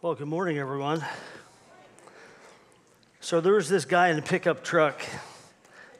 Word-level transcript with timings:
Well, 0.00 0.14
good 0.14 0.28
morning, 0.28 0.58
everyone. 0.58 1.04
So 3.18 3.40
there 3.40 3.54
was 3.54 3.68
this 3.68 3.84
guy 3.84 4.10
in 4.10 4.18
a 4.20 4.22
pickup 4.22 4.62
truck 4.62 5.02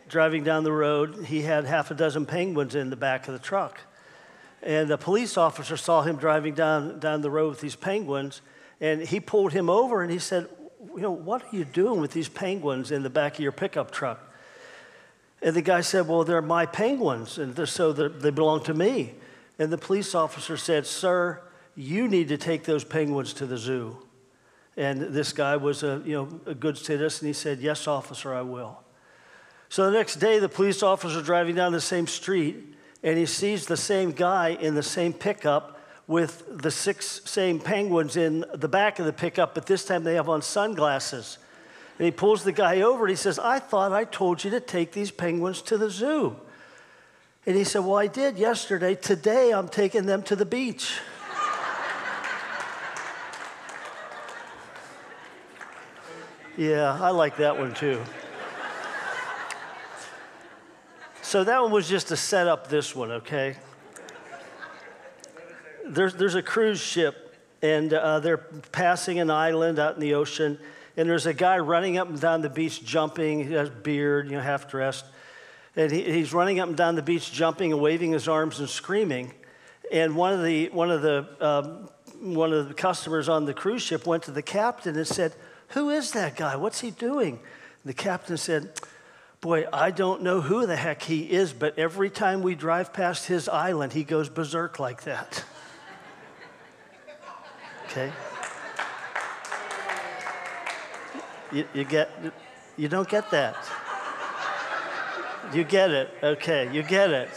driving 0.09 0.45
down 0.45 0.63
the 0.63 0.71
road. 0.71 1.25
He 1.25 1.43
had 1.43 1.65
half 1.65 1.91
a 1.91 1.94
dozen 1.94 2.25
penguins 2.25 2.76
in 2.76 2.91
the 2.91 2.97
back 2.97 3.26
of 3.26 3.33
the 3.33 3.41
truck. 3.41 3.81
And 4.63 4.89
a 4.92 4.97
police 4.97 5.37
officer 5.37 5.76
saw 5.76 6.03
him 6.03 6.15
driving 6.15 6.55
down, 6.55 7.00
down 7.00 7.23
the 7.23 7.31
road 7.31 7.49
with 7.49 7.61
these 7.61 7.75
penguins, 7.75 8.41
and 8.80 9.03
he 9.03 9.19
pulled 9.19 9.53
him 9.53 9.68
over 9.68 10.00
and 10.00 10.12
he 10.12 10.20
said, 10.20 10.48
You 10.94 11.00
know, 11.00 11.10
what 11.10 11.42
are 11.42 11.56
you 11.56 11.64
doing 11.64 12.00
with 12.00 12.12
these 12.12 12.28
penguins 12.28 12.92
in 12.92 13.02
the 13.02 13.10
back 13.10 13.34
of 13.34 13.40
your 13.40 13.50
pickup 13.50 13.90
truck? 13.90 14.20
And 15.42 15.56
the 15.56 15.62
guy 15.62 15.80
said, 15.80 16.06
Well, 16.06 16.22
they're 16.22 16.40
my 16.40 16.66
penguins, 16.66 17.36
and 17.36 17.68
so 17.68 17.92
they 17.92 18.30
belong 18.30 18.62
to 18.62 18.74
me. 18.74 19.14
And 19.58 19.72
the 19.72 19.76
police 19.76 20.14
officer 20.14 20.56
said, 20.56 20.86
Sir, 20.86 21.42
you 21.79 22.08
need 22.08 22.26
to 22.26 22.36
take 22.36 22.64
those 22.64 22.82
penguins 22.82 23.32
to 23.34 23.46
the 23.46 23.56
zoo. 23.56 23.96
And 24.76 25.00
this 25.00 25.32
guy 25.32 25.56
was 25.56 25.84
a, 25.84 26.03
you 26.04 26.12
know, 26.12 26.40
a 26.44 26.54
good 26.54 26.76
citizen. 26.76 27.29
He 27.29 27.32
said, 27.32 27.61
Yes, 27.61 27.86
officer, 27.86 28.34
I 28.34 28.43
will. 28.43 28.80
So 29.68 29.89
the 29.89 29.96
next 29.96 30.17
day, 30.17 30.40
the 30.40 30.48
police 30.48 30.82
officer 30.82 31.22
driving 31.22 31.54
down 31.54 31.72
the 31.72 31.80
same 31.80 32.09
street, 32.09 32.75
and 33.05 33.17
he 33.17 33.27
sees 33.27 33.67
the 33.67 33.77
same 33.77 34.11
guy 34.11 34.51
in 34.61 34.75
the 34.75 34.83
same 34.83 35.12
pickup 35.12 35.80
with 36.09 36.43
the 36.51 36.70
six 36.70 37.20
same 37.27 37.61
penguins 37.61 38.17
in 38.17 38.45
the 38.55 38.69
back 38.69 38.98
of 38.98 39.06
the 39.06 39.12
pickup, 39.12 39.55
but 39.55 39.67
this 39.67 39.84
time 39.84 40.03
they 40.03 40.15
have 40.15 40.29
on 40.29 40.42
sunglasses. 40.42 41.39
And 41.98 42.06
he 42.06 42.11
pulls 42.11 42.42
the 42.42 42.53
guy 42.53 42.81
over 42.81 43.05
and 43.05 43.11
he 43.11 43.17
says, 43.17 43.39
I 43.39 43.61
thought 43.61 43.92
I 43.92 44.05
told 44.05 44.42
you 44.42 44.51
to 44.51 44.61
take 44.61 44.92
these 44.92 45.12
penguins 45.12 45.62
to 45.62 45.79
the 45.79 45.91
zoo. 45.91 46.37
And 47.47 47.55
he 47.55 47.62
said, 47.62 47.81
Well, 47.81 47.98
I 47.98 48.09
did 48.09 48.37
yesterday. 48.37 48.97
Today 48.97 49.53
I'm 49.53 49.69
taking 49.69 50.06
them 50.06 50.23
to 50.25 50.34
the 50.34 50.47
beach. 50.47 50.98
Yeah, 56.59 56.98
I 57.01 57.11
like 57.11 57.37
that 57.37 57.57
one 57.57 57.73
too. 57.73 58.03
So 61.23 61.45
that 61.45 61.62
one 61.62 61.70
was 61.70 61.89
just 61.89 62.09
to 62.09 62.17
set 62.17 62.48
up 62.48 62.67
this 62.67 62.97
one, 62.97 63.12
okay? 63.12 63.55
There's, 65.86 66.14
there's 66.14 66.34
a 66.34 66.42
cruise 66.42 66.81
ship, 66.81 67.36
and 67.62 67.95
uh, 67.95 68.19
they're 68.19 68.39
passing 68.39 69.20
an 69.20 69.31
island 69.31 69.79
out 69.79 69.95
in 69.95 70.01
the 70.01 70.14
ocean, 70.14 70.59
and 70.97 71.09
there's 71.09 71.27
a 71.27 71.33
guy 71.33 71.59
running 71.59 71.97
up 71.97 72.09
and 72.09 72.20
down 72.20 72.42
the 72.42 72.51
beach 72.51 72.84
jumping. 72.84 73.47
He 73.47 73.53
has 73.53 73.70
beard, 73.70 74.27
you 74.27 74.33
know, 74.33 74.42
half 74.42 74.69
dressed. 74.69 75.05
And 75.77 75.92
he, 75.92 76.03
he's 76.03 76.33
running 76.33 76.59
up 76.59 76.67
and 76.67 76.77
down 76.77 76.97
the 76.97 77.03
beach 77.03 77.33
jumping 77.33 77.70
and 77.73 77.81
waving 77.81 78.11
his 78.11 78.27
arms 78.27 78.59
and 78.59 78.69
screaming. 78.69 79.33
And 79.92 80.17
one 80.17 80.33
of 80.33 80.42
the, 80.42 80.70
one 80.70 80.91
of 80.91 81.03
the, 81.03 81.29
um, 81.41 81.89
one 82.20 82.53
of 82.53 82.67
the 82.67 82.75
customers 82.75 83.29
on 83.29 83.45
the 83.45 83.55
cruise 83.55 83.83
ship 83.83 84.09
went 84.09 84.25
to 84.25 84.33
the 84.33 84.42
captain 84.42 84.97
and 84.97 85.06
said, 85.06 85.34
who 85.69 85.91
is 85.91 86.12
that 86.12 86.36
guy? 86.36 86.56
What's 86.56 86.80
he 86.80 86.91
doing? 86.91 87.41
The 87.84 87.94
captain 87.94 88.36
said, 88.36 88.70
Boy, 89.41 89.66
I 89.72 89.92
don't 89.92 90.22
know 90.22 90.41
who 90.41 90.66
the 90.66 90.74
heck 90.74 91.02
he 91.02 91.30
is, 91.30 91.52
but 91.52 91.78
every 91.78 92.11
time 92.11 92.42
we 92.42 92.56
drive 92.56 92.92
past 92.92 93.27
his 93.27 93.48
island, 93.48 93.92
he 93.92 94.02
goes 94.02 94.28
berserk 94.28 94.78
like 94.78 95.05
that. 95.05 95.44
Okay? 97.91 98.12
You, 101.50 101.64
you 101.72 101.84
get, 101.84 102.11
you 102.77 102.86
don't 102.86 103.08
get 103.08 103.30
that. 103.30 103.56
You 105.55 105.64
get 105.64 105.91
it. 105.91 106.11
Okay, 106.22 106.69
you 106.70 106.83
get 106.83 107.11
it. 107.11 107.30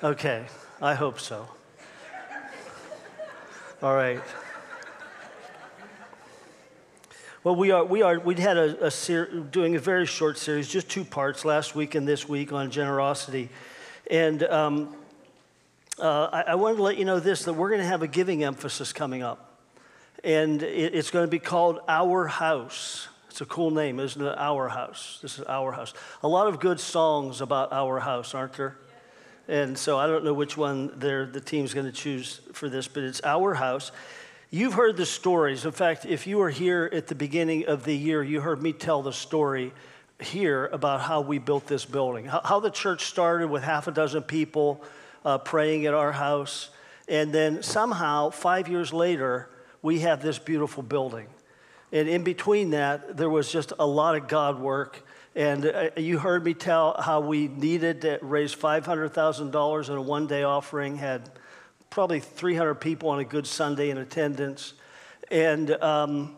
Okay, 0.00 0.46
I 0.80 0.94
hope 0.94 1.18
so. 1.18 1.48
All 3.82 3.96
right. 3.96 4.22
Well, 7.44 7.56
we 7.56 7.72
are, 7.72 7.84
we 7.84 8.00
are, 8.00 8.18
we 8.18 8.36
had 8.36 8.56
a, 8.56 8.86
a 8.86 8.90
ser- 8.90 9.26
doing 9.26 9.76
a 9.76 9.78
very 9.78 10.06
short 10.06 10.38
series, 10.38 10.66
just 10.66 10.88
two 10.88 11.04
parts 11.04 11.44
last 11.44 11.74
week 11.74 11.94
and 11.94 12.08
this 12.08 12.26
week 12.26 12.54
on 12.54 12.70
generosity. 12.70 13.50
And 14.10 14.42
um, 14.44 14.96
uh, 15.98 16.30
I, 16.32 16.40
I, 16.48 16.54
wanted 16.54 16.76
to 16.78 16.82
let 16.84 16.96
you 16.96 17.04
know 17.04 17.20
this 17.20 17.44
that 17.44 17.52
we're 17.52 17.68
going 17.68 17.82
to 17.82 17.86
have 17.86 18.00
a 18.00 18.06
giving 18.06 18.42
emphasis 18.42 18.94
coming 18.94 19.22
up. 19.22 19.60
And 20.24 20.62
it, 20.62 20.94
it's 20.94 21.10
going 21.10 21.24
to 21.26 21.30
be 21.30 21.38
called 21.38 21.80
Our 21.86 22.26
House. 22.28 23.08
It's 23.28 23.42
a 23.42 23.44
cool 23.44 23.70
name, 23.70 24.00
isn't 24.00 24.24
it? 24.24 24.38
Our 24.38 24.70
House. 24.70 25.18
This 25.20 25.38
is 25.38 25.44
Our 25.44 25.72
House. 25.72 25.92
A 26.22 26.28
lot 26.28 26.46
of 26.46 26.60
good 26.60 26.80
songs 26.80 27.42
about 27.42 27.74
Our 27.74 28.00
House, 28.00 28.34
aren't 28.34 28.54
there? 28.54 28.78
And 29.48 29.76
so 29.76 29.98
I 29.98 30.06
don't 30.06 30.24
know 30.24 30.32
which 30.32 30.56
one 30.56 30.98
the 30.98 31.42
team's 31.44 31.74
going 31.74 31.84
to 31.84 31.92
choose 31.92 32.40
for 32.54 32.70
this, 32.70 32.88
but 32.88 33.02
it's 33.02 33.20
Our 33.22 33.52
House. 33.52 33.92
You've 34.54 34.74
heard 34.74 34.96
the 34.96 35.04
stories. 35.04 35.64
In 35.64 35.72
fact, 35.72 36.06
if 36.06 36.28
you 36.28 36.38
were 36.38 36.48
here 36.48 36.88
at 36.92 37.08
the 37.08 37.16
beginning 37.16 37.66
of 37.66 37.82
the 37.82 37.92
year, 37.92 38.22
you 38.22 38.40
heard 38.40 38.62
me 38.62 38.72
tell 38.72 39.02
the 39.02 39.12
story 39.12 39.72
here 40.20 40.66
about 40.66 41.00
how 41.00 41.22
we 41.22 41.38
built 41.38 41.66
this 41.66 41.84
building, 41.84 42.26
how, 42.26 42.60
the 42.60 42.70
church 42.70 43.06
started 43.06 43.48
with 43.48 43.64
half 43.64 43.88
a 43.88 43.90
dozen 43.90 44.22
people 44.22 44.80
uh, 45.24 45.38
praying 45.38 45.86
at 45.86 45.92
our 45.92 46.12
house. 46.12 46.70
And 47.08 47.32
then 47.32 47.64
somehow, 47.64 48.30
five 48.30 48.68
years 48.68 48.92
later, 48.92 49.50
we 49.82 49.98
have 50.02 50.22
this 50.22 50.38
beautiful 50.38 50.84
building. 50.84 51.26
And 51.90 52.08
in 52.08 52.22
between 52.22 52.70
that, 52.70 53.16
there 53.16 53.28
was 53.28 53.50
just 53.50 53.72
a 53.80 53.86
lot 53.86 54.14
of 54.14 54.28
God 54.28 54.60
work. 54.60 55.04
And 55.34 55.66
uh, 55.66 55.90
you 55.96 56.18
heard 56.18 56.44
me 56.44 56.54
tell 56.54 56.94
how 57.00 57.18
we 57.18 57.48
needed 57.48 58.02
to 58.02 58.20
raise 58.22 58.54
$500,000 58.54 59.88
in 59.88 59.96
a 59.96 60.00
one 60.00 60.28
day 60.28 60.44
offering, 60.44 60.98
had 60.98 61.28
probably 61.90 62.20
300 62.20 62.74
people 62.76 63.10
on 63.10 63.20
a 63.20 63.24
good 63.24 63.46
Sunday 63.46 63.90
in 63.90 63.98
attendance. 63.98 64.74
And 65.30 65.70
um, 65.70 66.36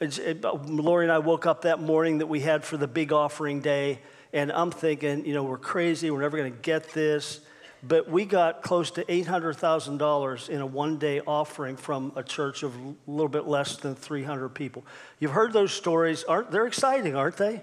it, 0.00 0.44
Lori 0.44 1.04
and 1.04 1.12
I 1.12 1.18
woke 1.18 1.46
up 1.46 1.62
that 1.62 1.80
morning 1.80 2.18
that 2.18 2.26
we 2.26 2.40
had 2.40 2.64
for 2.64 2.76
the 2.76 2.88
big 2.88 3.12
offering 3.12 3.60
day, 3.60 4.00
and 4.32 4.50
I'm 4.52 4.70
thinking, 4.70 5.24
you 5.24 5.34
know, 5.34 5.44
we're 5.44 5.58
crazy, 5.58 6.10
we're 6.10 6.20
never 6.20 6.36
going 6.36 6.52
to 6.52 6.58
get 6.58 6.92
this. 6.92 7.40
But 7.86 8.08
we 8.08 8.24
got 8.24 8.62
close 8.62 8.90
to 8.92 9.04
$800,000 9.04 10.48
in 10.48 10.60
a 10.62 10.66
one 10.66 10.96
day 10.96 11.20
offering 11.20 11.76
from 11.76 12.12
a 12.16 12.22
church 12.22 12.62
of 12.62 12.74
a 12.74 12.94
little 13.06 13.28
bit 13.28 13.46
less 13.46 13.76
than 13.76 13.94
300 13.94 14.48
people. 14.50 14.86
You've 15.18 15.32
heard 15.32 15.52
those 15.52 15.72
stories. 15.72 16.24
Aren't, 16.24 16.50
they're 16.50 16.66
exciting, 16.66 17.14
aren't 17.14 17.36
they? 17.36 17.62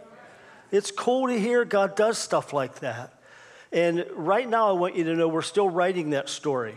It's 0.72 0.92
cool 0.92 1.28
to 1.28 1.40
hear 1.40 1.66
God 1.66 1.96
does 1.96 2.20
stuff 2.20 2.54
like 2.54 2.80
that. 2.80 3.14
And 3.72 4.06
right 4.14 4.48
now, 4.48 4.70
I 4.70 4.74
want 4.74 4.96
you 4.96 5.06
to 5.06 5.16
know 5.16 5.28
we're 5.28 5.42
still 5.42 5.70
writing 5.70 6.12
that 6.12 6.30
story. 6.30 6.76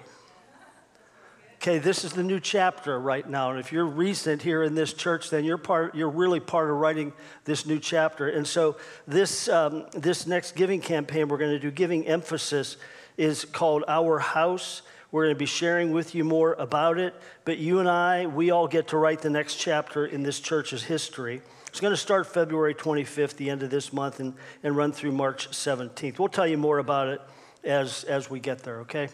Okay, 1.66 1.78
this 1.78 2.04
is 2.04 2.12
the 2.12 2.22
new 2.22 2.40
chapter 2.40 3.00
right 3.00 3.26
now. 3.26 3.50
And 3.50 3.58
if 3.58 3.72
you're 3.72 3.86
recent 3.86 4.42
here 4.42 4.62
in 4.62 4.74
this 4.74 4.92
church, 4.92 5.30
then 5.30 5.46
you're, 5.46 5.56
part, 5.56 5.94
you're 5.94 6.10
really 6.10 6.38
part 6.38 6.68
of 6.68 6.76
writing 6.76 7.14
this 7.46 7.64
new 7.64 7.78
chapter. 7.78 8.28
And 8.28 8.46
so, 8.46 8.76
this, 9.06 9.48
um, 9.48 9.86
this 9.94 10.26
next 10.26 10.56
giving 10.56 10.82
campaign 10.82 11.26
we're 11.26 11.38
going 11.38 11.52
to 11.52 11.58
do, 11.58 11.70
giving 11.70 12.06
emphasis, 12.06 12.76
is 13.16 13.46
called 13.46 13.82
Our 13.88 14.18
House. 14.18 14.82
We're 15.10 15.24
going 15.24 15.36
to 15.36 15.38
be 15.38 15.46
sharing 15.46 15.92
with 15.92 16.14
you 16.14 16.22
more 16.22 16.52
about 16.52 16.98
it. 16.98 17.14
But 17.46 17.56
you 17.56 17.78
and 17.78 17.88
I, 17.88 18.26
we 18.26 18.50
all 18.50 18.68
get 18.68 18.88
to 18.88 18.98
write 18.98 19.22
the 19.22 19.30
next 19.30 19.54
chapter 19.54 20.04
in 20.04 20.22
this 20.22 20.40
church's 20.40 20.82
history. 20.82 21.40
It's 21.68 21.80
going 21.80 21.94
to 21.94 21.96
start 21.96 22.26
February 22.26 22.74
25th, 22.74 23.36
the 23.36 23.48
end 23.48 23.62
of 23.62 23.70
this 23.70 23.90
month, 23.90 24.20
and, 24.20 24.34
and 24.62 24.76
run 24.76 24.92
through 24.92 25.12
March 25.12 25.48
17th. 25.48 26.18
We'll 26.18 26.28
tell 26.28 26.46
you 26.46 26.58
more 26.58 26.76
about 26.76 27.08
it 27.08 27.22
as, 27.64 28.04
as 28.04 28.28
we 28.28 28.38
get 28.38 28.58
there, 28.64 28.80
okay? 28.80 29.08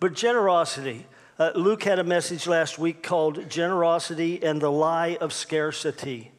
But 0.00 0.12
generosity. 0.12 1.06
Uh, 1.38 1.50
Luke 1.54 1.82
had 1.84 1.98
a 1.98 2.04
message 2.04 2.46
last 2.46 2.78
week 2.78 3.02
called 3.02 3.48
Generosity 3.48 4.42
and 4.44 4.60
the 4.60 4.68
Lie 4.70 5.16
of 5.18 5.32
Scarcity. 5.32 6.30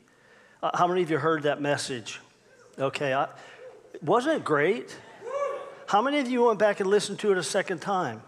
Uh, 0.61 0.69
how 0.75 0.85
many 0.85 1.01
of 1.01 1.09
you 1.09 1.17
heard 1.17 1.43
that 1.43 1.59
message? 1.59 2.19
Okay, 2.77 3.11
I, 3.11 3.27
wasn't 4.03 4.35
it 4.35 4.43
great? 4.43 4.95
How 5.87 6.03
many 6.03 6.19
of 6.19 6.29
you 6.29 6.43
went 6.43 6.59
back 6.59 6.79
and 6.79 6.87
listened 6.87 7.17
to 7.19 7.31
it 7.31 7.39
a 7.39 7.43
second 7.43 7.79
time? 7.79 8.21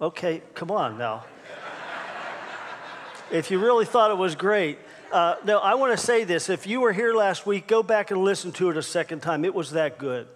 Okay, 0.00 0.40
come 0.54 0.70
on 0.70 0.96
now. 0.96 1.26
if 3.30 3.50
you 3.50 3.58
really 3.58 3.84
thought 3.84 4.10
it 4.10 4.16
was 4.16 4.34
great, 4.34 4.78
uh, 5.12 5.34
no, 5.44 5.58
I 5.58 5.74
want 5.74 5.92
to 5.92 6.02
say 6.02 6.24
this. 6.24 6.48
If 6.48 6.66
you 6.66 6.80
were 6.80 6.94
here 6.94 7.12
last 7.12 7.44
week, 7.44 7.66
go 7.66 7.82
back 7.82 8.10
and 8.10 8.24
listen 8.24 8.52
to 8.52 8.70
it 8.70 8.78
a 8.78 8.82
second 8.82 9.20
time. 9.20 9.44
It 9.44 9.54
was 9.54 9.72
that 9.72 9.98
good. 9.98 10.28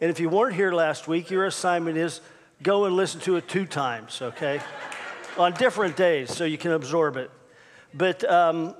And 0.00 0.10
if 0.10 0.18
you 0.18 0.28
weren't 0.28 0.56
here 0.56 0.72
last 0.72 1.06
week, 1.06 1.30
your 1.30 1.46
assignment 1.46 1.96
is 1.96 2.20
go 2.62 2.84
and 2.84 2.96
listen 2.96 3.20
to 3.22 3.36
it 3.36 3.48
two 3.48 3.66
times, 3.66 4.20
okay? 4.22 4.60
On 5.38 5.52
different 5.52 5.96
days 5.96 6.34
so 6.34 6.44
you 6.44 6.58
can 6.58 6.72
absorb 6.72 7.16
it. 7.16 7.30
But 7.92 8.24
um, 8.30 8.74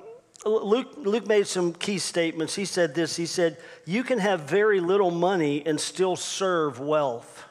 Luke, 0.45 0.95
Luke 0.97 1.27
made 1.27 1.47
some 1.47 1.73
key 1.73 1.99
statements. 1.99 2.55
He 2.55 2.65
said 2.65 2.95
this 2.95 3.17
He 3.17 3.27
said, 3.27 3.59
You 3.85 4.05
can 4.05 4.19
have 4.19 4.43
very 4.43 4.81
little 4.81 5.11
money 5.11 5.65
and 5.67 5.81
still 5.81 6.17
serve 6.17 6.79
wealth. 6.79 7.45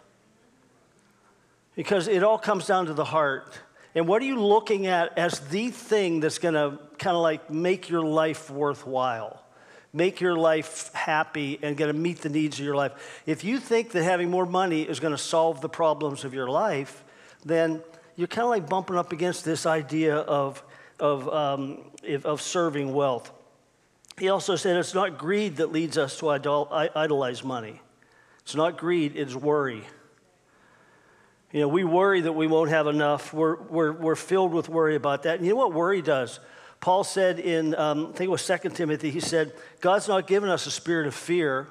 Because 1.76 2.08
it 2.08 2.24
all 2.24 2.38
comes 2.38 2.68
down 2.68 2.86
to 2.86 2.94
the 2.94 3.04
heart. 3.04 3.60
And 3.96 4.08
what 4.08 4.22
are 4.22 4.26
you 4.26 4.40
looking 4.42 4.88
at 4.88 5.18
as 5.18 5.40
the 5.40 5.70
thing 5.70 6.20
that's 6.20 6.38
to 6.54 6.80
kind 6.98 7.16
of 7.16 7.22
like 7.22 7.50
make 7.50 7.90
your 7.90 8.04
life 8.04 8.50
worthwhile? 8.50 9.42
Make 9.96 10.22
your 10.22 10.36
life 10.36 10.94
happy 10.94 11.58
and 11.62 11.78
going 11.78 11.92
to 11.92 11.98
meet 11.98 12.22
the 12.22 12.30
needs 12.30 12.60
of 12.60 12.66
your 12.66 12.76
life. 12.76 13.22
If 13.26 13.44
you 13.44 13.60
think 13.60 13.92
that 13.92 14.04
having 14.04 14.30
more 14.30 14.46
money 14.46 14.84
is 14.84 15.00
going 15.00 15.14
to 15.14 15.18
solve 15.18 15.62
the 15.62 15.70
problems 15.70 16.24
of 16.24 16.34
your 16.34 16.50
life, 16.50 17.04
then 17.44 17.82
you're 18.16 18.28
kind 18.28 18.44
of 18.44 18.50
like 18.50 18.70
bumping 18.70 18.98
up 18.98 19.12
against 19.12 19.46
this 19.46 19.66
idea 19.66 20.18
of 20.18 20.64
of, 21.00 21.28
um, 21.30 21.80
of 22.24 22.42
serving 22.42 22.94
wealth. 22.94 23.32
He 24.18 24.30
also 24.30 24.56
said 24.56 24.78
it's 24.78 24.94
not 24.94 25.18
greed 25.18 25.58
that 25.58 25.72
leads 25.72 25.98
us 25.98 26.20
to 26.20 26.30
idol- 26.30 26.70
idolize 26.72 27.44
money. 27.44 27.82
It's 28.44 28.56
not 28.56 28.78
greed, 28.78 29.14
it's 29.16 29.36
worry. 29.36 29.84
You 31.52 31.62
know, 31.62 31.68
we 31.68 31.84
worry 31.84 32.22
that 32.22 32.34
we 32.34 32.48
won't 32.48 32.70
have 32.70 32.88
enough. 32.88 33.34
We're, 33.34 33.56
we're, 33.56 33.92
we're 33.92 34.16
filled 34.16 34.54
with 34.54 34.70
worry 34.70 34.96
about 34.96 35.24
that. 35.24 35.38
And 35.38 35.46
you 35.46 35.54
know 35.54 35.58
what 35.58 35.74
worry 35.74 36.02
does? 36.02 36.40
Paul 36.80 37.04
said 37.04 37.40
in, 37.40 37.76
um, 37.76 38.08
I 38.08 38.18
think 38.18 38.28
it 38.28 38.32
was 38.32 38.46
2 38.46 38.70
Timothy, 38.70 39.10
he 39.10 39.20
said, 39.20 39.54
God's 39.82 40.08
not 40.08 40.28
given 40.28 40.50
us 40.50 40.68
a 40.68 40.72
spirit 40.72 41.08
of 41.08 41.16
fear, 41.16 41.68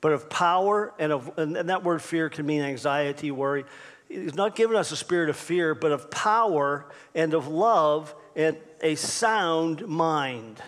but 0.00 0.12
of 0.12 0.30
power, 0.30 0.92
and, 0.98 1.12
of, 1.12 1.36
and 1.38 1.54
that 1.54 1.82
word 1.82 2.02
fear 2.02 2.28
can 2.28 2.46
mean 2.46 2.62
anxiety, 2.62 3.30
worry. 3.30 3.64
He's 4.08 4.34
not 4.34 4.54
given 4.54 4.76
us 4.76 4.92
a 4.92 4.96
spirit 4.96 5.28
of 5.28 5.36
fear, 5.36 5.74
but 5.74 5.92
of 5.92 6.10
power 6.10 6.86
and 7.14 7.34
of 7.34 7.48
love 7.48 8.14
and 8.36 8.56
a 8.80 8.94
sound 8.94 9.86
mind. 9.86 10.60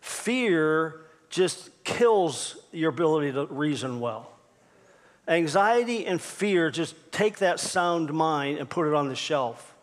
Fear 0.00 1.00
just 1.28 1.70
kills 1.82 2.56
your 2.72 2.90
ability 2.90 3.32
to 3.32 3.46
reason 3.46 4.00
well. 4.00 4.30
Anxiety 5.26 6.06
and 6.06 6.20
fear 6.20 6.70
just 6.70 6.94
take 7.10 7.38
that 7.38 7.58
sound 7.58 8.12
mind 8.12 8.58
and 8.58 8.68
put 8.68 8.86
it 8.86 8.94
on 8.94 9.08
the 9.08 9.16
shelf. 9.16 9.73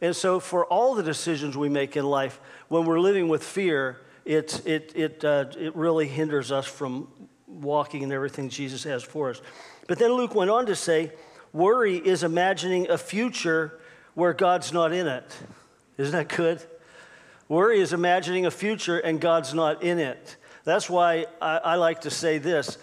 And 0.00 0.16
so, 0.16 0.40
for 0.40 0.64
all 0.66 0.94
the 0.94 1.02
decisions 1.02 1.56
we 1.56 1.68
make 1.68 1.96
in 1.96 2.04
life, 2.04 2.40
when 2.68 2.86
we're 2.86 3.00
living 3.00 3.28
with 3.28 3.44
fear, 3.44 4.00
it, 4.24 4.66
it, 4.66 4.92
it, 4.94 5.24
uh, 5.24 5.46
it 5.58 5.74
really 5.76 6.08
hinders 6.08 6.52
us 6.52 6.66
from 6.66 7.08
walking 7.46 8.02
in 8.02 8.12
everything 8.12 8.48
Jesus 8.48 8.84
has 8.84 9.02
for 9.02 9.30
us. 9.30 9.42
But 9.86 9.98
then 9.98 10.12
Luke 10.12 10.34
went 10.34 10.50
on 10.50 10.66
to 10.66 10.76
say, 10.76 11.12
worry 11.52 11.96
is 11.96 12.22
imagining 12.22 12.88
a 12.88 12.96
future 12.96 13.80
where 14.14 14.32
God's 14.32 14.72
not 14.72 14.92
in 14.92 15.06
it. 15.06 15.36
Isn't 15.98 16.12
that 16.12 16.34
good? 16.34 16.62
Worry 17.48 17.80
is 17.80 17.92
imagining 17.92 18.46
a 18.46 18.50
future 18.50 18.98
and 18.98 19.20
God's 19.20 19.52
not 19.52 19.82
in 19.82 19.98
it. 19.98 20.36
That's 20.64 20.88
why 20.88 21.26
I, 21.42 21.58
I 21.58 21.74
like 21.74 22.02
to 22.02 22.10
say 22.10 22.38
this 22.38 22.78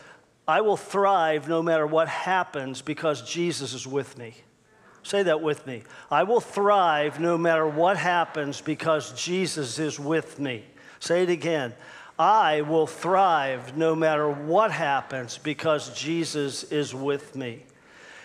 I 0.48 0.62
will 0.62 0.78
thrive 0.78 1.48
no 1.48 1.62
matter 1.62 1.88
what 1.88 2.08
happens 2.08 2.82
because 2.82 3.22
Jesus 3.22 3.74
is 3.74 3.88
with 3.88 4.18
me. 4.18 4.36
Say 5.08 5.24
that 5.24 5.42
with 5.42 5.66
me. 5.66 5.84
I 6.12 6.24
will 6.24 6.42
thrive 6.42 7.18
no 7.18 7.38
matter 7.38 7.66
what 7.66 7.96
happens 7.96 8.60
because 8.60 9.14
Jesus 9.14 9.80
is 9.80 9.98
with 9.98 10.38
me. 10.38 10.66
Say 11.00 11.24
it 11.24 11.30
again. 11.30 11.74
I 12.20 12.60
will 12.64 12.88
thrive 12.88 13.78
no 13.78 13.96
matter 13.96 14.30
what 14.30 14.70
happens 14.72 15.38
because 15.38 15.98
Jesus 15.98 16.64
is 16.66 16.94
with 16.94 17.38
me. 17.38 17.64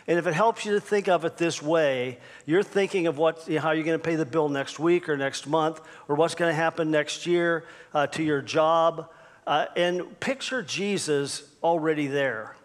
And 0.09 0.19
if 0.19 0.27
it 0.27 0.35
helps 0.35 0.65
you 0.65 0.73
to 0.73 0.81
think 0.81 1.07
of 1.07 1.25
it 1.25 1.37
this 1.37 1.63
way, 1.63 2.19
you're 2.47 2.65
thinking 2.65 3.07
of 3.07 3.17
what, 3.17 3.47
you 3.47 3.55
know, 3.55 3.61
how 3.61 3.71
you're 3.71 3.85
going 3.85 4.01
to 4.01 4.05
pay 4.05 4.17
the 4.17 4.27
bill 4.27 4.49
next 4.49 4.81
week 4.81 5.09
or 5.09 5.17
next 5.17 5.47
month, 5.47 5.81
or 6.09 6.17
what's 6.17 6.35
going 6.35 6.51
to 6.51 6.57
happen 6.57 6.91
next 6.91 7.27
year 7.27 7.65
uh, 7.95 8.09
to 8.09 8.25
your 8.25 8.43
job. 8.43 9.09
Uh, 9.47 9.67
and 9.77 10.19
picture 10.19 10.65
Jesus 10.65 11.45
already 11.63 12.09
there. 12.09 12.57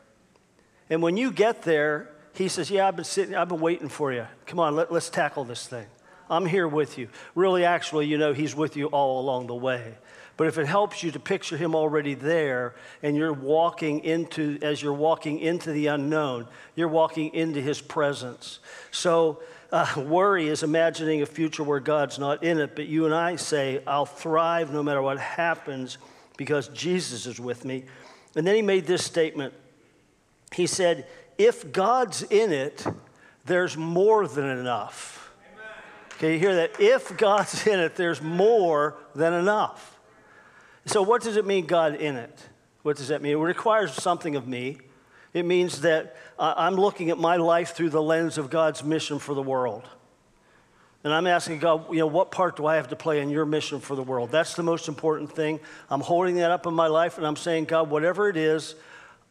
And 0.90 1.04
when 1.04 1.18
you 1.18 1.32
get 1.32 1.62
there, 1.62 2.10
he 2.38 2.48
says, 2.48 2.70
Yeah, 2.70 2.88
I've 2.88 2.96
been 2.96 3.06
sitting, 3.06 3.36
I've 3.36 3.50
been 3.50 3.60
waiting 3.60 3.90
for 3.90 4.14
you. 4.14 4.28
Come 4.46 4.60
on, 4.60 4.76
let, 4.76 4.92
let's 4.92 5.10
tackle 5.10 5.44
this 5.44 5.68
thing. 5.68 5.88
I'm 6.30 6.46
here 6.46 6.68
with 6.68 6.98
you. 6.98 7.10
Really, 7.36 7.64
actually, 7.64 8.06
you 8.06 8.18
know, 8.18 8.34
he's 8.34 8.56
with 8.56 8.76
you 8.76 8.88
all 8.88 9.22
along 9.22 9.48
the 9.48 9.56
way. 9.56 9.96
But 10.36 10.48
if 10.48 10.60
it 10.60 10.68
helps 10.68 11.02
you 11.02 11.10
to 11.12 11.20
picture 11.20 11.58
him 11.58 11.74
already 11.74 12.14
there 12.14 12.76
and 13.02 13.16
you're 13.18 13.34
walking 13.34 14.02
into, 14.04 14.60
as 14.62 14.82
you're 14.82 14.94
walking 14.94 15.40
into 15.40 15.72
the 15.72 15.88
unknown, 15.88 16.48
you're 16.76 16.90
walking 16.90 17.34
into 17.34 17.60
his 17.60 17.82
presence. 17.82 18.60
So, 18.92 19.42
uh, 19.72 19.86
worry 19.98 20.48
is 20.48 20.64
imagining 20.64 21.22
a 21.22 21.26
future 21.26 21.64
where 21.64 21.80
God's 21.80 22.20
not 22.20 22.44
in 22.44 22.60
it, 22.60 22.76
but 22.76 22.86
you 22.86 23.06
and 23.06 23.16
I 23.16 23.36
say, 23.36 23.82
I'll 23.88 24.06
thrive 24.06 24.72
no 24.72 24.84
matter 24.84 25.02
what 25.02 25.18
happens 25.18 25.98
because 26.38 26.68
Jesus 26.70 27.26
is 27.26 27.40
with 27.40 27.66
me. 27.66 27.86
And 28.36 28.46
then 28.46 28.56
he 28.56 28.62
made 28.62 28.86
this 28.86 29.04
statement. 29.04 29.54
He 30.54 30.68
said, 30.68 31.08
If 31.38 31.72
God's 31.72 32.24
in 32.24 32.52
it, 32.52 32.86
there's 33.46 33.78
more 33.78 34.28
than 34.28 34.46
enough. 34.46 35.32
Okay, 36.16 36.34
you 36.34 36.40
hear 36.40 36.56
that? 36.56 36.80
If 36.80 37.16
God's 37.18 37.68
in 37.68 37.80
it, 37.80 37.96
there's 37.96 38.22
more 38.22 38.98
than 39.14 39.34
enough. 39.34 40.00
So, 40.86 41.02
what 41.02 41.22
does 41.22 41.38
it 41.38 41.46
mean, 41.46 41.66
God 41.66 41.96
in 41.96 42.16
it? 42.16 42.40
What 42.82 42.98
does 42.98 43.10
that 43.10 43.22
mean? 43.22 43.34
It 43.34 43.36
requires 43.36 43.94
something 43.94 44.36
of 44.36 44.48
me. 44.48 44.78
It 45.34 45.46
means 45.46 45.82
that 45.82 46.16
I'm 46.40 46.76
looking 46.76 47.10
at 47.10 47.18
my 47.18 47.36
life 47.36 47.76
through 47.76 47.90
the 47.90 48.02
lens 48.02 48.38
of 48.38 48.50
God's 48.50 48.84
mission 48.84 49.20
for 49.20 49.36
the 49.36 49.42
world. 49.42 49.84
And 51.04 51.14
I'm 51.14 51.28
asking 51.28 51.60
God, 51.60 51.92
you 51.92 52.00
know, 52.00 52.08
what 52.08 52.32
part 52.32 52.58
do 52.58 52.66
I 52.66 52.76
have 52.78 52.88
to 52.90 52.96
play 52.96 53.22
in 53.22 53.30
your 53.30 53.46
mission 53.46 53.80
for 53.80 53.96
the 53.96 54.04
world? 54.04 54.32
That's 54.32 54.56
the 54.56 54.64
most 54.64 54.88
important 54.88 55.32
thing. 55.32 55.60
I'm 55.90 56.02
holding 56.02 56.36
that 56.38 56.52
up 56.52 56.66
in 56.66 56.74
my 56.74 56.88
life 56.88 57.18
and 57.18 57.28
I'm 57.28 57.36
saying, 57.36 57.66
God, 57.66 57.90
whatever 57.90 58.30
it 58.30 58.38
is, 58.38 58.76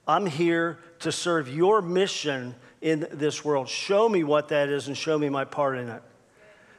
I'm 0.07 0.27
here 0.27 0.79
to 1.01 1.13
serve 1.13 1.49
your 1.49 1.83
mission 1.83 2.55
in 2.81 3.07
this 3.13 3.45
world. 3.45 3.69
Show 3.69 4.09
me 4.09 4.25
what 4.25 4.49
that 4.49 4.69
is 4.69 4.89
and 4.89 4.97
show 4.97 5.19
me 5.19 5.29
my 5.29 5.45
part 5.45 5.79
in 5.79 5.89
it. 5.89 6.03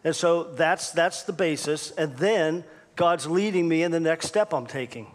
And 0.03 0.15
so 0.15 0.43
that's, 0.43 0.91
that's 0.91 1.23
the 1.23 1.33
basis. 1.33 1.91
And 1.91 2.15
then 2.17 2.63
God's 2.95 3.27
leading 3.27 3.67
me 3.67 3.83
in 3.83 3.91
the 3.91 3.99
next 3.99 4.27
step 4.27 4.53
I'm 4.53 4.67
taking. 4.67 5.07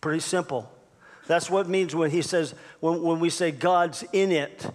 Pretty 0.00 0.20
simple. 0.20 0.70
That's 1.26 1.50
what 1.50 1.66
it 1.66 1.68
means 1.68 1.94
when 1.94 2.10
he 2.10 2.22
says, 2.22 2.54
when, 2.80 3.02
when 3.02 3.20
we 3.20 3.30
say 3.30 3.50
God's 3.50 4.04
in 4.12 4.30
it, 4.32 4.70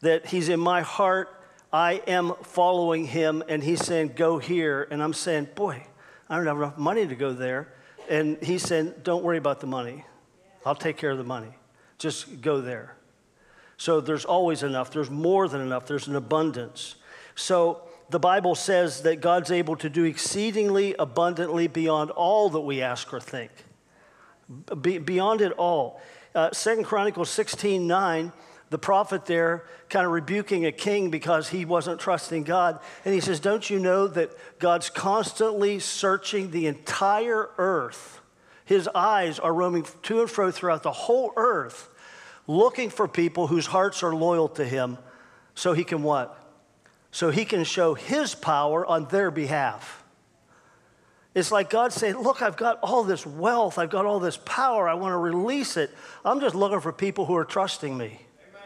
that 0.00 0.26
he's 0.26 0.48
in 0.48 0.60
my 0.60 0.82
heart, 0.82 1.28
I 1.72 2.02
am 2.06 2.34
following 2.42 3.06
him, 3.06 3.42
and 3.48 3.62
he's 3.62 3.84
saying, 3.84 4.12
go 4.16 4.38
here. 4.38 4.86
And 4.90 5.02
I'm 5.02 5.12
saying, 5.12 5.48
boy, 5.54 5.84
I 6.28 6.36
don't 6.36 6.46
have 6.46 6.56
enough 6.56 6.78
money 6.78 7.06
to 7.06 7.14
go 7.14 7.32
there. 7.32 7.72
And 8.08 8.42
he's 8.42 8.62
saying, 8.62 8.94
don't 9.02 9.22
worry 9.22 9.38
about 9.38 9.60
the 9.60 9.66
money. 9.66 10.04
I'll 10.66 10.74
take 10.74 10.96
care 10.96 11.10
of 11.10 11.18
the 11.18 11.24
money. 11.24 11.54
Just 12.00 12.40
go 12.40 12.62
there. 12.62 12.96
So 13.76 14.00
there's 14.00 14.24
always 14.24 14.62
enough. 14.62 14.90
There's 14.90 15.10
more 15.10 15.48
than 15.48 15.60
enough. 15.60 15.86
There's 15.86 16.08
an 16.08 16.16
abundance. 16.16 16.96
So 17.34 17.82
the 18.08 18.18
Bible 18.18 18.54
says 18.54 19.02
that 19.02 19.20
God's 19.20 19.50
able 19.50 19.76
to 19.76 19.90
do 19.90 20.04
exceedingly 20.04 20.94
abundantly 20.98 21.68
beyond 21.68 22.10
all 22.10 22.48
that 22.50 22.60
we 22.60 22.80
ask 22.80 23.12
or 23.12 23.20
think. 23.20 23.50
Be, 24.80 24.96
beyond 24.96 25.42
it 25.42 25.52
all. 25.52 26.00
Uh, 26.34 26.50
Chronicles 26.84 27.28
16 27.28 27.86
9, 27.86 28.32
the 28.70 28.78
prophet 28.78 29.26
there 29.26 29.66
kind 29.90 30.06
of 30.06 30.12
rebuking 30.12 30.64
a 30.64 30.72
king 30.72 31.10
because 31.10 31.50
he 31.50 31.66
wasn't 31.66 32.00
trusting 32.00 32.44
God. 32.44 32.80
And 33.04 33.12
he 33.12 33.20
says, 33.20 33.40
Don't 33.40 33.68
you 33.68 33.78
know 33.78 34.06
that 34.06 34.30
God's 34.58 34.88
constantly 34.88 35.80
searching 35.80 36.50
the 36.50 36.66
entire 36.66 37.50
earth? 37.58 38.20
His 38.70 38.88
eyes 38.94 39.40
are 39.40 39.52
roaming 39.52 39.84
to 40.04 40.20
and 40.20 40.30
fro 40.30 40.52
throughout 40.52 40.84
the 40.84 40.92
whole 40.92 41.32
earth, 41.36 41.88
looking 42.46 42.90
for 42.90 43.06
people 43.06 43.46
whose 43.46 43.66
hearts 43.66 44.02
are 44.02 44.14
loyal 44.14 44.48
to 44.50 44.64
him 44.64 44.98
so 45.54 45.72
he 45.72 45.84
can 45.84 46.02
what? 46.02 46.40
so 47.10 47.30
he 47.30 47.44
can 47.44 47.64
show 47.64 47.94
his 47.94 48.34
power 48.34 48.86
on 48.86 49.06
their 49.06 49.30
behalf. 49.30 50.04
It's 51.34 51.52
like 51.52 51.70
God 51.70 51.92
saying, 51.92 52.16
Look, 52.16 52.42
I've 52.42 52.56
got 52.56 52.80
all 52.82 53.04
this 53.04 53.24
wealth, 53.24 53.78
I've 53.78 53.90
got 53.90 54.06
all 54.06 54.20
this 54.20 54.36
power, 54.38 54.88
I 54.88 54.94
want 54.94 55.12
to 55.12 55.16
release 55.16 55.76
it. 55.76 55.90
I'm 56.24 56.40
just 56.40 56.54
looking 56.54 56.80
for 56.80 56.92
people 56.92 57.26
who 57.26 57.36
are 57.36 57.44
trusting 57.44 57.96
me. 57.96 58.06
Amen. 58.06 58.62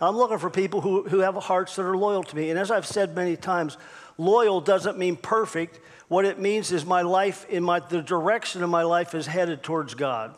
I'm 0.00 0.16
looking 0.16 0.38
for 0.38 0.50
people 0.50 0.80
who, 0.80 1.02
who 1.08 1.20
have 1.20 1.34
hearts 1.34 1.76
that 1.76 1.82
are 1.82 1.96
loyal 1.96 2.22
to 2.22 2.36
me. 2.36 2.50
And 2.50 2.58
as 2.58 2.70
I've 2.70 2.86
said 2.86 3.16
many 3.16 3.36
times, 3.36 3.78
loyal 4.16 4.60
doesn't 4.60 4.98
mean 4.98 5.16
perfect. 5.16 5.80
What 6.08 6.24
it 6.24 6.38
means 6.38 6.70
is 6.70 6.84
my 6.84 7.02
life, 7.02 7.48
in 7.48 7.64
my, 7.64 7.80
the 7.80 8.02
direction 8.02 8.62
of 8.62 8.70
my 8.70 8.82
life 8.82 9.14
is 9.14 9.26
headed 9.26 9.62
towards 9.62 9.94
God. 9.94 10.34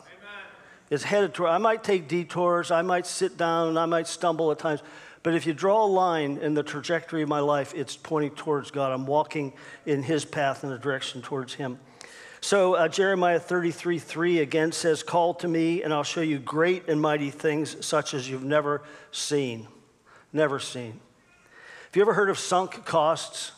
It's 0.89 1.03
headed 1.03 1.33
toward, 1.33 1.51
I 1.51 1.57
might 1.57 1.83
take 1.83 2.07
detours, 2.07 2.71
I 2.71 2.81
might 2.81 3.05
sit 3.05 3.37
down, 3.37 3.69
and 3.69 3.79
I 3.79 3.85
might 3.85 4.07
stumble 4.07 4.51
at 4.51 4.59
times 4.59 4.81
but 5.27 5.35
if 5.35 5.45
you 5.45 5.53
draw 5.53 5.83
a 5.83 5.85
line 5.85 6.37
in 6.37 6.53
the 6.53 6.63
trajectory 6.63 7.21
of 7.21 7.27
my 7.27 7.41
life, 7.41 7.73
it's 7.75 7.97
pointing 7.97 8.31
towards 8.31 8.71
God. 8.71 8.93
I'm 8.93 9.05
walking 9.05 9.51
in 9.85 10.01
His 10.01 10.23
path 10.23 10.63
in 10.63 10.69
the 10.69 10.77
direction 10.77 11.21
towards 11.21 11.53
Him. 11.53 11.79
So 12.39 12.75
uh, 12.75 12.87
Jeremiah 12.87 13.37
33 13.37 13.99
3 13.99 14.39
again 14.39 14.71
says, 14.71 15.03
Call 15.03 15.33
to 15.33 15.47
me, 15.49 15.83
and 15.83 15.93
I'll 15.93 16.05
show 16.05 16.21
you 16.21 16.39
great 16.39 16.87
and 16.87 17.01
mighty 17.01 17.29
things 17.29 17.85
such 17.85 18.13
as 18.13 18.29
you've 18.29 18.45
never 18.45 18.83
seen. 19.11 19.67
Never 20.31 20.59
seen. 20.59 20.91
Have 21.87 21.95
you 21.95 22.03
ever 22.03 22.13
heard 22.13 22.29
of 22.29 22.39
sunk 22.39 22.85
costs? 22.85 23.51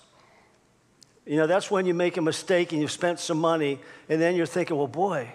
You 1.27 1.36
know, 1.36 1.45
that's 1.45 1.69
when 1.69 1.86
you 1.86 1.93
make 1.93 2.17
a 2.17 2.21
mistake 2.24 2.71
and 2.71 2.81
you've 2.81 2.89
spent 2.89 3.19
some 3.19 3.39
money, 3.39 3.79
and 4.09 4.19
then 4.19 4.36
you're 4.36 4.48
thinking, 4.48 4.75
well, 4.75 4.88
boy, 4.88 5.29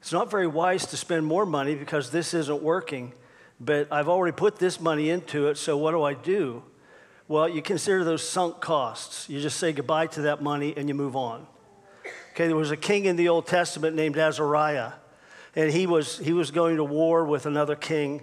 it's 0.00 0.12
not 0.12 0.30
very 0.30 0.46
wise 0.46 0.86
to 0.86 0.96
spend 0.96 1.26
more 1.26 1.46
money 1.46 1.74
because 1.74 2.10
this 2.10 2.34
isn't 2.34 2.62
working 2.62 3.12
but 3.60 3.88
I've 3.92 4.08
already 4.08 4.34
put 4.34 4.56
this 4.56 4.80
money 4.80 5.10
into 5.10 5.48
it, 5.48 5.58
so 5.58 5.76
what 5.76 5.90
do 5.90 6.02
I 6.02 6.14
do? 6.14 6.62
Well, 7.28 7.48
you 7.48 7.60
consider 7.60 8.02
those 8.02 8.26
sunk 8.26 8.60
costs. 8.60 9.28
You 9.28 9.38
just 9.40 9.58
say 9.58 9.72
goodbye 9.72 10.06
to 10.08 10.22
that 10.22 10.42
money 10.42 10.74
and 10.76 10.88
you 10.88 10.94
move 10.94 11.14
on. 11.14 11.46
Okay, 12.32 12.46
there 12.46 12.56
was 12.56 12.70
a 12.70 12.76
king 12.76 13.04
in 13.04 13.16
the 13.16 13.28
Old 13.28 13.46
Testament 13.46 13.94
named 13.94 14.16
Azariah, 14.16 14.92
and 15.54 15.70
he 15.70 15.86
was, 15.86 16.18
he 16.18 16.32
was 16.32 16.50
going 16.50 16.76
to 16.76 16.84
war 16.84 17.24
with 17.24 17.44
another 17.44 17.76
king, 17.76 18.22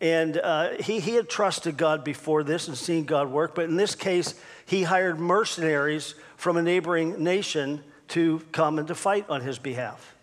And 0.00 0.38
uh, 0.38 0.70
he, 0.80 1.00
he 1.00 1.14
had 1.14 1.28
trusted 1.28 1.76
God 1.76 2.02
before 2.02 2.42
this 2.42 2.68
and 2.68 2.76
seen 2.76 3.04
God 3.04 3.30
work, 3.30 3.54
but 3.54 3.64
in 3.64 3.76
this 3.76 3.94
case, 3.94 4.34
he 4.64 4.84
hired 4.84 5.18
mercenaries 5.18 6.14
from 6.36 6.56
a 6.56 6.62
neighboring 6.62 7.22
nation 7.22 7.82
to 8.08 8.40
come 8.52 8.78
and 8.78 8.88
to 8.88 8.94
fight 8.94 9.28
on 9.28 9.42
his 9.42 9.58
behalf. 9.58 10.14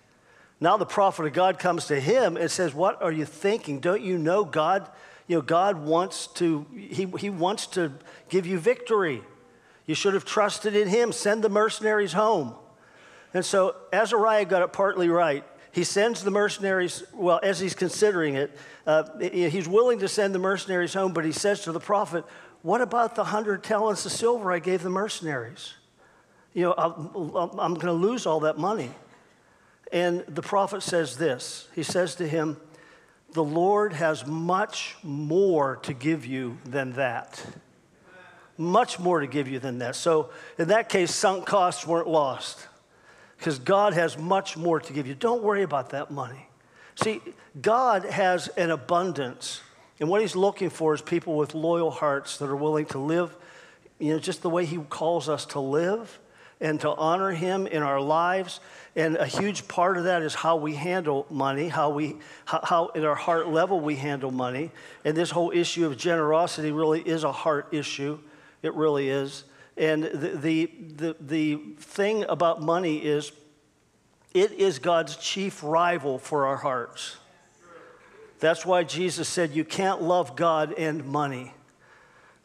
Now 0.60 0.78
the 0.78 0.86
prophet 0.86 1.26
of 1.26 1.34
God 1.34 1.60
comes 1.60 1.88
to 1.88 2.00
him 2.00 2.38
and 2.38 2.50
says, 2.50 2.74
What 2.74 3.02
are 3.02 3.12
you 3.12 3.26
thinking? 3.26 3.80
Don't 3.80 4.02
you 4.02 4.18
know 4.18 4.46
God? 4.46 4.90
You 5.28 5.38
know, 5.38 5.42
God 5.42 5.80
wants 5.80 6.28
to, 6.36 6.66
he, 6.76 7.06
he 7.18 7.30
wants 7.30 7.68
to 7.68 7.92
give 8.30 8.46
you 8.46 8.60
victory. 8.60 9.24
You 9.86 9.96
should 9.96 10.14
have 10.14 10.26
trusted 10.26 10.76
in 10.76 10.88
him. 10.88 11.12
Send 11.12 11.44
the 11.44 11.50
mercenaries 11.50 12.14
home. 12.14 12.56
And 13.34 13.44
so 13.44 13.76
Azariah 13.92 14.46
got 14.46 14.62
it 14.62 14.72
partly 14.72 15.10
right. 15.10 15.44
He 15.72 15.84
sends 15.84 16.24
the 16.24 16.32
mercenaries, 16.32 17.04
well, 17.14 17.40
as 17.44 17.60
he's 17.60 17.76
considering 17.76 18.36
it, 18.36 18.58
uh, 18.88 19.04
he's 19.20 19.68
willing 19.68 20.00
to 20.00 20.08
send 20.08 20.34
the 20.34 20.40
mercenaries 20.40 20.94
home, 20.94 21.12
but 21.12 21.26
he 21.26 21.34
says 21.34 21.62
to 21.64 21.74
the 21.74 21.82
prophet, 21.82 22.24
What 22.62 22.80
about 22.80 23.16
the 23.16 23.26
hundred 23.26 23.62
talents 23.62 24.06
of 24.06 24.14
silver 24.14 24.54
I 24.54 24.60
gave 24.60 24.84
the 24.84 24.90
mercenaries? 24.90 25.74
You 26.54 26.64
know, 26.64 26.74
I'm, 26.78 27.60
I'm 27.60 27.74
going 27.74 27.88
to 27.88 27.92
lose 27.92 28.26
all 28.26 28.40
that 28.42 28.58
money. 28.58 28.90
And 29.92 30.24
the 30.28 30.42
prophet 30.42 30.84
says 30.84 31.18
this 31.18 31.68
He 31.76 31.84
says 31.84 32.16
to 32.16 32.28
him, 32.28 32.58
The 33.34 33.44
Lord 33.44 33.94
has 33.94 34.26
much 34.26 34.96
more 35.04 35.78
to 35.78 35.94
give 35.94 36.26
you 36.26 36.58
than 36.66 36.94
that. 36.94 37.44
Much 38.58 39.00
more 39.00 39.20
to 39.20 39.28
give 39.28 39.48
you 39.50 39.60
than 39.60 39.80
that. 39.80 39.96
So, 39.96 40.30
in 40.58 40.70
that 40.70 40.88
case, 40.88 41.14
sunk 41.14 41.46
costs 41.46 41.86
weren't 41.86 42.08
lost 42.08 42.68
because 43.38 43.60
God 43.60 43.94
has 43.94 44.18
much 44.18 44.56
more 44.56 44.80
to 44.80 44.94
give 44.94 45.08
you. 45.08 45.14
Don't 45.14 45.44
worry 45.44 45.64
about 45.64 45.90
that 45.90 46.10
money. 46.10 46.48
See, 46.96 47.22
God 47.62 48.06
has 48.06 48.48
an 48.50 48.72
abundance, 48.72 49.62
and 50.00 50.10
what 50.10 50.22
He's 50.22 50.36
looking 50.36 50.70
for 50.70 50.94
is 50.94 51.02
people 51.02 51.36
with 51.36 51.54
loyal 51.54 51.92
hearts 51.92 52.38
that 52.38 52.50
are 52.50 52.56
willing 52.56 52.86
to 52.88 52.98
live, 52.98 53.36
you 54.00 54.14
know, 54.14 54.20
just 54.20 54.42
the 54.42 54.50
way 54.50 54.66
He 54.66 54.78
calls 54.78 55.28
us 55.28 55.46
to 55.48 55.60
live 55.60 56.20
and 56.62 56.80
to 56.82 56.90
honor 56.90 57.32
Him 57.32 57.68
in 57.68 57.84
our 57.84 58.00
lives. 58.00 58.60
And 58.96 59.18
a 59.18 59.26
huge 59.26 59.68
part 59.68 59.98
of 59.98 60.06
that 60.06 60.22
is 60.22 60.34
how 60.34 60.56
we 60.56 60.76
handle 60.76 61.26
money, 61.30 61.68
how 61.68 61.90
we, 61.90 62.16
how, 62.46 62.62
how 62.64 62.92
at 62.96 63.04
our 63.04 63.16
heart 63.16 63.50
level 63.50 63.82
we 63.82 63.96
handle 63.98 64.32
money. 64.32 64.72
And 65.04 65.18
this 65.18 65.32
whole 65.32 65.52
issue 65.52 65.86
of 65.86 65.98
generosity 65.98 66.72
really 66.72 67.02
is 67.02 67.26
a 67.26 67.32
heart 67.32 67.68
issue. 67.74 68.20
It 68.62 68.74
really 68.74 69.10
is. 69.10 69.44
And 69.76 70.06
the, 70.06 70.30
the, 70.36 70.72
the, 70.96 71.16
the 71.20 71.56
thing 71.78 72.24
about 72.30 72.62
money 72.62 73.00
is 73.00 73.34
it 74.34 74.54
is 74.54 74.80
God's 74.80 75.18
chief 75.18 75.62
rival 75.62 76.18
for 76.18 76.48
our 76.48 76.58
hearts. 76.58 77.18
That's 78.40 78.66
why 78.66 78.84
Jesus 78.84 79.28
said 79.28 79.52
you 79.52 79.66
can't 79.66 80.02
love 80.02 80.36
God 80.36 80.74
and 80.74 81.06
money 81.06 81.54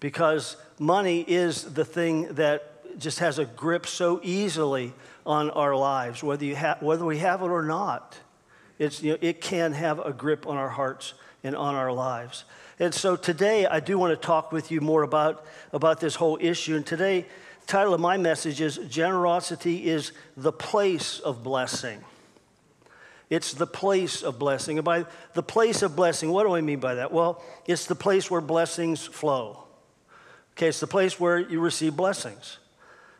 because 0.00 0.56
money 0.78 1.20
is 1.20 1.74
the 1.74 1.84
thing 1.84 2.34
that 2.34 2.69
just 3.00 3.18
has 3.18 3.38
a 3.38 3.44
grip 3.44 3.86
so 3.86 4.20
easily 4.22 4.92
on 5.26 5.50
our 5.50 5.74
lives, 5.74 6.22
whether, 6.22 6.44
you 6.44 6.56
ha- 6.56 6.78
whether 6.80 7.04
we 7.04 7.18
have 7.18 7.42
it 7.42 7.46
or 7.46 7.62
not. 7.62 8.18
It's, 8.78 9.02
you 9.02 9.12
know, 9.12 9.18
it 9.20 9.40
can 9.40 9.72
have 9.72 9.98
a 9.98 10.12
grip 10.12 10.46
on 10.46 10.56
our 10.56 10.68
hearts 10.68 11.14
and 11.42 11.54
on 11.54 11.74
our 11.74 11.92
lives. 11.92 12.44
And 12.78 12.94
so 12.94 13.16
today, 13.16 13.66
I 13.66 13.80
do 13.80 13.98
want 13.98 14.18
to 14.18 14.26
talk 14.26 14.52
with 14.52 14.70
you 14.70 14.80
more 14.80 15.02
about, 15.02 15.44
about 15.72 16.00
this 16.00 16.14
whole 16.14 16.38
issue. 16.40 16.76
And 16.76 16.86
today, 16.86 17.26
the 17.60 17.66
title 17.66 17.92
of 17.92 18.00
my 18.00 18.16
message 18.16 18.60
is 18.60 18.78
Generosity 18.88 19.88
is 19.88 20.12
the 20.36 20.52
Place 20.52 21.18
of 21.18 21.42
Blessing. 21.42 22.02
It's 23.28 23.52
the 23.52 23.66
place 23.66 24.22
of 24.22 24.38
blessing. 24.38 24.78
And 24.78 24.84
by 24.84 25.06
the 25.34 25.42
place 25.42 25.82
of 25.82 25.94
blessing, 25.94 26.30
what 26.30 26.44
do 26.44 26.54
I 26.54 26.62
mean 26.62 26.80
by 26.80 26.96
that? 26.96 27.12
Well, 27.12 27.42
it's 27.64 27.86
the 27.86 27.94
place 27.94 28.28
where 28.28 28.40
blessings 28.40 29.06
flow. 29.06 29.64
Okay, 30.56 30.68
it's 30.68 30.80
the 30.80 30.88
place 30.88 31.20
where 31.20 31.38
you 31.38 31.60
receive 31.60 31.96
blessings. 31.96 32.58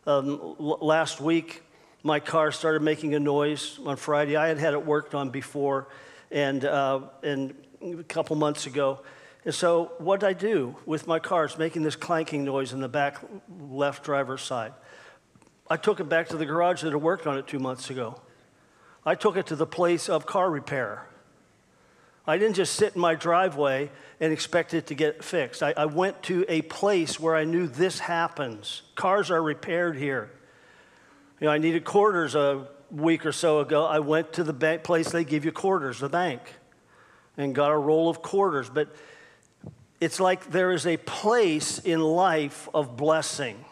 Um, 0.07 0.57
last 0.59 1.21
week, 1.21 1.63
my 2.03 2.21
car 2.21 2.53
started 2.53 2.81
making 2.81 3.15
a 3.15 3.21
noise 3.21 3.79
on 3.85 3.97
Friday. 3.97 4.35
I 4.35 4.49
had 4.49 4.57
had 4.57 4.73
it 4.73 4.87
worked 4.87 5.15
on 5.15 5.29
before, 5.29 5.89
and, 6.31 6.65
uh, 6.65 7.01
and 7.23 7.55
a 7.83 8.03
couple 8.05 8.35
months 8.37 8.67
ago. 8.67 9.01
And 9.45 9.55
so, 9.55 9.93
what 9.99 10.21
did 10.21 10.27
I 10.27 10.33
do 10.33 10.75
with 10.87 11.07
my 11.07 11.19
car? 11.19 11.45
It's 11.45 11.59
making 11.59 11.83
this 11.83 11.97
clanking 11.97 12.45
noise 12.45 12.73
in 12.73 12.81
the 12.81 12.89
back 12.89 13.19
left 13.61 14.03
driver's 14.03 14.43
side. 14.43 14.73
I 15.69 15.77
took 15.77 16.01
it 16.01 16.09
back 16.09 16.29
to 16.29 16.39
the 16.39 16.47
garage 16.47 16.81
that 16.83 16.93
had 16.93 17.03
worked 17.03 17.27
on 17.27 17.37
it 17.37 17.47
two 17.47 17.59
months 17.59 17.91
ago. 17.91 18.23
I 19.05 19.15
took 19.15 19.37
it 19.37 19.47
to 19.47 19.57
the 19.57 19.67
place 19.67 20.09
of 20.09 20.25
car 20.25 20.51
repair. 20.51 21.07
I 22.31 22.39
didn't 22.39 22.55
just 22.55 22.77
sit 22.77 22.95
in 22.95 23.01
my 23.01 23.17
driveway 23.17 23.91
and 24.21 24.33
expect 24.33 24.73
it 24.73 24.87
to 24.87 24.95
get 24.95 25.25
fixed. 25.25 25.65
I, 25.65 25.75
I 25.77 25.87
went 25.87 26.23
to 26.25 26.45
a 26.49 26.63
place 26.63 27.19
where 27.19 27.35
I 27.35 27.43
knew 27.43 27.67
this 27.67 27.99
happens. 27.99 28.83
Cars 28.95 29.33
are 29.33 29.43
repaired 29.43 29.97
here. 29.97 30.31
You 31.41 31.47
know, 31.47 31.53
I 31.53 31.59
needed 31.59 31.85
quarters 31.85 32.37
a 32.37 32.69
week 32.89 33.27
or 33.27 33.33
so 33.33 33.59
ago. 33.59 33.85
I 33.85 33.99
went 33.99 34.35
to 34.35 34.45
the 34.45 34.53
bank 34.53 34.85
place 34.85 35.11
they 35.11 35.25
give 35.25 35.45
you 35.45 35.51
quarters, 35.51 35.99
the 35.99 36.09
bank, 36.09 36.41
and 37.37 37.53
got 37.53 37.73
a 37.73 37.77
roll 37.77 38.09
of 38.09 38.23
quarters. 38.23 38.71
But 38.71 38.95
it's 40.01 40.21
like 40.21 40.53
there 40.53 40.71
is 40.71 40.87
a 40.87 40.99
place 40.99 41.81
in 41.81 42.01
life 42.01 42.69
of 42.73 42.97
blessing. 42.97 43.65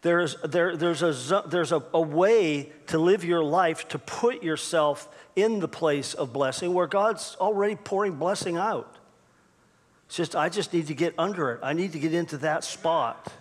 There's, 0.00 0.36
there, 0.42 0.76
there's, 0.76 1.02
a, 1.02 1.44
there's 1.46 1.72
a, 1.72 1.82
a 1.92 2.00
way 2.00 2.72
to 2.86 2.98
live 2.98 3.22
your 3.22 3.42
life 3.42 3.88
to 3.88 3.98
put 3.98 4.42
yourself 4.42 5.08
in 5.42 5.60
the 5.60 5.68
place 5.68 6.14
of 6.14 6.32
blessing 6.32 6.74
where 6.74 6.86
God's 6.86 7.36
already 7.40 7.76
pouring 7.76 8.14
blessing 8.16 8.56
out. 8.56 8.96
It's 10.06 10.16
just, 10.16 10.34
I 10.34 10.48
just 10.48 10.72
need 10.72 10.88
to 10.88 10.94
get 10.94 11.14
under 11.18 11.52
it. 11.52 11.60
I 11.62 11.74
need 11.74 11.92
to 11.92 11.98
get 11.98 12.12
into 12.12 12.38
that 12.38 12.64
spot. 12.64 13.32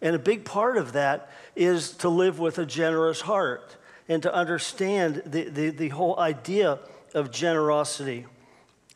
And 0.00 0.14
a 0.14 0.18
big 0.18 0.44
part 0.44 0.76
of 0.76 0.92
that 0.92 1.30
is 1.56 1.92
to 1.98 2.08
live 2.08 2.38
with 2.38 2.58
a 2.58 2.66
generous 2.66 3.22
heart 3.22 3.76
and 4.08 4.22
to 4.22 4.32
understand 4.32 5.22
the, 5.24 5.48
the, 5.48 5.70
the 5.70 5.88
whole 5.88 6.18
idea 6.20 6.78
of 7.14 7.30
generosity. 7.30 8.26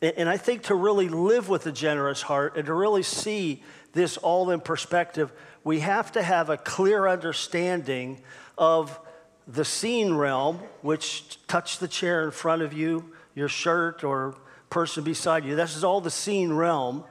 And 0.03 0.29
I 0.29 0.37
think 0.37 0.65
to 0.65 0.75
really 0.75 1.09
live 1.09 1.49
with 1.49 1.67
a 1.67 1.73
generous 1.73 2.23
heart 2.23 2.57
and 2.57 2.67
to 2.67 2.75
really 2.75 3.03
see 3.03 3.63
this 3.93 4.17
all 4.19 4.51
in 4.51 4.61
perspective, 4.61 5.33
we 5.65 5.81
have 5.81 6.13
to 6.13 6.23
have 6.23 6.51
a 6.51 6.57
clear 6.57 7.09
understanding 7.09 8.21
of 8.57 8.99
the 9.47 9.65
seen 9.65 10.15
realm, 10.15 10.59
which 10.83 11.39
touch 11.47 11.79
the 11.79 11.89
chair 11.89 12.25
in 12.25 12.31
front 12.31 12.63
of 12.63 12.73
you, 12.73 13.13
your 13.35 13.49
shirt 13.49 14.05
or 14.05 14.37
person 14.69 15.03
beside 15.03 15.45
you. 15.45 15.57
This 15.57 15.77
is 15.77 15.85
all 15.85 16.01
the 16.01 16.11
seen 16.11 16.53
realm, 16.53 17.05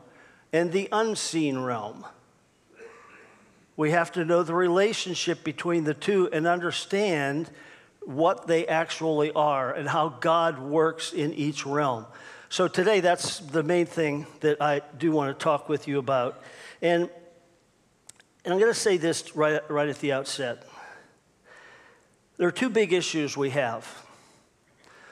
and 0.54 0.72
the 0.72 0.88
unseen 0.92 1.58
realm. 1.60 2.06
We 3.76 3.92
have 3.92 4.12
to 4.14 4.26
know 4.26 4.44
the 4.44 4.54
relationship 4.54 5.44
between 5.44 5.84
the 5.84 5.94
two 5.94 6.30
and 6.32 6.48
understand 6.48 7.50
what 8.02 8.48
they 8.48 8.68
actually 8.68 9.32
are 9.34 9.74
and 9.74 9.88
how 9.88 10.10
God 10.10 10.60
works 10.60 11.14
in 11.14 11.34
each 11.34 11.66
realm. 11.66 12.06
So 12.50 12.68
today, 12.68 13.00
that's 13.00 13.40
the 13.40 13.62
main 13.62 13.86
thing 13.86 14.26
that 14.40 14.62
I 14.62 14.82
do 14.98 15.12
want 15.12 15.38
to 15.38 15.44
talk 15.44 15.70
with 15.70 15.88
you 15.88 16.00
about. 16.00 16.42
And, 16.82 17.04
and 18.44 18.54
I'm 18.54 18.60
going 18.60 18.72
to 18.72 18.80
say 18.80 18.98
this 18.98 19.36
right, 19.36 19.62
right 19.70 19.88
at 19.88 20.00
the 20.00 20.14
outset. 20.14 20.68
There 22.40 22.48
are 22.48 22.52
two 22.52 22.70
big 22.70 22.94
issues 22.94 23.36
we 23.36 23.50
have. 23.50 23.86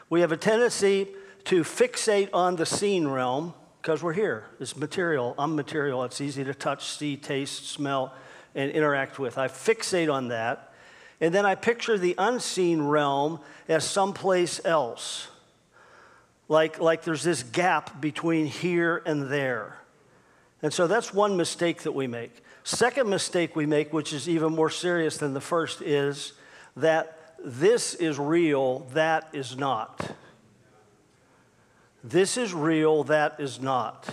We 0.10 0.22
have 0.22 0.32
a 0.32 0.38
tendency 0.38 1.10
to 1.44 1.64
fixate 1.64 2.30
on 2.32 2.56
the 2.56 2.66
seen 2.66 3.06
realm 3.06 3.54
because 3.82 4.02
we're 4.02 4.14
here. 4.14 4.46
It's 4.62 4.78
material. 4.78 5.36
I'm 5.38 5.54
material. 5.54 6.06
It's 6.06 6.22
easy 6.22 6.46
to 6.46 6.54
touch, 6.54 6.86
see, 6.86 7.18
taste, 7.18 7.68
smell, 7.68 8.14
and 8.56 8.72
interact 8.72 9.20
with. 9.20 9.38
I 9.38 9.50
fixate 9.50 10.12
on 10.12 10.30
that. 10.30 10.74
And 11.20 11.36
then 11.36 11.46
I 11.46 11.56
picture 11.56 11.98
the 11.98 12.16
unseen 12.18 12.84
realm 12.84 13.42
as 13.68 13.84
someplace 13.84 14.62
else 14.64 15.28
like, 16.48 16.80
like 16.80 17.04
there's 17.04 17.24
this 17.24 17.44
gap 17.44 18.00
between 18.00 18.46
here 18.46 19.02
and 19.06 19.30
there. 19.30 19.80
And 20.62 20.72
so 20.72 20.88
that's 20.88 21.14
one 21.14 21.36
mistake 21.36 21.84
that 21.84 21.92
we 21.92 22.08
make. 22.08 22.32
Second 22.64 23.10
mistake 23.10 23.54
we 23.54 23.66
make, 23.66 23.92
which 23.92 24.14
is 24.14 24.30
even 24.30 24.56
more 24.56 24.70
serious 24.70 25.18
than 25.18 25.34
the 25.34 25.42
first, 25.42 25.82
is 25.82 26.32
that 26.78 27.17
this 27.44 27.94
is 27.94 28.20
real, 28.20 28.80
that 28.94 29.30
is 29.34 29.58
not. 29.58 30.16
This 32.04 32.38
is 32.38 32.54
real, 32.54 33.04
that 33.06 33.40
is 33.40 33.60
not. 33.60 34.08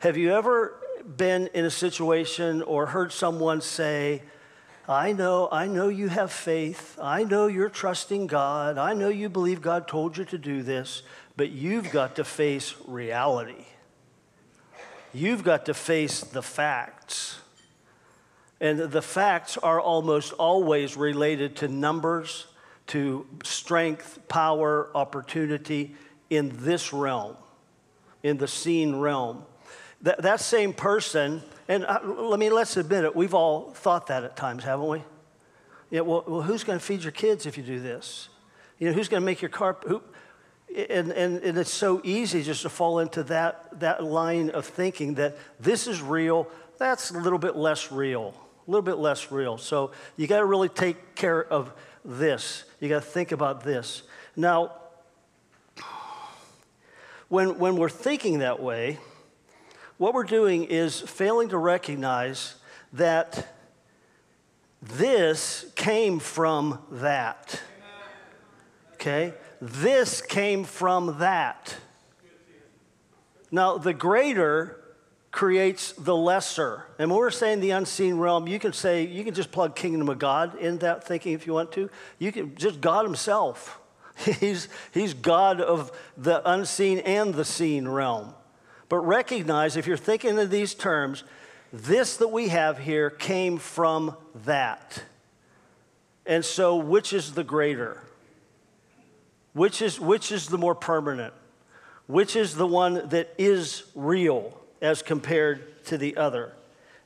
Have 0.00 0.16
you 0.16 0.32
ever 0.32 0.76
been 1.16 1.48
in 1.54 1.64
a 1.64 1.70
situation 1.70 2.62
or 2.62 2.86
heard 2.86 3.12
someone 3.12 3.60
say, 3.60 4.22
I 4.88 5.12
know, 5.12 5.48
I 5.52 5.66
know 5.68 5.88
you 5.88 6.08
have 6.08 6.32
faith. 6.32 6.98
I 7.00 7.24
know 7.24 7.46
you're 7.46 7.68
trusting 7.68 8.26
God. 8.26 8.78
I 8.78 8.94
know 8.94 9.08
you 9.08 9.28
believe 9.28 9.62
God 9.62 9.86
told 9.86 10.16
you 10.16 10.24
to 10.26 10.38
do 10.38 10.62
this, 10.62 11.02
but 11.36 11.50
you've 11.50 11.90
got 11.92 12.16
to 12.16 12.24
face 12.24 12.74
reality. 12.86 13.66
You've 15.14 15.44
got 15.44 15.66
to 15.66 15.74
face 15.74 16.20
the 16.20 16.42
facts. 16.42 17.38
And 18.62 18.78
the 18.78 19.02
facts 19.02 19.58
are 19.58 19.80
almost 19.80 20.32
always 20.34 20.96
related 20.96 21.56
to 21.56 21.68
numbers, 21.68 22.46
to 22.86 23.26
strength, 23.42 24.20
power, 24.28 24.88
opportunity 24.94 25.96
in 26.30 26.52
this 26.64 26.92
realm. 26.92 27.36
in 28.22 28.36
the 28.38 28.48
seen 28.48 28.96
realm. 28.96 29.44
That, 30.02 30.22
that 30.22 30.40
same 30.40 30.72
person, 30.72 31.42
and 31.68 31.84
I, 31.86 32.04
let 32.04 32.38
me 32.38 32.50
let's 32.50 32.76
admit 32.76 33.04
it, 33.04 33.14
we've 33.14 33.34
all 33.34 33.70
thought 33.70 34.08
that 34.08 34.24
at 34.24 34.36
times, 34.36 34.64
haven't 34.64 34.88
we? 34.88 35.02
Yeah, 35.90 36.00
well, 36.00 36.24
well 36.26 36.42
who's 36.42 36.64
going 36.64 36.78
to 36.78 36.84
feed 36.84 37.02
your 37.02 37.12
kids 37.12 37.46
if 37.46 37.56
you 37.56 37.62
do 37.62 37.80
this? 37.80 38.28
You 38.78 38.88
know, 38.88 38.94
who's 38.94 39.08
going 39.08 39.20
to 39.20 39.24
make 39.24 39.42
your 39.42 39.48
car? 39.48 39.76
Who, 39.86 40.02
and, 40.74 41.12
and, 41.12 41.42
and 41.42 41.58
it's 41.58 41.72
so 41.72 42.00
easy 42.02 42.42
just 42.42 42.62
to 42.62 42.68
fall 42.68 42.98
into 42.98 43.22
that, 43.24 43.78
that 43.80 44.02
line 44.02 44.50
of 44.50 44.66
thinking 44.66 45.14
that 45.14 45.36
this 45.60 45.86
is 45.86 46.00
real, 46.00 46.48
that's 46.78 47.10
a 47.10 47.18
little 47.18 47.38
bit 47.38 47.56
less 47.56 47.92
real, 47.92 48.34
a 48.66 48.70
little 48.70 48.82
bit 48.82 48.98
less 48.98 49.32
real. 49.32 49.58
So 49.58 49.90
you 50.16 50.26
got 50.26 50.38
to 50.38 50.44
really 50.44 50.68
take 50.68 51.14
care 51.14 51.44
of 51.44 51.72
this. 52.04 52.64
You 52.80 52.88
got 52.88 53.02
to 53.02 53.08
think 53.08 53.32
about 53.32 53.64
this. 53.64 54.02
Now, 54.36 54.72
when, 57.28 57.58
when 57.58 57.76
we're 57.76 57.88
thinking 57.88 58.40
that 58.40 58.60
way, 58.60 58.98
what 59.98 60.14
we're 60.14 60.24
doing 60.24 60.64
is 60.64 61.00
failing 61.00 61.48
to 61.50 61.58
recognize 61.58 62.56
that 62.92 63.54
this 64.82 65.64
came 65.76 66.18
from 66.18 66.78
that. 66.90 67.60
Okay? 68.94 69.34
This 69.60 70.20
came 70.20 70.64
from 70.64 71.18
that. 71.20 71.76
Now, 73.50 73.78
the 73.78 73.92
greater 73.92 74.81
creates 75.32 75.92
the 75.92 76.14
lesser. 76.14 76.84
And 76.98 77.10
when 77.10 77.18
we're 77.18 77.30
saying 77.30 77.60
the 77.60 77.70
unseen 77.70 78.18
realm, 78.18 78.46
you 78.46 78.58
can 78.58 78.74
say, 78.74 79.06
you 79.06 79.24
can 79.24 79.34
just 79.34 79.50
plug 79.50 79.74
kingdom 79.74 80.08
of 80.10 80.18
God 80.18 80.56
in 80.58 80.78
that 80.78 81.04
thinking 81.04 81.32
if 81.32 81.46
you 81.46 81.54
want 81.54 81.72
to. 81.72 81.90
You 82.18 82.30
can 82.30 82.54
just 82.54 82.80
God 82.80 83.04
Himself. 83.04 83.80
He's, 84.40 84.68
he's 84.92 85.14
God 85.14 85.62
of 85.62 85.90
the 86.18 86.48
unseen 86.48 86.98
and 86.98 87.32
the 87.32 87.46
seen 87.46 87.88
realm. 87.88 88.34
But 88.90 88.98
recognize, 88.98 89.74
if 89.74 89.86
you're 89.86 89.96
thinking 89.96 90.38
in 90.38 90.50
these 90.50 90.74
terms, 90.74 91.24
this 91.72 92.18
that 92.18 92.28
we 92.28 92.48
have 92.48 92.78
here 92.78 93.08
came 93.08 93.56
from 93.56 94.14
that. 94.44 95.02
And 96.26 96.44
so, 96.44 96.76
which 96.76 97.14
is 97.14 97.32
the 97.32 97.42
greater? 97.42 98.02
Which 99.54 99.80
is, 99.80 99.98
which 99.98 100.30
is 100.30 100.48
the 100.48 100.58
more 100.58 100.74
permanent? 100.74 101.32
Which 102.06 102.36
is 102.36 102.54
the 102.54 102.66
one 102.66 103.08
that 103.08 103.34
is 103.38 103.84
real 103.94 104.61
as 104.82 105.00
compared 105.00 105.84
to 105.86 105.96
the 105.96 106.16
other? 106.16 106.52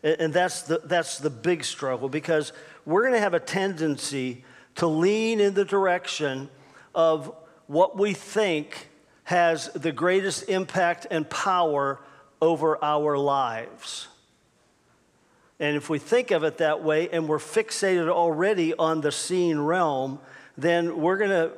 And 0.03 0.33
that's 0.33 0.63
the, 0.63 0.81
that's 0.85 1.19
the 1.19 1.31
big 1.31 1.65
struggle 1.65 2.09
because 2.09 2.53
we're 2.85 3.03
going 3.03 3.15
to 3.15 3.21
have 3.21 3.35
a 3.35 3.41
tendency 3.41 4.45
to 4.77 4.87
lean 4.87 5.41
in 5.41 5.55
the 5.55 5.65
direction 5.65 6.49
of 6.95 7.33
what 7.67 7.97
we 7.97 8.15
think 8.15 8.89
has 9.25 9.69
the 9.73 9.93
greatest 9.93 10.49
impact 10.49 11.07
and 11.11 11.29
power 11.29 12.01
over 12.41 12.83
our 12.83 13.19
lives. 13.19 14.09
And 15.59 15.77
if 15.77 15.89
we 15.89 15.99
think 15.99 16.31
of 16.31 16.45
it 16.45 16.59
that 16.59 16.83
way 16.83 17.09
and 17.09 17.29
we're 17.29 17.39
fixated 17.39 18.09
already 18.09 18.75
on 18.75 19.01
the 19.01 19.11
seen 19.11 19.59
realm, 19.59 20.21
then 20.57 20.99
we're 21.01 21.17
going 21.17 21.31
to 21.31 21.53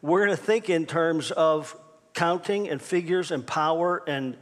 we're 0.00 0.24
going 0.24 0.36
to 0.36 0.42
think 0.42 0.70
in 0.70 0.86
terms 0.86 1.32
of 1.32 1.76
counting 2.14 2.68
and 2.68 2.80
figures 2.80 3.32
and 3.32 3.44
power 3.44 4.02
and 4.06 4.36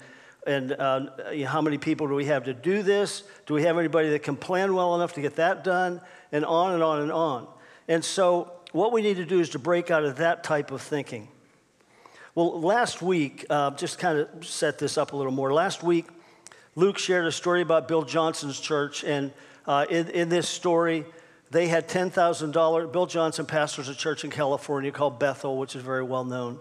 and 0.47 0.73
uh, 0.73 1.07
how 1.45 1.61
many 1.61 1.79
people 1.79 2.07
do 2.07 2.15
we 2.15 2.27
have 2.27 2.45
to 2.45 2.55
do 2.55 2.83
this? 2.83 3.25
Do 3.47 3.55
we 3.55 3.63
have 3.63 3.79
anybody 3.79 4.11
that 4.11 4.23
can 4.23 4.37
plan 4.37 4.75
well 4.75 4.95
enough 4.95 5.15
to 5.15 5.21
get 5.21 5.37
that 5.37 5.65
done? 5.65 6.01
And 6.33 6.45
on 6.45 6.73
and 6.75 6.83
on 6.83 7.03
and 7.03 7.13
on. 7.13 7.47
And 7.89 8.05
so, 8.05 8.53
what 8.73 8.93
we 8.93 9.03
need 9.03 9.17
to 9.17 9.25
do 9.25 9.41
is 9.41 9.51
to 9.51 9.59
break 9.59 9.91
out 9.91 10.05
of 10.05 10.17
that 10.17 10.45
type 10.45 10.71
of 10.71 10.83
thinking. 10.83 11.29
Well, 12.35 12.61
last 12.61 13.01
week, 13.01 13.47
uh, 13.49 13.71
just 13.71 13.99
kind 13.99 14.19
of 14.19 14.47
set 14.47 14.79
this 14.79 14.99
up 14.99 15.13
a 15.13 15.17
little 15.17 15.33
more. 15.33 15.53
Last 15.53 15.83
week, 15.83 16.07
Luke 16.75 16.99
shared 16.99 17.27
a 17.27 17.33
story 17.33 17.63
about 17.63 17.89
Bill 17.89 18.03
Johnson's 18.03 18.61
church, 18.61 19.05
and 19.05 19.33
uh, 19.67 19.87
in, 19.89 20.09
in, 20.11 20.29
this 20.29 20.47
story, 20.47 21.07
they 21.51 21.69
had 21.69 21.89
$10,000. 21.89 22.93
Bill 22.93 23.07
Johnson 23.07 23.47
pastors 23.47 23.89
a 23.89 23.95
church 23.95 24.25
in 24.25 24.31
California 24.31 24.93
called 24.93 25.19
Bethel, 25.19 25.57
which 25.57 25.75
is 25.75 25.83
very 25.83 26.03
well 26.03 26.25
known. 26.25 26.59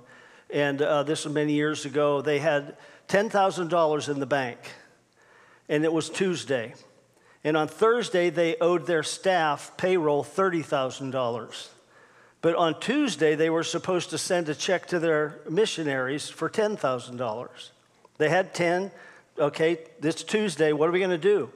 And 0.49 0.81
uh, 0.81 1.03
this 1.03 1.25
was 1.25 1.33
many 1.33 1.53
years 1.53 1.85
ago. 1.85 2.21
They 2.21 2.39
had 2.39 2.77
$10,000 3.07 4.09
in 4.09 4.19
the 4.19 4.25
bank, 4.25 4.59
and 5.69 5.83
it 5.83 5.93
was 5.93 6.09
Tuesday. 6.09 6.73
And 7.43 7.55
on 7.55 7.67
Thursday, 7.67 8.31
they 8.31 8.55
owed 8.57 8.87
their 8.87 9.03
staff 9.03 9.77
payroll 9.77 10.23
$30,000. 10.23 11.67
But 12.41 12.55
on 12.55 12.79
Tuesday, 12.79 13.35
they 13.35 13.49
were 13.49 13.63
supposed 13.63 14.09
to 14.09 14.17
send 14.17 14.49
a 14.49 14.55
check 14.55 14.87
to 14.87 14.99
their 14.99 15.39
missionaries 15.49 16.27
for 16.27 16.49
$10,000. 16.49 17.69
They 18.17 18.29
had 18.29 18.53
10. 18.53 18.91
Okay, 19.37 19.79
this 19.99 20.23
Tuesday, 20.23 20.71
what 20.71 20.89
are 20.89 20.91
we 20.91 20.99
going 20.99 21.11
to 21.11 21.17
do? 21.17 21.51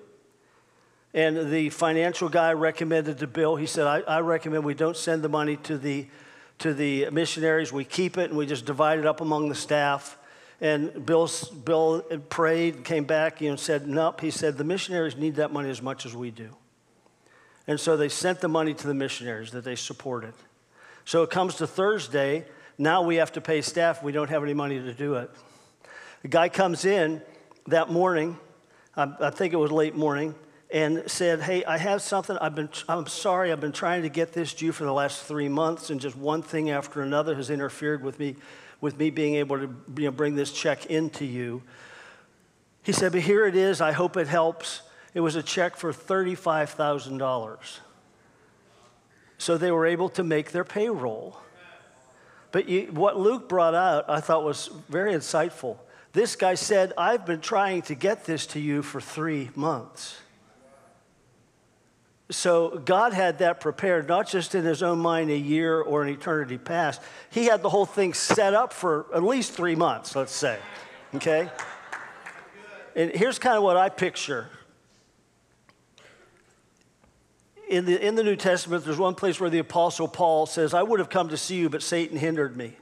And 1.13 1.51
the 1.51 1.69
financial 1.69 2.29
guy 2.29 2.53
recommended 2.53 3.17
to 3.19 3.27
Bill, 3.27 3.55
he 3.55 3.65
said, 3.65 3.87
I, 3.87 4.01
I 4.01 4.19
recommend 4.19 4.63
we 4.63 4.75
don't 4.75 4.97
send 4.97 5.23
the 5.23 5.29
money 5.29 5.57
to 5.57 5.77
the, 5.77 6.07
to 6.59 6.73
the 6.73 7.09
missionaries. 7.09 7.73
We 7.73 7.83
keep 7.83 8.17
it 8.17 8.29
and 8.29 8.37
we 8.37 8.45
just 8.45 8.65
divide 8.65 8.99
it 8.99 9.07
up 9.07 9.21
among 9.21 9.49
the 9.49 9.55
staff. 9.55 10.18
And 10.61 11.05
Bill, 11.05 11.29
Bill 11.63 12.01
prayed 12.29 12.83
came 12.83 13.05
back 13.05 13.41
and 13.41 13.59
said, 13.59 13.87
Nope. 13.87 14.21
He 14.21 14.31
said, 14.31 14.57
The 14.57 14.63
missionaries 14.63 15.15
need 15.15 15.35
that 15.35 15.51
money 15.51 15.69
as 15.69 15.81
much 15.81 16.05
as 16.05 16.15
we 16.15 16.31
do. 16.31 16.55
And 17.67 17.79
so 17.79 17.95
they 17.95 18.09
sent 18.09 18.41
the 18.41 18.47
money 18.47 18.73
to 18.73 18.87
the 18.87 18.93
missionaries 18.93 19.51
that 19.51 19.63
they 19.63 19.75
supported. 19.75 20.33
So 21.05 21.23
it 21.23 21.29
comes 21.29 21.55
to 21.55 21.67
Thursday. 21.67 22.45
Now 22.77 23.03
we 23.03 23.17
have 23.17 23.31
to 23.33 23.41
pay 23.41 23.61
staff. 23.61 24.03
We 24.03 24.11
don't 24.11 24.29
have 24.29 24.43
any 24.43 24.53
money 24.53 24.79
to 24.79 24.93
do 24.93 25.15
it. 25.15 25.29
The 26.21 26.27
guy 26.27 26.49
comes 26.49 26.83
in 26.83 27.21
that 27.67 27.89
morning, 27.89 28.37
I, 28.95 29.13
I 29.19 29.29
think 29.29 29.53
it 29.53 29.57
was 29.57 29.71
late 29.71 29.95
morning, 29.95 30.35
and 30.71 31.03
said, 31.09 31.41
Hey, 31.41 31.63
I 31.63 31.77
have 31.77 32.01
something. 32.01 32.37
I've 32.37 32.55
been, 32.55 32.69
I'm 32.87 33.07
sorry, 33.07 33.51
I've 33.51 33.61
been 33.61 33.71
trying 33.71 34.01
to 34.01 34.09
get 34.09 34.33
this 34.33 34.53
due 34.53 34.71
for 34.71 34.83
the 34.83 34.93
last 34.93 35.23
three 35.23 35.49
months, 35.49 35.89
and 35.89 36.01
just 36.01 36.17
one 36.17 36.41
thing 36.41 36.69
after 36.69 37.01
another 37.01 37.35
has 37.35 37.49
interfered 37.49 38.03
with 38.03 38.19
me, 38.19 38.35
with 38.81 38.97
me 38.97 39.09
being 39.09 39.35
able 39.35 39.57
to 39.57 39.75
you 39.97 40.05
know, 40.05 40.11
bring 40.11 40.35
this 40.35 40.51
check 40.51 40.85
into 40.87 41.25
you. 41.25 41.61
He 42.83 42.91
said, 42.91 43.11
But 43.11 43.21
here 43.21 43.45
it 43.45 43.55
is. 43.55 43.81
I 43.81 43.91
hope 43.91 44.17
it 44.17 44.27
helps. 44.27 44.81
It 45.13 45.21
was 45.21 45.35
a 45.35 45.43
check 45.43 45.75
for 45.75 45.91
$35,000 45.91 47.79
so 49.39 49.57
they 49.57 49.71
were 49.71 49.87
able 49.87 50.09
to 50.09 50.23
make 50.23 50.51
their 50.51 50.65
payroll. 50.65 51.39
But 52.51 52.67
you, 52.67 52.87
what 52.91 53.17
Luke 53.17 53.47
brought 53.49 53.73
out, 53.73 54.07
I 54.09 54.19
thought 54.19 54.43
was 54.43 54.69
very 54.89 55.13
insightful. 55.13 55.77
This 56.11 56.35
guy 56.35 56.55
said, 56.55 56.93
I've 56.97 57.25
been 57.25 57.39
trying 57.39 57.83
to 57.83 57.95
get 57.95 58.25
this 58.25 58.45
to 58.47 58.59
you 58.59 58.81
for 58.83 58.99
three 58.99 59.49
months. 59.55 60.19
So 62.31 62.81
God 62.85 63.13
had 63.13 63.39
that 63.39 63.59
prepared, 63.59 64.07
not 64.07 64.27
just 64.27 64.53
in 64.53 64.63
his 64.63 64.83
own 64.83 64.99
mind 64.99 65.31
a 65.31 65.37
year 65.37 65.81
or 65.81 66.03
an 66.03 66.09
eternity 66.09 66.57
past. 66.57 67.01
He 67.31 67.45
had 67.45 67.63
the 67.63 67.69
whole 67.69 67.87
thing 67.87 68.13
set 68.13 68.53
up 68.53 68.71
for 68.71 69.07
at 69.13 69.23
least 69.23 69.53
three 69.53 69.75
months, 69.75 70.15
let's 70.15 70.33
say. 70.33 70.59
Okay? 71.15 71.49
And 72.95 73.11
here's 73.11 73.39
kind 73.39 73.57
of 73.57 73.63
what 73.63 73.77
I 73.77 73.89
picture 73.89 74.47
in 77.69 77.85
the, 77.85 78.03
in 78.05 78.15
the 78.15 78.23
New 78.23 78.35
Testament, 78.35 78.83
there's 78.83 78.97
one 78.97 79.13
place 79.13 79.39
where 79.39 79.49
the 79.49 79.59
Apostle 79.59 80.07
Paul 80.07 80.47
says, 80.47 80.73
I 80.73 80.81
would 80.81 80.99
have 80.99 81.09
come 81.09 81.29
to 81.29 81.37
see 81.37 81.55
you, 81.55 81.69
but 81.69 81.83
Satan 81.83 82.17
hindered 82.17 82.57
me. 82.57 82.75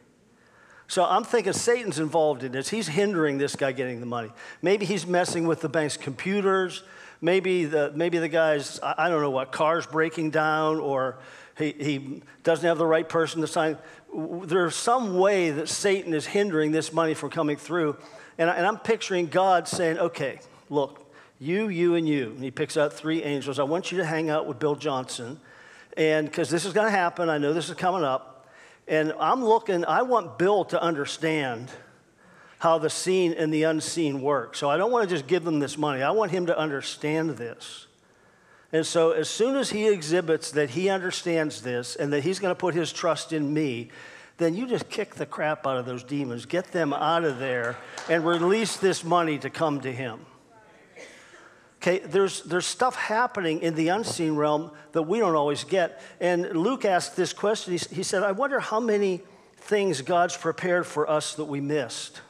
So 0.88 1.04
I'm 1.04 1.26
thinking 1.26 1.52
Satan's 1.52 2.00
involved 2.00 2.44
in 2.44 2.54
this. 2.54 2.70
He's 2.70 2.88
hindering 2.88 3.38
this 3.38 3.58
guy 3.58 3.74
getting 3.74 4.00
the 4.00 4.06
money. 4.06 4.32
Maybe 4.62 4.86
he's 4.86 5.06
messing 5.06 5.46
with 5.46 5.60
the 5.60 5.68
bank's 5.68 5.98
computers. 5.98 6.84
Maybe 7.22 7.66
the, 7.66 7.92
maybe 7.96 8.20
the 8.20 8.28
guy's, 8.28 8.80
I 8.82 9.10
don't 9.10 9.22
know 9.22 9.32
what, 9.32 9.52
car's 9.52 9.86
breaking 9.88 10.32
down 10.32 10.80
or 10.80 11.18
he, 11.58 11.72
he 11.72 12.22
doesn't 12.44 12.66
have 12.66 12.78
the 12.78 12.86
right 12.86 13.08
person 13.08 13.42
to 13.42 13.48
sign. 13.48 13.78
There's 14.16 14.76
some 14.76 15.18
way 15.18 15.50
that 15.52 15.68
Satan 15.68 16.14
is 16.14 16.26
hindering 16.26 16.72
this 16.72 16.94
money 16.94 17.14
from 17.14 17.32
coming 17.32 17.58
through. 17.58 17.98
And, 18.38 18.50
I, 18.50 18.56
and 18.56 18.66
I'm 18.66 18.78
picturing 18.78 19.28
God 19.28 19.68
saying, 19.68 19.98
okay, 19.98 20.40
look, 20.70 21.12
you, 21.40 21.70
you, 21.70 21.96
and 21.96 22.08
you. 22.08 22.32
And 22.32 22.44
he 22.44 22.52
picks 22.52 22.78
out 22.78 22.94
three 22.94 23.24
angels. 23.24 23.60
I 23.60 23.64
want 23.64 23.92
you 23.92 23.98
to 23.98 24.06
hang 24.06 24.30
out 24.30 24.48
with 24.48 24.60
Bill 24.60 24.76
Johnson. 24.76 25.40
And 25.96 26.28
because 26.28 26.50
this 26.50 26.66
is 26.66 26.74
going 26.74 26.86
to 26.86 26.92
happen, 26.92 27.30
I 27.30 27.40
know 27.40 27.54
this 27.54 27.70
is 27.70 27.76
coming 27.76 28.04
up. 28.04 28.48
And 28.88 29.14
I'm 29.20 29.44
looking, 29.44 29.84
I 29.86 30.04
want 30.04 30.38
Bill 30.38 30.64
to 30.66 30.82
understand 30.82 31.70
how 32.60 32.78
the 32.78 32.90
seen 32.90 33.34
and 33.34 33.54
the 33.54 33.64
unseen 33.64 34.22
work. 34.22 34.56
So 34.56 34.70
I 34.70 34.78
don't 34.78 34.92
want 34.92 35.08
to 35.08 35.16
just 35.16 35.28
give 35.28 35.46
him 35.46 35.60
this 35.60 35.78
money. 35.78 36.02
I 36.02 36.12
want 36.12 36.32
him 36.32 36.48
to 36.48 36.58
understand 36.58 37.32
this. 37.32 37.88
And 38.74 38.86
so 38.86 39.12
as 39.12 39.30
soon 39.30 39.56
as 39.56 39.70
he 39.70 39.88
exhibits 39.88 40.52
that 40.52 40.72
he 40.72 40.90
understands 40.90 41.62
this 41.62 41.96
and 41.96 42.12
that 42.12 42.24
he's 42.24 42.40
going 42.40 42.52
to 42.52 42.60
put 42.60 42.74
his 42.74 42.92
trust 42.92 43.32
in 43.32 43.54
me, 43.54 43.90
then 44.38 44.56
you 44.56 44.68
just 44.68 44.90
kick 44.90 45.16
the 45.16 45.26
crap 45.26 45.66
out 45.66 45.78
of 45.78 45.86
those 45.86 46.04
demons, 46.04 46.46
get 46.46 46.72
them 46.72 46.94
out 46.94 47.24
of 47.24 47.40
there, 47.40 47.78
and 48.10 48.26
release 48.26 48.78
this 48.78 49.04
money 49.04 49.38
to 49.40 49.50
come 49.50 49.82
to 49.82 49.92
him. 49.92 50.20
Okay, 51.82 52.00
there's, 52.00 52.42
there's 52.44 52.66
stuff 52.66 52.96
happening 52.96 53.62
in 53.62 53.76
the 53.76 53.90
unseen 53.90 54.36
realm 54.36 54.72
that 54.92 55.04
we 55.04 55.20
don't 55.20 55.36
always 55.36 55.64
get. 55.64 56.02
And 56.20 56.44
Luke 56.58 56.86
asked 56.86 57.16
this 57.16 57.34
question. 57.34 57.74
He, 57.74 57.96
he 57.96 58.04
said, 58.04 58.24
I 58.24 58.32
wonder 58.32 58.60
how 58.60 58.80
many 58.80 59.22
things 59.58 60.02
God's 60.02 60.36
prepared 60.36 60.86
for 60.86 61.10
us 61.10 61.36
that 61.36 61.46
we 61.46 61.62
missed. 61.62 62.22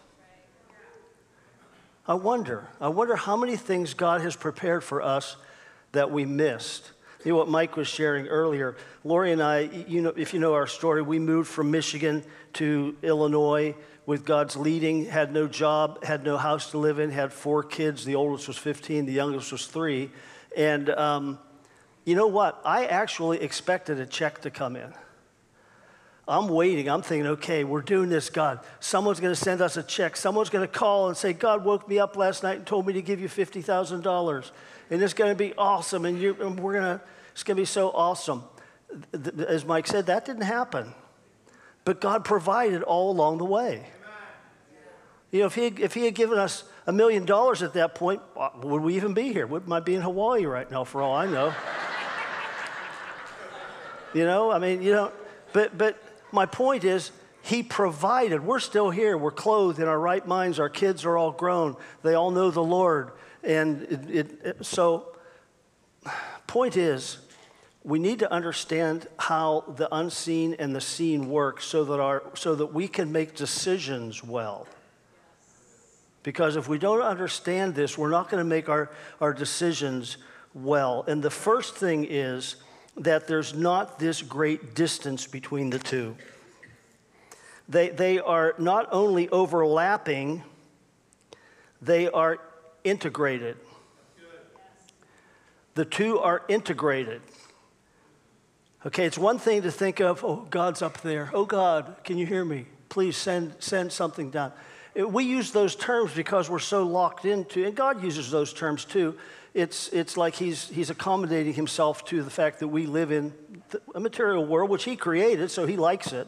I 2.08 2.14
wonder. 2.14 2.68
I 2.80 2.88
wonder 2.88 3.18
how 3.18 3.36
many 3.36 3.58
things 3.58 3.94
God 3.94 4.22
has 4.22 4.36
prepared 4.36 4.84
for 4.84 5.02
us 5.02 5.36
that 5.92 6.10
we 6.10 6.24
missed. 6.26 6.92
You 7.26 7.32
know 7.32 7.38
what 7.38 7.50
Mike 7.50 7.76
was 7.76 7.88
sharing 7.90 8.28
earlier. 8.28 8.78
Lori 9.04 9.34
and 9.34 9.44
I, 9.44 9.62
you 9.88 10.02
know, 10.02 10.14
if 10.16 10.34
you 10.34 10.40
know 10.40 10.54
our 10.54 10.68
story, 10.68 11.02
we 11.02 11.20
moved 11.20 11.50
from 11.50 11.70
Michigan 11.70 12.24
to 12.54 12.96
Illinois 13.02 13.76
with 14.06 14.24
God's 14.24 14.56
leading, 14.56 15.06
had 15.06 15.34
no 15.34 15.48
job, 15.48 16.02
had 16.06 16.24
no 16.24 16.38
house 16.38 16.72
to 16.72 16.78
live 16.78 17.00
in, 17.00 17.10
had 17.10 17.34
four 17.34 17.62
kids. 17.62 18.06
The 18.06 18.16
oldest 18.16 18.48
was 18.48 18.58
15, 18.58 19.06
the 19.06 19.12
youngest 19.12 19.52
was 19.52 19.68
three. 19.68 20.10
And 20.56 20.90
um, 20.92 21.40
you 22.06 22.16
know 22.16 22.28
what? 22.28 22.62
I 22.64 22.86
actually 22.86 23.42
expected 23.42 24.00
a 24.00 24.06
check 24.06 24.42
to 24.44 24.50
come 24.50 24.78
in. 24.78 24.94
I'm 26.28 26.50
waiting. 26.50 26.90
I'm 26.90 27.02
thinking, 27.02 27.28
okay, 27.28 27.64
we're 27.64 27.82
doing 27.82 28.10
this, 28.10 28.30
God. 28.30 28.60
Someone's 28.82 29.22
going 29.22 29.34
to 29.34 29.40
send 29.40 29.62
us 29.62 29.78
a 29.78 29.84
check. 29.84 30.18
Someone's 30.18 30.50
going 30.50 30.68
to 30.68 30.72
call 30.72 31.08
and 31.08 31.16
say, 31.16 31.32
God 31.32 31.64
woke 31.64 31.88
me 31.88 32.00
up 32.00 32.18
last 32.18 32.44
night 32.44 32.58
and 32.58 32.68
told 32.68 32.86
me 32.86 32.94
to 32.94 33.02
give 33.02 33.22
you 33.22 33.30
$50,000. 33.30 34.52
And 34.90 35.02
it's 35.02 35.14
going 35.14 35.32
to 35.32 35.38
be 35.38 35.54
awesome. 35.58 36.04
And, 36.04 36.20
you, 36.20 36.36
and 36.42 36.60
we're 36.60 36.74
going 36.74 37.00
to, 37.00 37.02
it's 37.32 37.44
going 37.44 37.56
to 37.56 37.62
be 37.62 37.66
so 37.66 37.92
awesome. 37.92 38.44
As 39.48 39.64
Mike 39.64 39.88
said, 39.88 40.08
that 40.08 40.26
didn't 40.26 40.44
happen. 40.44 40.94
But 41.86 42.02
God 42.02 42.26
provided 42.26 42.84
all 42.84 43.12
along 43.12 43.38
the 43.38 43.46
way. 43.46 43.86
You 45.32 45.42
know, 45.42 45.46
if 45.46 45.56
he, 45.56 45.68
if 45.68 45.94
he 45.94 46.06
had 46.06 46.16
given 46.16 46.38
us 46.38 46.64
a 46.86 46.92
million 46.92 47.26
dollars 47.26 47.64
at 47.64 47.74
that 47.74 47.96
point, 47.96 48.22
uh, 48.36 48.50
would 48.64 48.82
we 48.82 48.96
even 48.96 49.14
be 49.14 49.32
here? 49.34 49.46
We 49.48 49.60
might 49.66 49.86
be 49.86 49.96
in 49.96 50.02
Hawaii 50.02 50.46
right 50.46 50.70
now, 50.70 50.84
for 50.84 51.02
all 51.02 51.16
I 51.16 51.26
know. 51.26 51.54
you 54.14 54.26
know, 54.26 54.52
I 54.52 54.60
mean, 54.60 54.82
you 54.82 54.92
know, 54.92 55.12
but, 55.52 55.78
but 55.78 56.02
my 56.32 56.46
point 56.46 56.84
is, 56.84 57.12
he 57.42 57.64
provided. 57.64 58.46
We're 58.46 58.60
still 58.60 58.90
here. 58.90 59.18
We're 59.18 59.32
clothed 59.32 59.80
in 59.80 59.88
our 59.88 60.00
right 60.00 60.26
minds. 60.28 60.60
Our 60.60 60.70
kids 60.70 61.06
are 61.06 61.18
all 61.18 61.32
grown. 61.32 61.78
They 62.04 62.14
all 62.14 62.32
know 62.32 62.52
the 62.52 62.64
Lord. 62.64 63.12
And 63.44 63.84
it, 63.84 64.10
it, 64.10 64.46
it, 64.46 64.66
so, 64.66 65.16
point 66.46 66.76
is, 66.76 67.20
we 67.84 68.00
need 68.00 68.20
to 68.20 68.30
understand 68.32 69.08
how 69.18 69.64
the 69.78 69.88
unseen 69.96 70.56
and 70.60 70.76
the 70.76 70.82
seen 70.82 71.30
work 71.30 71.62
so 71.62 71.86
that, 71.86 72.02
our, 72.02 72.24
so 72.36 72.54
that 72.56 72.74
we 72.74 72.90
can 72.90 73.14
make 73.14 73.34
decisions 73.34 74.22
well. 74.22 74.68
Because 76.24 76.58
if 76.58 76.68
we 76.68 76.78
don't 76.78 77.02
understand 77.02 77.76
this, 77.76 77.98
we're 77.98 78.10
not 78.10 78.30
going 78.30 78.42
to 78.42 78.50
make 78.50 78.68
our, 78.68 78.92
our 79.22 79.34
decisions 79.34 80.18
well. 80.54 81.06
And 81.08 81.24
the 81.24 81.30
first 81.30 81.76
thing 81.76 82.06
is 82.10 82.58
that 82.98 83.28
there's 83.28 83.54
not 83.54 84.00
this 84.00 84.22
great 84.22 84.74
distance 84.74 85.28
between 85.28 85.70
the 85.70 85.80
two. 85.80 86.16
They, 87.70 87.90
they 87.90 88.20
are 88.20 88.56
not 88.58 88.88
only 88.92 89.30
overlapping, 89.30 90.44
they 91.82 92.10
are 92.10 92.40
integrated. 92.84 93.58
The 95.76 95.86
two 95.86 96.18
are 96.20 96.42
integrated. 96.48 97.22
Okay, 98.86 99.06
it's 99.06 99.18
one 99.18 99.38
thing 99.38 99.64
to 99.64 99.72
think 99.72 100.00
of, 100.00 100.24
oh, 100.24 100.48
God's 100.50 100.82
up 100.82 101.02
there. 101.02 101.30
Oh, 101.34 101.46
God, 101.46 101.98
can 102.04 102.18
you 102.18 102.26
hear 102.26 102.46
me? 102.46 102.66
Please 102.90 103.18
send, 103.18 103.54
send 103.60 103.92
something 103.92 104.32
down. 104.32 104.54
We 105.06 105.26
use 105.26 105.52
those 105.52 105.76
terms 105.76 106.14
because 106.14 106.50
we're 106.50 106.60
so 106.60 106.84
locked 106.84 107.26
into, 107.26 107.66
and 107.66 107.76
God 107.76 108.04
uses 108.04 108.32
those 108.32 108.52
terms 108.52 108.84
too 108.84 109.16
it's, 109.58 109.90
it's 109.90 110.18
like 110.18 110.36
he's, 110.36 110.68
he's 110.70 110.92
accommodating 110.92 111.56
himself 111.56 112.06
to 112.06 112.22
the 112.22 112.30
fact 112.30 112.60
that 112.60 112.68
we 112.68 112.86
live 112.86 113.12
in 113.12 113.34
a 113.96 114.00
material 114.00 114.46
world, 114.46 114.70
which 114.70 114.84
he 114.84 114.96
created, 114.96 115.50
so 115.50 115.66
he 115.66 115.76
likes 115.76 116.14
it. 116.14 116.28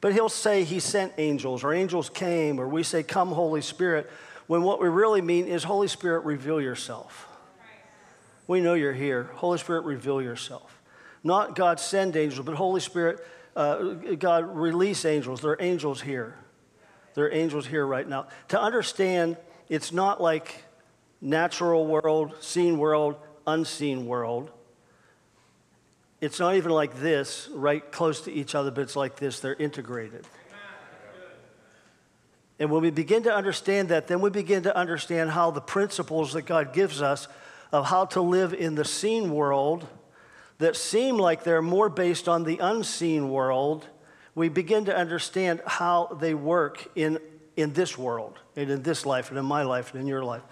But 0.00 0.14
he'll 0.14 0.30
say 0.30 0.64
he 0.64 0.80
sent 0.80 1.12
angels, 1.18 1.62
or 1.62 1.74
angels 1.74 2.08
came, 2.08 2.58
or 2.58 2.66
we 2.66 2.82
say, 2.82 3.02
Come, 3.02 3.32
Holy 3.32 3.60
Spirit, 3.60 4.10
when 4.46 4.62
what 4.62 4.80
we 4.80 4.88
really 4.88 5.20
mean 5.20 5.46
is, 5.46 5.64
Holy 5.64 5.88
Spirit, 5.88 6.24
reveal 6.24 6.58
yourself. 6.58 7.28
We 8.46 8.62
know 8.62 8.72
you're 8.72 8.94
here. 8.94 9.24
Holy 9.34 9.58
Spirit, 9.58 9.84
reveal 9.84 10.22
yourself. 10.22 10.80
Not 11.22 11.56
God 11.56 11.78
send 11.78 12.16
angels, 12.16 12.46
but 12.46 12.54
Holy 12.54 12.80
Spirit, 12.80 13.26
uh, 13.56 13.92
God 14.18 14.56
release 14.56 15.04
angels. 15.04 15.42
There 15.42 15.50
are 15.50 15.62
angels 15.62 16.00
here. 16.00 16.34
There 17.14 17.26
are 17.26 17.32
angels 17.32 17.66
here 17.66 17.86
right 17.86 18.08
now. 18.08 18.26
To 18.48 18.60
understand, 18.60 19.36
it's 19.68 19.92
not 19.92 20.20
like 20.20 20.64
natural 21.20 21.86
world, 21.86 22.34
seen 22.40 22.78
world, 22.78 23.16
unseen 23.46 24.06
world. 24.06 24.50
It's 26.20 26.40
not 26.40 26.56
even 26.56 26.72
like 26.72 27.00
this, 27.00 27.48
right 27.52 27.90
close 27.92 28.22
to 28.22 28.32
each 28.32 28.54
other, 28.54 28.70
but 28.70 28.82
it's 28.82 28.96
like 28.96 29.16
this. 29.16 29.40
They're 29.40 29.54
integrated. 29.54 30.26
And 32.58 32.70
when 32.70 32.82
we 32.82 32.90
begin 32.90 33.24
to 33.24 33.34
understand 33.34 33.88
that, 33.88 34.06
then 34.06 34.20
we 34.20 34.30
begin 34.30 34.62
to 34.62 34.76
understand 34.76 35.30
how 35.30 35.50
the 35.50 35.60
principles 35.60 36.32
that 36.34 36.42
God 36.42 36.72
gives 36.72 37.02
us 37.02 37.26
of 37.72 37.86
how 37.86 38.04
to 38.06 38.20
live 38.20 38.54
in 38.54 38.76
the 38.76 38.84
seen 38.84 39.32
world 39.32 39.86
that 40.58 40.76
seem 40.76 41.16
like 41.16 41.42
they're 41.42 41.62
more 41.62 41.88
based 41.88 42.28
on 42.28 42.44
the 42.44 42.58
unseen 42.58 43.28
world, 43.28 43.86
we 44.34 44.48
begin 44.48 44.86
to 44.86 44.96
understand 44.96 45.60
how 45.66 46.16
they 46.20 46.34
work 46.34 46.88
in, 46.94 47.18
in 47.56 47.72
this 47.72 47.96
world 47.96 48.38
and 48.56 48.70
in 48.70 48.82
this 48.82 49.06
life 49.06 49.30
and 49.30 49.38
in 49.38 49.44
my 49.44 49.62
life 49.62 49.92
and 49.92 50.00
in 50.00 50.06
your 50.06 50.24
life. 50.24 50.42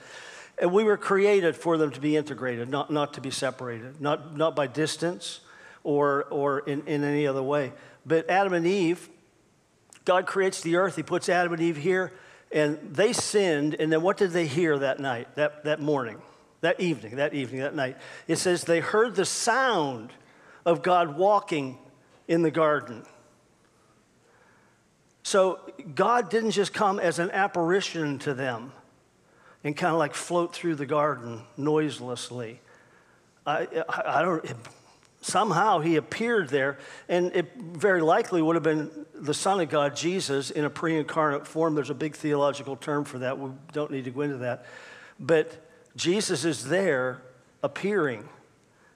And 0.59 0.73
we 0.73 0.85
were 0.85 0.97
created 0.97 1.57
for 1.57 1.77
them 1.77 1.91
to 1.91 2.01
be 2.01 2.17
integrated, 2.17 2.69
not, 2.69 2.91
not 2.91 3.15
to 3.15 3.21
be 3.21 3.31
separated, 3.31 4.01
not, 4.01 4.37
not 4.37 4.55
by 4.55 4.67
distance 4.67 5.41
or, 5.83 6.25
or 6.31 6.61
in, 6.61 6.87
in 6.87 7.03
any 7.03 7.27
other 7.27 7.43
way. 7.43 7.73
But 8.07 8.31
Adam 8.31 8.53
and 8.53 8.67
Eve, 8.67 9.09
God 10.05 10.27
creates 10.27 10.61
the 10.61 10.77
earth, 10.77 10.97
He 10.97 11.03
puts 11.03 11.29
Adam 11.29 11.53
and 11.53 11.63
Eve 11.63 11.77
here, 11.77 12.13
and 12.53 12.79
they 12.95 13.13
sinned. 13.13 13.75
And 13.75 13.93
then 13.93 14.03
what 14.03 14.17
did 14.17 14.31
they 14.31 14.47
hear 14.47 14.79
that 14.79 15.01
night, 15.01 15.35
that, 15.37 15.65
that 15.65 15.81
morning, 15.81 16.21
that 16.61 16.81
evening, 16.81 17.17
that 17.17 17.35
evening, 17.35 17.63
that 17.63 17.75
night? 17.75 17.97
It 18.29 18.37
says 18.37 18.65
they 18.65 18.81
heard 18.81 19.17
the 19.17 19.25
sound 19.25 20.11
of 20.65 20.83
God 20.83 21.17
walking 21.17 21.79
in 22.29 22.43
the 22.43 22.51
garden. 22.51 23.05
So 25.33 25.61
God 25.95 26.29
didn't 26.29 26.51
just 26.51 26.75
come 26.75 27.01
as 27.01 27.19
an 27.19 27.31
apparition 27.31 28.19
to 28.19 28.35
them 28.35 28.71
and 29.65 29.75
kind 29.75 29.95
of 29.95 29.99
like 29.99 30.13
float 30.13 30.55
through 30.55 30.75
the 30.75 30.85
garden 30.85 31.41
noiselessly. 31.57 32.61
I, 33.47 33.67
I, 33.89 34.03
I 34.19 34.23
don't, 34.23 34.45
somehow 35.23 35.79
he 35.79 35.97
appeared 35.97 36.51
there, 36.51 36.77
and 37.09 37.35
it 37.35 37.51
very 37.57 38.03
likely 38.03 38.43
would 38.43 38.57
have 38.57 38.63
been 38.63 38.91
the 39.15 39.33
Son 39.33 39.59
of 39.59 39.71
God, 39.71 39.97
Jesus, 39.97 40.51
in 40.51 40.67
a 40.67 40.71
pre 40.71 40.99
incarnate 40.99 41.47
form. 41.47 41.75
There's 41.75 41.89
a 41.89 41.95
big 41.95 42.15
theological 42.15 42.77
term 42.77 43.07
for 43.07 43.21
that. 43.21 43.39
We 43.39 43.53
don't 43.73 43.91
need 43.91 44.05
to 44.05 44.11
go 44.11 44.21
into 44.21 44.37
that. 44.37 44.67
But 45.19 45.67
Jesus 45.97 46.45
is 46.45 46.67
there 46.69 47.23
appearing, 47.63 48.29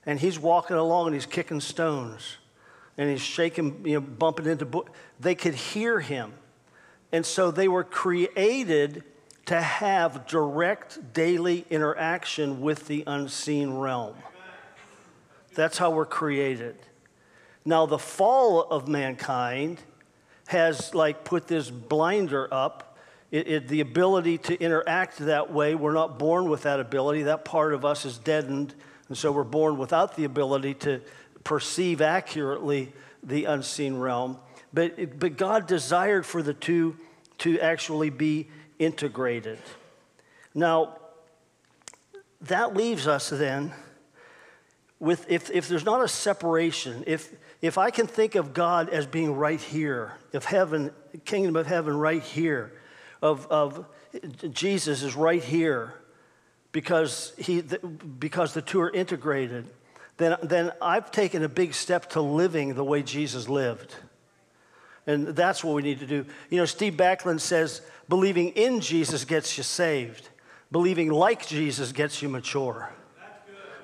and 0.04 0.20
he's 0.20 0.38
walking 0.38 0.76
along 0.76 1.06
and 1.06 1.14
he's 1.14 1.24
kicking 1.24 1.62
stones 1.62 2.36
and 2.98 3.10
he's 3.10 3.20
shaking, 3.20 3.86
you 3.86 3.94
know, 3.94 4.00
bumping 4.00 4.46
into. 4.46 4.66
Bo- 4.66 4.86
they 5.20 5.34
could 5.34 5.54
hear 5.54 6.00
him. 6.00 6.32
And 7.12 7.24
so 7.24 7.50
they 7.50 7.68
were 7.68 7.84
created 7.84 9.04
to 9.46 9.60
have 9.60 10.26
direct 10.26 11.12
daily 11.12 11.64
interaction 11.70 12.60
with 12.60 12.88
the 12.88 13.04
unseen 13.06 13.74
realm. 13.74 14.16
That's 15.54 15.78
how 15.78 15.90
we're 15.90 16.04
created. 16.04 16.76
Now, 17.64 17.86
the 17.86 17.98
fall 17.98 18.62
of 18.62 18.88
mankind 18.88 19.80
has 20.48 20.94
like 20.94 21.24
put 21.24 21.48
this 21.48 21.70
blinder 21.70 22.52
up. 22.52 22.96
It, 23.30 23.48
it, 23.48 23.68
the 23.68 23.80
ability 23.80 24.38
to 24.38 24.60
interact 24.60 25.18
that 25.18 25.52
way, 25.52 25.74
we're 25.74 25.92
not 25.92 26.18
born 26.18 26.48
with 26.48 26.62
that 26.62 26.78
ability. 26.78 27.24
That 27.24 27.44
part 27.44 27.74
of 27.74 27.84
us 27.84 28.04
is 28.04 28.18
deadened, 28.18 28.74
and 29.08 29.18
so 29.18 29.32
we're 29.32 29.44
born 29.44 29.78
without 29.78 30.14
the 30.16 30.24
ability 30.24 30.74
to 30.74 31.00
perceive 31.46 32.00
accurately 32.00 32.92
the 33.22 33.44
unseen 33.44 33.96
realm. 33.96 34.36
But, 34.74 35.20
but 35.20 35.36
God 35.36 35.68
desired 35.68 36.26
for 36.26 36.42
the 36.42 36.52
two 36.52 36.96
to 37.38 37.60
actually 37.60 38.10
be 38.10 38.48
integrated. 38.80 39.60
Now, 40.54 40.98
that 42.40 42.74
leaves 42.74 43.06
us 43.06 43.30
then 43.30 43.72
with 44.98 45.30
if, 45.30 45.48
if 45.50 45.68
there's 45.68 45.84
not 45.84 46.02
a 46.02 46.08
separation, 46.08 47.04
if, 47.06 47.32
if 47.62 47.78
I 47.78 47.90
can 47.90 48.08
think 48.08 48.34
of 48.34 48.52
God 48.52 48.88
as 48.88 49.06
being 49.06 49.36
right 49.36 49.60
here, 49.60 50.14
if 50.32 50.44
heaven, 50.44 50.90
kingdom 51.24 51.54
of 51.54 51.68
heaven 51.68 51.96
right 51.96 52.22
here, 52.22 52.72
of, 53.22 53.46
of 53.52 53.86
Jesus 54.50 55.04
is 55.04 55.14
right 55.14 55.44
here 55.44 55.94
because, 56.72 57.34
he, 57.38 57.62
because 58.18 58.52
the 58.52 58.62
two 58.62 58.80
are 58.80 58.90
integrated, 58.90 59.68
then, 60.18 60.36
then 60.42 60.72
I've 60.80 61.10
taken 61.10 61.42
a 61.42 61.48
big 61.48 61.74
step 61.74 62.10
to 62.10 62.20
living 62.20 62.74
the 62.74 62.84
way 62.84 63.02
Jesus 63.02 63.48
lived. 63.48 63.94
And 65.06 65.28
that's 65.28 65.62
what 65.62 65.74
we 65.74 65.82
need 65.82 66.00
to 66.00 66.06
do. 66.06 66.26
You 66.50 66.58
know, 66.58 66.64
Steve 66.64 66.94
Backlund 66.94 67.40
says 67.40 67.82
believing 68.08 68.48
in 68.50 68.80
Jesus 68.80 69.24
gets 69.24 69.56
you 69.56 69.62
saved, 69.62 70.28
believing 70.72 71.10
like 71.10 71.46
Jesus 71.46 71.92
gets 71.92 72.22
you 72.22 72.28
mature, 72.28 72.90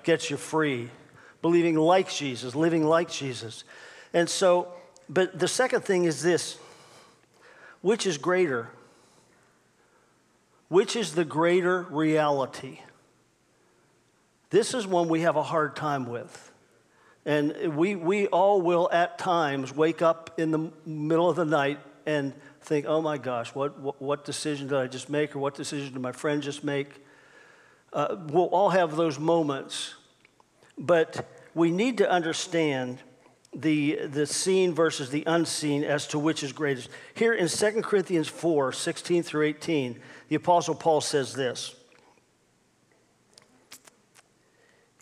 gets 0.03 0.31
you 0.31 0.37
free. 0.37 0.91
Believing 1.43 1.75
like 1.75 2.09
Jesus, 2.09 2.55
living 2.55 2.85
like 2.85 3.11
Jesus. 3.11 3.65
And 4.15 4.31
so, 4.31 4.69
but 5.09 5.37
the 5.37 5.49
second 5.49 5.81
thing 5.81 6.05
is 6.05 6.23
this 6.23 6.57
which 7.81 8.07
is 8.07 8.17
greater? 8.17 8.71
which 10.73 10.97
is 10.97 11.15
the 11.15 11.25
greater 11.25 11.83
reality? 11.91 12.81
This 14.53 14.75
is 14.75 14.87
one 14.87 15.09
we 15.09 15.23
have 15.23 15.37
a 15.37 15.43
hard 15.43 15.75
time 15.77 16.05
with. 16.05 16.53
And 17.25 17.75
we, 17.75 17.95
we 17.95 18.27
all 18.27 18.61
will 18.61 18.87
at 18.93 19.19
times 19.19 19.75
wake 19.75 20.03
up 20.03 20.39
in 20.39 20.51
the 20.51 20.71
middle 20.85 21.31
of 21.31 21.37
the 21.37 21.47
night 21.47 21.81
and 22.05 22.35
think, 22.61 22.85
oh 22.87 23.01
my 23.01 23.17
gosh, 23.17 23.55
what, 23.55 23.81
what, 23.81 24.03
what 24.03 24.25
decision 24.27 24.69
did 24.69 24.77
I 24.77 24.89
just 24.89 25.09
make? 25.09 25.35
Or 25.35 25.39
what 25.39 25.55
decision 25.55 25.95
did 25.95 26.03
my 26.03 26.13
friend 26.13 26.43
just 26.43 26.65
make? 26.65 27.03
Uh, 27.95 28.17
we'll 28.27 28.49
all 28.49 28.69
have 28.69 28.95
those 28.95 29.19
moments. 29.19 29.95
But 30.77 31.27
we 31.55 31.71
need 31.71 31.97
to 31.99 32.11
understand 32.11 32.99
the, 33.55 34.01
the 34.05 34.27
seen 34.27 34.75
versus 34.75 35.09
the 35.09 35.25
unseen 35.27 35.83
as 35.83 36.07
to 36.09 36.19
which 36.19 36.43
is 36.43 36.53
greatest. 36.53 36.91
Here 37.15 37.33
in 37.33 37.49
2 37.49 37.81
Corinthians 37.81 38.29
4 38.29 38.73
16 38.73 39.23
through 39.23 39.47
18, 39.47 39.99
the 40.29 40.37
Apostle 40.37 40.75
Paul 40.75 41.01
says 41.01 41.33
this. 41.33 41.75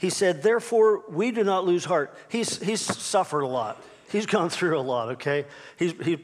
He 0.01 0.09
said, 0.09 0.43
Therefore, 0.43 1.05
we 1.11 1.31
do 1.31 1.45
not 1.45 1.67
lose 1.67 1.85
heart. 1.85 2.17
He's, 2.31 2.59
he's 2.59 2.81
suffered 2.81 3.43
a 3.43 3.47
lot. 3.47 3.83
He's 4.11 4.25
gone 4.25 4.49
through 4.49 4.79
a 4.79 4.81
lot, 4.81 5.11
okay? 5.11 5.45
He's, 5.77 5.93
he's 6.03 6.21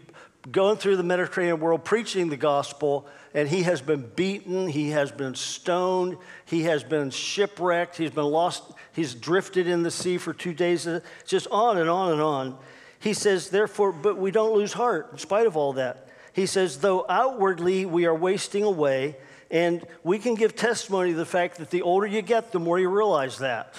going 0.50 0.78
through 0.78 0.96
the 0.96 1.02
Mediterranean 1.02 1.60
world 1.60 1.84
preaching 1.84 2.30
the 2.30 2.38
gospel, 2.38 3.06
and 3.34 3.46
he 3.46 3.64
has 3.64 3.82
been 3.82 4.10
beaten, 4.16 4.66
he 4.66 4.90
has 4.90 5.12
been 5.12 5.34
stoned, 5.34 6.16
he 6.46 6.62
has 6.62 6.84
been 6.84 7.10
shipwrecked, 7.10 7.98
he's 7.98 8.10
been 8.10 8.24
lost, 8.24 8.62
he's 8.94 9.14
drifted 9.14 9.66
in 9.66 9.82
the 9.82 9.90
sea 9.90 10.16
for 10.16 10.32
two 10.32 10.54
days, 10.54 10.88
just 11.26 11.46
on 11.48 11.76
and 11.76 11.90
on 11.90 12.12
and 12.12 12.22
on. 12.22 12.58
He 12.98 13.12
says, 13.12 13.50
Therefore, 13.50 13.92
but 13.92 14.16
we 14.16 14.30
don't 14.30 14.54
lose 14.54 14.72
heart 14.72 15.10
in 15.12 15.18
spite 15.18 15.46
of 15.46 15.54
all 15.54 15.74
that. 15.74 16.05
He 16.36 16.44
says, 16.44 16.80
Though 16.80 17.06
outwardly 17.08 17.86
we 17.86 18.04
are 18.04 18.14
wasting 18.14 18.62
away, 18.62 19.16
and 19.50 19.82
we 20.04 20.18
can 20.18 20.34
give 20.34 20.54
testimony 20.54 21.12
to 21.12 21.16
the 21.16 21.24
fact 21.24 21.56
that 21.56 21.70
the 21.70 21.80
older 21.80 22.06
you 22.06 22.20
get, 22.20 22.52
the 22.52 22.60
more 22.60 22.78
you 22.78 22.90
realize 22.90 23.38
that. 23.38 23.74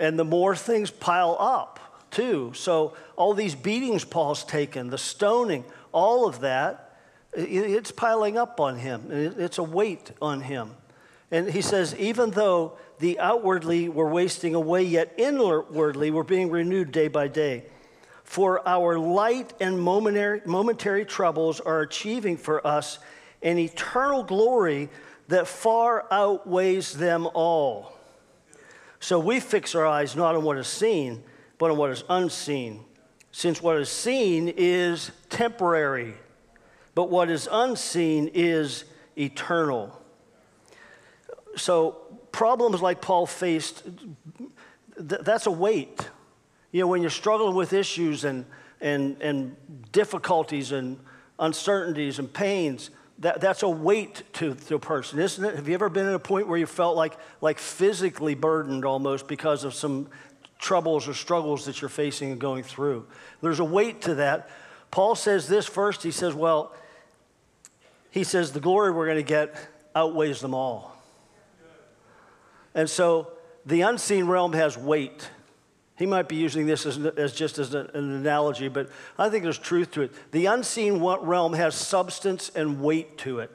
And 0.00 0.18
the 0.18 0.24
more 0.24 0.56
things 0.56 0.90
pile 0.90 1.36
up, 1.38 2.10
too. 2.10 2.50
So, 2.56 2.96
all 3.14 3.34
these 3.34 3.54
beatings 3.54 4.04
Paul's 4.04 4.42
taken, 4.42 4.90
the 4.90 4.98
stoning, 4.98 5.64
all 5.92 6.26
of 6.26 6.40
that, 6.40 6.98
it's 7.34 7.92
piling 7.92 8.36
up 8.36 8.58
on 8.58 8.78
him. 8.78 9.06
It's 9.12 9.58
a 9.58 9.62
weight 9.62 10.10
on 10.20 10.40
him. 10.40 10.72
And 11.30 11.48
he 11.48 11.62
says, 11.62 11.94
even 11.94 12.32
though 12.32 12.78
the 12.98 13.20
outwardly 13.20 13.88
we're 13.88 14.10
wasting 14.10 14.56
away, 14.56 14.82
yet 14.82 15.14
inwardly 15.18 16.10
we're 16.10 16.24
being 16.24 16.50
renewed 16.50 16.90
day 16.90 17.06
by 17.06 17.28
day. 17.28 17.66
For 18.28 18.60
our 18.68 18.98
light 18.98 19.54
and 19.58 19.80
momentary, 19.80 21.06
troubles 21.06 21.60
are 21.60 21.80
achieving 21.80 22.36
for 22.36 22.64
us 22.64 22.98
an 23.42 23.56
eternal 23.56 24.22
glory 24.22 24.90
that 25.28 25.48
far 25.48 26.06
outweighs 26.10 26.92
them 26.92 27.26
all. 27.32 27.96
So 29.00 29.18
we 29.18 29.40
fix 29.40 29.74
our 29.74 29.86
eyes 29.86 30.14
not 30.14 30.34
on 30.34 30.44
what 30.44 30.58
is 30.58 30.66
seen, 30.66 31.22
but 31.56 31.70
on 31.70 31.78
what 31.78 31.90
is 31.90 32.04
unseen. 32.10 32.84
Since 33.32 33.62
what 33.62 33.78
is 33.78 33.88
seen 33.88 34.52
is 34.54 35.10
temporary, 35.30 36.12
but 36.94 37.08
what 37.08 37.30
is 37.30 37.48
unseen 37.50 38.30
is 38.34 38.84
eternal. 39.16 39.98
So, 41.56 41.96
problems 42.30 42.82
like 42.82 43.00
Paul 43.00 43.24
faced, 43.24 43.84
th- 44.96 45.22
that's 45.22 45.46
a 45.46 45.50
weight. 45.50 46.10
You 46.70 46.82
know, 46.82 46.86
when 46.86 47.00
you're 47.00 47.10
struggling 47.10 47.54
with 47.54 47.72
issues 47.72 48.24
and, 48.24 48.44
and, 48.80 49.20
and 49.22 49.56
difficulties 49.92 50.72
and 50.72 50.98
uncertainties 51.38 52.18
and 52.18 52.32
pains, 52.32 52.90
that, 53.20 53.40
that's 53.40 53.62
a 53.62 53.68
weight 53.68 54.22
to, 54.34 54.54
to 54.54 54.76
a 54.76 54.78
person, 54.78 55.18
isn't 55.18 55.44
it? 55.44 55.56
Have 55.56 55.68
you 55.68 55.74
ever 55.74 55.88
been 55.88 56.06
at 56.06 56.14
a 56.14 56.20
point 56.20 56.46
where 56.46 56.58
you 56.58 56.66
felt 56.66 56.96
like, 56.96 57.14
like 57.40 57.58
physically 57.58 58.34
burdened 58.34 58.84
almost 58.84 59.26
because 59.26 59.64
of 59.64 59.74
some 59.74 60.08
troubles 60.58 61.08
or 61.08 61.14
struggles 61.14 61.66
that 61.66 61.80
you're 61.80 61.88
facing 61.88 62.30
and 62.30 62.40
going 62.40 62.62
through? 62.62 63.06
There's 63.40 63.60
a 63.60 63.64
weight 63.64 64.02
to 64.02 64.16
that. 64.16 64.50
Paul 64.90 65.14
says 65.14 65.48
this 65.48 65.66
first. 65.66 66.02
He 66.02 66.10
says, 66.10 66.34
well, 66.34 66.74
he 68.10 68.24
says, 68.24 68.52
the 68.52 68.60
glory 68.60 68.90
we're 68.90 69.06
going 69.06 69.18
to 69.18 69.22
get 69.22 69.56
outweighs 69.94 70.40
them 70.40 70.54
all. 70.54 70.96
And 72.74 72.88
so 72.88 73.32
the 73.66 73.80
unseen 73.80 74.26
realm 74.26 74.52
has 74.52 74.78
weight. 74.78 75.28
He 75.98 76.06
might 76.06 76.28
be 76.28 76.36
using 76.36 76.66
this 76.66 76.86
as, 76.86 76.96
as 76.96 77.32
just 77.32 77.58
as 77.58 77.74
an, 77.74 77.90
an 77.92 78.12
analogy, 78.12 78.68
but 78.68 78.88
I 79.18 79.28
think 79.28 79.42
there's 79.42 79.58
truth 79.58 79.90
to 79.92 80.02
it. 80.02 80.12
The 80.30 80.46
unseen 80.46 81.02
realm 81.02 81.54
has 81.54 81.74
substance 81.74 82.52
and 82.54 82.80
weight 82.80 83.18
to 83.18 83.40
it. 83.40 83.50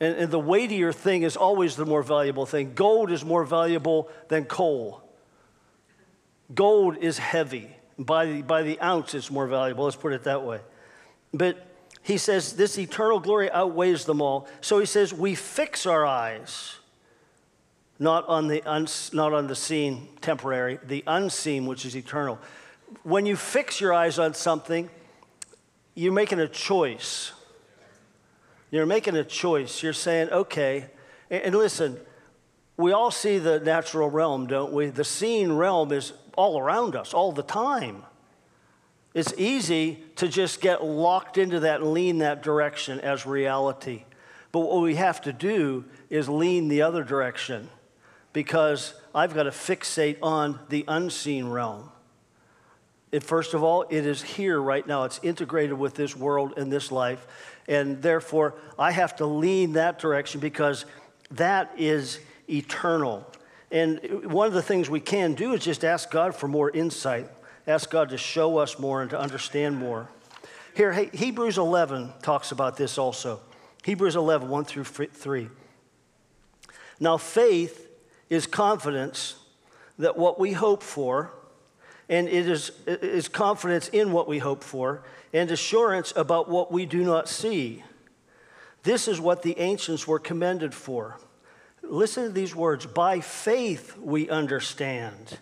And, 0.00 0.16
and, 0.16 0.32
the 0.32 0.38
weightier 0.38 0.92
thing 0.92 1.22
is 1.22 1.36
always 1.36 1.76
the 1.76 1.86
more 1.86 2.02
valuable 2.02 2.44
thing. 2.44 2.74
Gold 2.74 3.12
is 3.12 3.24
more 3.24 3.44
valuable 3.44 4.10
than 4.28 4.46
coal. 4.46 5.02
Gold 6.52 6.96
is 6.96 7.18
heavy. 7.18 7.70
By 7.98 8.26
the, 8.26 8.42
by 8.42 8.62
the 8.62 8.80
ounce, 8.80 9.14
it's 9.14 9.30
more 9.30 9.46
valuable. 9.46 9.84
Let's 9.84 9.96
put 9.96 10.12
it 10.12 10.24
that 10.24 10.44
way. 10.44 10.60
But 11.32 11.64
he 12.02 12.16
says 12.16 12.54
this 12.54 12.78
eternal 12.78 13.20
glory 13.20 13.50
outweighs 13.50 14.06
them 14.06 14.20
all. 14.20 14.48
So 14.60 14.80
he 14.80 14.86
says, 14.86 15.12
we 15.14 15.36
fix 15.36 15.86
our 15.86 16.04
eyes 16.04 16.77
not 17.98 18.26
on 18.28 18.48
the, 18.48 18.62
uns, 18.62 19.12
not 19.12 19.32
on 19.32 19.46
the 19.46 19.56
seen, 19.56 20.08
temporary, 20.20 20.78
the 20.84 21.02
unseen, 21.06 21.66
which 21.66 21.84
is 21.84 21.96
eternal. 21.96 22.38
When 23.02 23.26
you 23.26 23.36
fix 23.36 23.80
your 23.80 23.92
eyes 23.92 24.18
on 24.18 24.34
something, 24.34 24.88
you're 25.94 26.12
making 26.12 26.38
a 26.38 26.48
choice. 26.48 27.32
You're 28.70 28.86
making 28.86 29.16
a 29.16 29.24
choice. 29.24 29.82
You're 29.82 29.92
saying, 29.92 30.30
okay, 30.30 30.86
and, 31.28 31.42
and 31.42 31.54
listen, 31.54 31.98
we 32.76 32.92
all 32.92 33.10
see 33.10 33.38
the 33.38 33.58
natural 33.58 34.08
realm, 34.08 34.46
don't 34.46 34.72
we? 34.72 34.86
The 34.86 35.04
seen 35.04 35.52
realm 35.52 35.90
is 35.92 36.12
all 36.36 36.60
around 36.60 36.94
us 36.94 37.12
all 37.12 37.32
the 37.32 37.42
time. 37.42 38.04
It's 39.12 39.34
easy 39.36 40.04
to 40.16 40.28
just 40.28 40.60
get 40.60 40.84
locked 40.84 41.38
into 41.38 41.60
that 41.60 41.80
and 41.80 41.92
lean 41.92 42.18
that 42.18 42.42
direction 42.42 43.00
as 43.00 43.26
reality. 43.26 44.04
But 44.52 44.60
what 44.60 44.82
we 44.82 44.94
have 44.94 45.20
to 45.22 45.32
do 45.32 45.84
is 46.08 46.28
lean 46.28 46.68
the 46.68 46.82
other 46.82 47.02
direction 47.02 47.68
because 48.32 48.94
I've 49.14 49.34
got 49.34 49.44
to 49.44 49.50
fixate 49.50 50.18
on 50.22 50.60
the 50.68 50.84
unseen 50.86 51.48
realm. 51.48 51.90
It, 53.10 53.22
first 53.22 53.54
of 53.54 53.62
all, 53.62 53.86
it 53.88 54.04
is 54.04 54.22
here 54.22 54.60
right 54.60 54.86
now. 54.86 55.04
It's 55.04 55.18
integrated 55.22 55.78
with 55.78 55.94
this 55.94 56.14
world 56.14 56.54
and 56.56 56.70
this 56.70 56.92
life. 56.92 57.26
And 57.66 58.02
therefore, 58.02 58.54
I 58.78 58.90
have 58.92 59.16
to 59.16 59.26
lean 59.26 59.72
that 59.74 59.98
direction 59.98 60.40
because 60.40 60.84
that 61.30 61.72
is 61.76 62.20
eternal. 62.48 63.26
And 63.70 64.24
one 64.24 64.46
of 64.46 64.52
the 64.52 64.62
things 64.62 64.88
we 64.88 65.00
can 65.00 65.34
do 65.34 65.52
is 65.52 65.64
just 65.64 65.84
ask 65.84 66.10
God 66.10 66.34
for 66.34 66.48
more 66.48 66.70
insight, 66.70 67.28
ask 67.66 67.90
God 67.90 68.10
to 68.10 68.18
show 68.18 68.58
us 68.58 68.78
more 68.78 69.02
and 69.02 69.10
to 69.10 69.18
understand 69.18 69.76
more. 69.76 70.08
Here, 70.74 70.92
Hebrews 70.92 71.58
11 71.58 72.12
talks 72.22 72.52
about 72.52 72.76
this 72.76 72.98
also. 72.98 73.40
Hebrews 73.84 74.16
11, 74.16 74.48
1 74.48 74.64
through 74.64 74.84
3. 74.84 75.48
Now, 77.00 77.16
faith 77.16 77.87
is 78.30 78.46
confidence 78.46 79.36
that 79.98 80.16
what 80.16 80.38
we 80.38 80.52
hope 80.52 80.82
for, 80.82 81.32
and 82.08 82.28
it 82.28 82.48
is, 82.48 82.72
is 82.86 83.28
confidence 83.28 83.88
in 83.88 84.12
what 84.12 84.28
we 84.28 84.38
hope 84.38 84.62
for, 84.62 85.02
and 85.32 85.50
assurance 85.50 86.12
about 86.16 86.48
what 86.48 86.72
we 86.72 86.86
do 86.86 87.04
not 87.04 87.28
see. 87.28 87.82
This 88.82 89.08
is 89.08 89.20
what 89.20 89.42
the 89.42 89.58
ancients 89.58 90.06
were 90.06 90.18
commended 90.18 90.74
for. 90.74 91.18
Listen 91.82 92.24
to 92.24 92.30
these 92.30 92.54
words 92.54 92.86
by 92.86 93.20
faith 93.20 93.96
we 93.98 94.28
understand. 94.28 95.38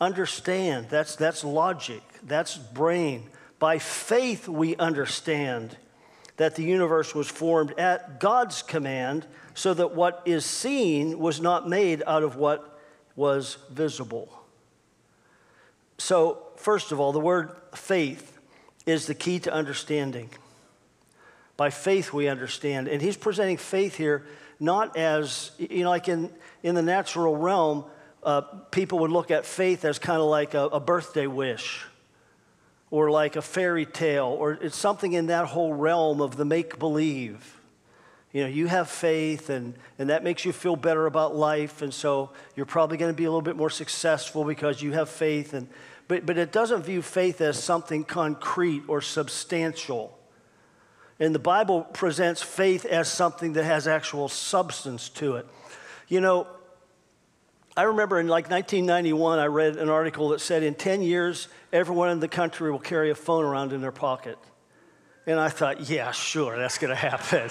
Understand, 0.00 0.88
that's, 0.88 1.16
that's 1.16 1.44
logic, 1.44 2.02
that's 2.22 2.56
brain. 2.56 3.28
By 3.58 3.78
faith 3.78 4.48
we 4.48 4.76
understand 4.76 5.76
that 6.40 6.54
the 6.54 6.62
universe 6.62 7.14
was 7.14 7.28
formed 7.28 7.78
at 7.78 8.18
God's 8.18 8.62
command 8.62 9.26
so 9.52 9.74
that 9.74 9.94
what 9.94 10.22
is 10.24 10.42
seen 10.46 11.18
was 11.18 11.38
not 11.38 11.68
made 11.68 12.02
out 12.06 12.22
of 12.22 12.36
what 12.36 12.80
was 13.14 13.58
visible. 13.70 14.32
So, 15.98 16.42
first 16.56 16.92
of 16.92 16.98
all, 16.98 17.12
the 17.12 17.20
word 17.20 17.54
faith 17.74 18.38
is 18.86 19.06
the 19.06 19.14
key 19.14 19.38
to 19.40 19.52
understanding. 19.52 20.30
By 21.58 21.68
faith, 21.68 22.10
we 22.10 22.26
understand. 22.26 22.88
And 22.88 23.02
he's 23.02 23.18
presenting 23.18 23.58
faith 23.58 23.96
here 23.96 24.24
not 24.58 24.96
as, 24.96 25.50
you 25.58 25.84
know, 25.84 25.90
like 25.90 26.08
in, 26.08 26.30
in 26.62 26.74
the 26.74 26.80
natural 26.80 27.36
realm, 27.36 27.84
uh, 28.22 28.40
people 28.70 29.00
would 29.00 29.10
look 29.10 29.30
at 29.30 29.44
faith 29.44 29.84
as 29.84 29.98
kind 29.98 30.22
of 30.22 30.28
like 30.28 30.54
a, 30.54 30.68
a 30.68 30.80
birthday 30.80 31.26
wish 31.26 31.84
or 32.90 33.10
like 33.10 33.36
a 33.36 33.42
fairy 33.42 33.86
tale, 33.86 34.26
or 34.26 34.52
it's 34.52 34.76
something 34.76 35.12
in 35.12 35.26
that 35.26 35.46
whole 35.46 35.72
realm 35.72 36.20
of 36.20 36.36
the 36.36 36.44
make 36.44 36.78
believe. 36.78 37.60
You 38.32 38.42
know, 38.42 38.48
you 38.48 38.66
have 38.66 38.88
faith, 38.88 39.50
and, 39.50 39.74
and 39.98 40.10
that 40.10 40.22
makes 40.22 40.44
you 40.44 40.52
feel 40.52 40.76
better 40.76 41.06
about 41.06 41.34
life, 41.34 41.82
and 41.82 41.92
so 41.92 42.30
you're 42.54 42.66
probably 42.66 42.96
going 42.96 43.12
to 43.12 43.16
be 43.16 43.24
a 43.24 43.30
little 43.30 43.42
bit 43.42 43.56
more 43.56 43.70
successful 43.70 44.44
because 44.44 44.82
you 44.82 44.92
have 44.92 45.08
faith. 45.08 45.52
And, 45.52 45.68
but, 46.06 46.26
but 46.26 46.38
it 46.38 46.52
doesn't 46.52 46.82
view 46.82 47.02
faith 47.02 47.40
as 47.40 47.62
something 47.62 48.04
concrete 48.04 48.82
or 48.86 49.00
substantial. 49.00 50.16
And 51.18 51.34
the 51.34 51.40
Bible 51.40 51.82
presents 51.82 52.40
faith 52.40 52.84
as 52.84 53.08
something 53.08 53.52
that 53.54 53.64
has 53.64 53.86
actual 53.86 54.28
substance 54.28 55.08
to 55.10 55.36
it. 55.36 55.46
You 56.08 56.20
know, 56.20 56.46
I 57.80 57.84
remember 57.84 58.20
in 58.20 58.28
like 58.28 58.50
1991, 58.50 59.38
I 59.38 59.46
read 59.46 59.78
an 59.78 59.88
article 59.88 60.28
that 60.28 60.42
said 60.42 60.62
in 60.62 60.74
10 60.74 61.00
years, 61.00 61.48
everyone 61.72 62.10
in 62.10 62.20
the 62.20 62.28
country 62.28 62.70
will 62.70 62.78
carry 62.78 63.08
a 63.08 63.14
phone 63.14 63.42
around 63.42 63.72
in 63.72 63.80
their 63.80 63.90
pocket. 63.90 64.36
And 65.26 65.40
I 65.40 65.48
thought, 65.48 65.88
yeah, 65.88 66.10
sure, 66.10 66.58
that's 66.58 66.76
going 66.76 66.90
to 66.90 66.94
happen. 66.94 67.48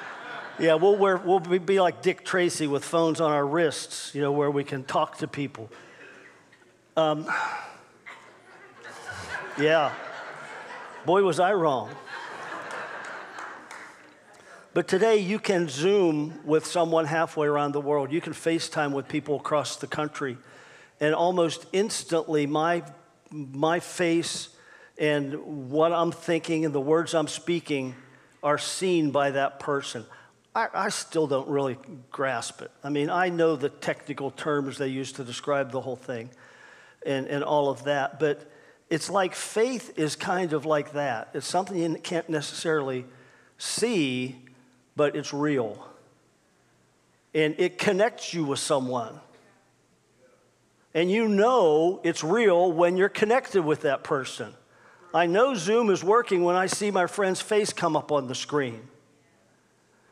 yeah, 0.58 0.74
we'll, 0.74 0.96
wear, 0.96 1.16
we'll 1.18 1.38
be 1.38 1.80
like 1.80 2.02
Dick 2.02 2.24
Tracy 2.24 2.66
with 2.66 2.84
phones 2.84 3.20
on 3.20 3.30
our 3.30 3.46
wrists, 3.46 4.12
you 4.16 4.20
know, 4.20 4.32
where 4.32 4.50
we 4.50 4.64
can 4.64 4.82
talk 4.82 5.18
to 5.18 5.28
people. 5.28 5.70
Um, 6.96 7.30
yeah. 9.60 9.92
Boy, 11.06 11.22
was 11.22 11.38
I 11.38 11.52
wrong. 11.52 11.94
But 14.74 14.86
today 14.86 15.16
you 15.16 15.38
can 15.38 15.68
Zoom 15.68 16.40
with 16.44 16.66
someone 16.66 17.06
halfway 17.06 17.46
around 17.46 17.72
the 17.72 17.80
world. 17.80 18.12
You 18.12 18.20
can 18.20 18.32
FaceTime 18.32 18.92
with 18.92 19.08
people 19.08 19.36
across 19.36 19.76
the 19.76 19.86
country. 19.86 20.36
And 21.00 21.14
almost 21.14 21.66
instantly, 21.72 22.46
my, 22.46 22.82
my 23.30 23.80
face 23.80 24.50
and 24.98 25.70
what 25.70 25.92
I'm 25.92 26.12
thinking 26.12 26.64
and 26.64 26.74
the 26.74 26.80
words 26.80 27.14
I'm 27.14 27.28
speaking 27.28 27.94
are 28.42 28.58
seen 28.58 29.10
by 29.10 29.30
that 29.30 29.60
person. 29.60 30.04
I, 30.54 30.68
I, 30.74 30.88
still 30.88 31.26
don't 31.26 31.48
really 31.48 31.78
grasp 32.10 32.62
it. 32.62 32.70
I 32.82 32.88
mean, 32.88 33.10
I 33.10 33.28
know 33.28 33.56
the 33.56 33.68
technical 33.68 34.30
terms 34.30 34.78
they 34.78 34.88
use 34.88 35.12
to 35.12 35.24
describe 35.24 35.70
the 35.70 35.80
whole 35.80 35.96
thing 35.96 36.30
and, 37.06 37.26
and 37.26 37.44
all 37.44 37.70
of 37.70 37.84
that, 37.84 38.18
but 38.18 38.50
it's 38.90 39.08
like 39.08 39.34
faith 39.34 39.98
is 39.98 40.16
kind 40.16 40.52
of 40.52 40.66
like 40.66 40.92
that. 40.92 41.28
It's 41.34 41.46
something 41.46 41.76
you 41.76 41.94
can't 41.96 42.28
necessarily 42.28 43.04
see, 43.58 44.47
but 44.98 45.14
it's 45.14 45.32
real. 45.32 45.78
And 47.32 47.54
it 47.56 47.78
connects 47.78 48.34
you 48.34 48.44
with 48.44 48.58
someone. 48.58 49.20
And 50.92 51.08
you 51.08 51.28
know 51.28 52.00
it's 52.02 52.24
real 52.24 52.72
when 52.72 52.96
you're 52.96 53.08
connected 53.08 53.64
with 53.64 53.82
that 53.82 54.02
person. 54.02 54.52
I 55.14 55.26
know 55.26 55.54
Zoom 55.54 55.88
is 55.88 56.02
working 56.02 56.42
when 56.42 56.56
I 56.56 56.66
see 56.66 56.90
my 56.90 57.06
friend's 57.06 57.40
face 57.40 57.72
come 57.72 57.96
up 57.96 58.10
on 58.10 58.26
the 58.26 58.34
screen. 58.34 58.88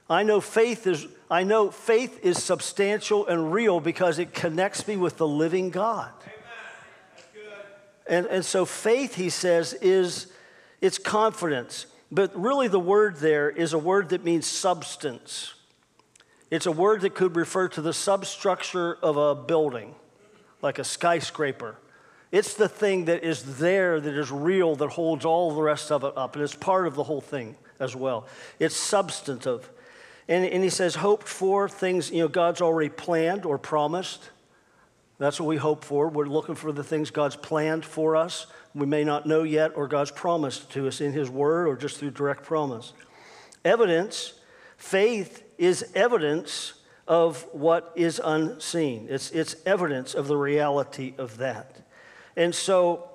I 0.09 0.23
know 0.23 0.41
faith 0.41 0.87
is 0.87 1.07
I 1.29 1.43
know 1.43 1.73
faith 1.73 2.21
is 2.23 2.41
substantial 2.41 3.27
and 3.27 3.53
real 3.53 3.81
because 3.81 4.21
it 4.21 4.33
connects 4.33 4.87
me 4.87 4.97
with 4.97 5.17
the 5.17 5.27
living 5.27 5.71
God. 5.71 6.13
And, 8.07 8.27
and 8.27 8.45
so 8.45 8.65
faith, 8.65 9.17
he 9.17 9.31
says, 9.31 9.73
is 9.83 10.29
it's 10.81 10.97
confidence. 10.97 11.87
But 12.11 12.39
really, 12.41 12.69
the 12.69 12.81
word 12.81 13.17
there 13.17 13.51
is 13.51 13.73
a 13.73 13.79
word 13.79 14.11
that 14.11 14.25
means 14.25 14.47
substance. 14.47 15.55
It's 16.51 16.67
a 16.67 16.73
word 16.73 17.01
that 17.01 17.15
could 17.15 17.35
refer 17.35 17.69
to 17.69 17.83
the 17.83 17.93
substructure 17.93 18.97
of 19.03 19.17
a 19.17 19.35
building, 19.35 19.95
like 20.63 20.79
a 20.79 20.85
skyscraper. 20.85 21.77
It's 22.31 22.55
the 22.55 22.69
thing 22.69 23.07
that 23.07 23.25
is 23.25 23.59
there, 23.59 24.01
that 24.01 24.15
is 24.15 24.31
real, 24.31 24.77
that 24.77 24.89
holds 24.91 25.25
all 25.25 25.55
the 25.55 25.63
rest 25.63 25.91
of 25.91 26.05
it 26.05 26.17
up. 26.17 26.35
And 26.37 26.45
it's 26.45 26.55
part 26.55 26.87
of 26.87 26.95
the 26.95 27.05
whole 27.05 27.21
thing 27.21 27.57
as 27.81 27.97
well. 27.97 28.27
It's 28.59 28.77
substantive. 28.77 29.69
And, 30.29 30.45
and 30.45 30.63
he 30.63 30.71
says, 30.71 30.97
hoped 30.97 31.29
for 31.29 31.69
things, 31.69 32.11
you 32.11 32.21
know, 32.21 32.29
God's 32.29 32.61
already 32.61 32.89
planned 32.91 33.45
or 33.45 33.59
promised. 33.59 34.31
That's 35.19 35.41
what 35.41 35.47
we 35.47 35.57
hope 35.57 35.85
for. 35.85 36.09
We're 36.09 36.27
looking 36.27 36.55
for 36.55 36.73
the 36.73 36.85
things 36.85 37.11
God's 37.11 37.37
planned 37.37 37.85
for 37.85 38.17
us. 38.17 38.47
We 38.77 38.85
may 38.85 39.05
not 39.05 39.25
know 39.25 39.43
yet, 39.43 39.73
or 39.75 39.89
God's 39.89 40.11
promised 40.11 40.71
to 40.73 40.87
us 40.87 41.01
in 41.01 41.15
His 41.15 41.31
Word 41.31 41.67
or 41.67 41.77
just 41.77 41.97
through 41.97 42.11
direct 42.11 42.45
promise. 42.45 42.93
Evidence, 43.65 44.35
faith 44.77 45.43
is 45.57 45.91
evidence 45.95 46.75
of 47.09 47.47
what 47.53 47.91
is 47.97 48.21
unseen, 48.23 49.07
it's, 49.09 49.31
it's 49.31 49.57
evidence 49.65 50.13
of 50.13 50.29
the 50.29 50.37
reality 50.37 51.15
of 51.17 51.39
that. 51.39 51.81
And 52.37 52.55
so, 52.55 53.09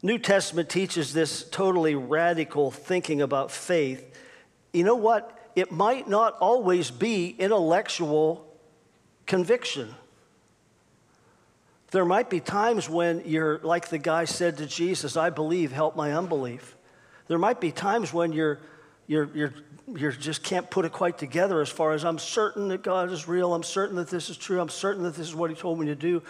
New 0.00 0.18
Testament 0.18 0.68
teaches 0.68 1.12
this 1.12 1.42
totally 1.50 1.96
radical 1.96 2.70
thinking 2.70 3.20
about 3.20 3.50
faith. 3.50 4.16
You 4.72 4.84
know 4.84 4.94
what? 4.94 5.50
It 5.56 5.72
might 5.72 6.06
not 6.06 6.36
always 6.38 6.92
be 6.92 7.34
intellectual 7.36 8.46
conviction. 9.26 9.92
There 11.90 12.04
might 12.04 12.28
be 12.28 12.40
times 12.40 12.88
when 12.88 13.22
you're 13.24 13.58
like 13.60 13.88
the 13.88 13.98
guy 13.98 14.26
said 14.26 14.58
to 14.58 14.66
Jesus, 14.66 15.16
I 15.16 15.30
believe, 15.30 15.72
help 15.72 15.96
my 15.96 16.12
unbelief. 16.12 16.76
There 17.28 17.38
might 17.38 17.60
be 17.60 17.72
times 17.72 18.12
when 18.12 18.32
you're, 18.32 18.58
you're, 19.06 19.28
you're, 19.34 19.54
you 19.86 20.12
just 20.12 20.42
can't 20.42 20.70
put 20.70 20.84
it 20.84 20.92
quite 20.92 21.16
together 21.18 21.60
as 21.60 21.68
far 21.68 21.92
as 21.92 22.04
I'm 22.04 22.18
certain 22.18 22.68
that 22.68 22.82
God 22.82 23.10
is 23.10 23.26
real, 23.26 23.54
I'm 23.54 23.62
certain 23.62 23.96
that 23.96 24.08
this 24.08 24.28
is 24.28 24.36
true, 24.36 24.60
I'm 24.60 24.68
certain 24.68 25.02
that 25.04 25.14
this 25.14 25.28
is 25.28 25.34
what 25.34 25.50
He 25.50 25.56
told 25.56 25.78
me 25.78 25.86
to 25.86 25.94
do. 25.94 26.22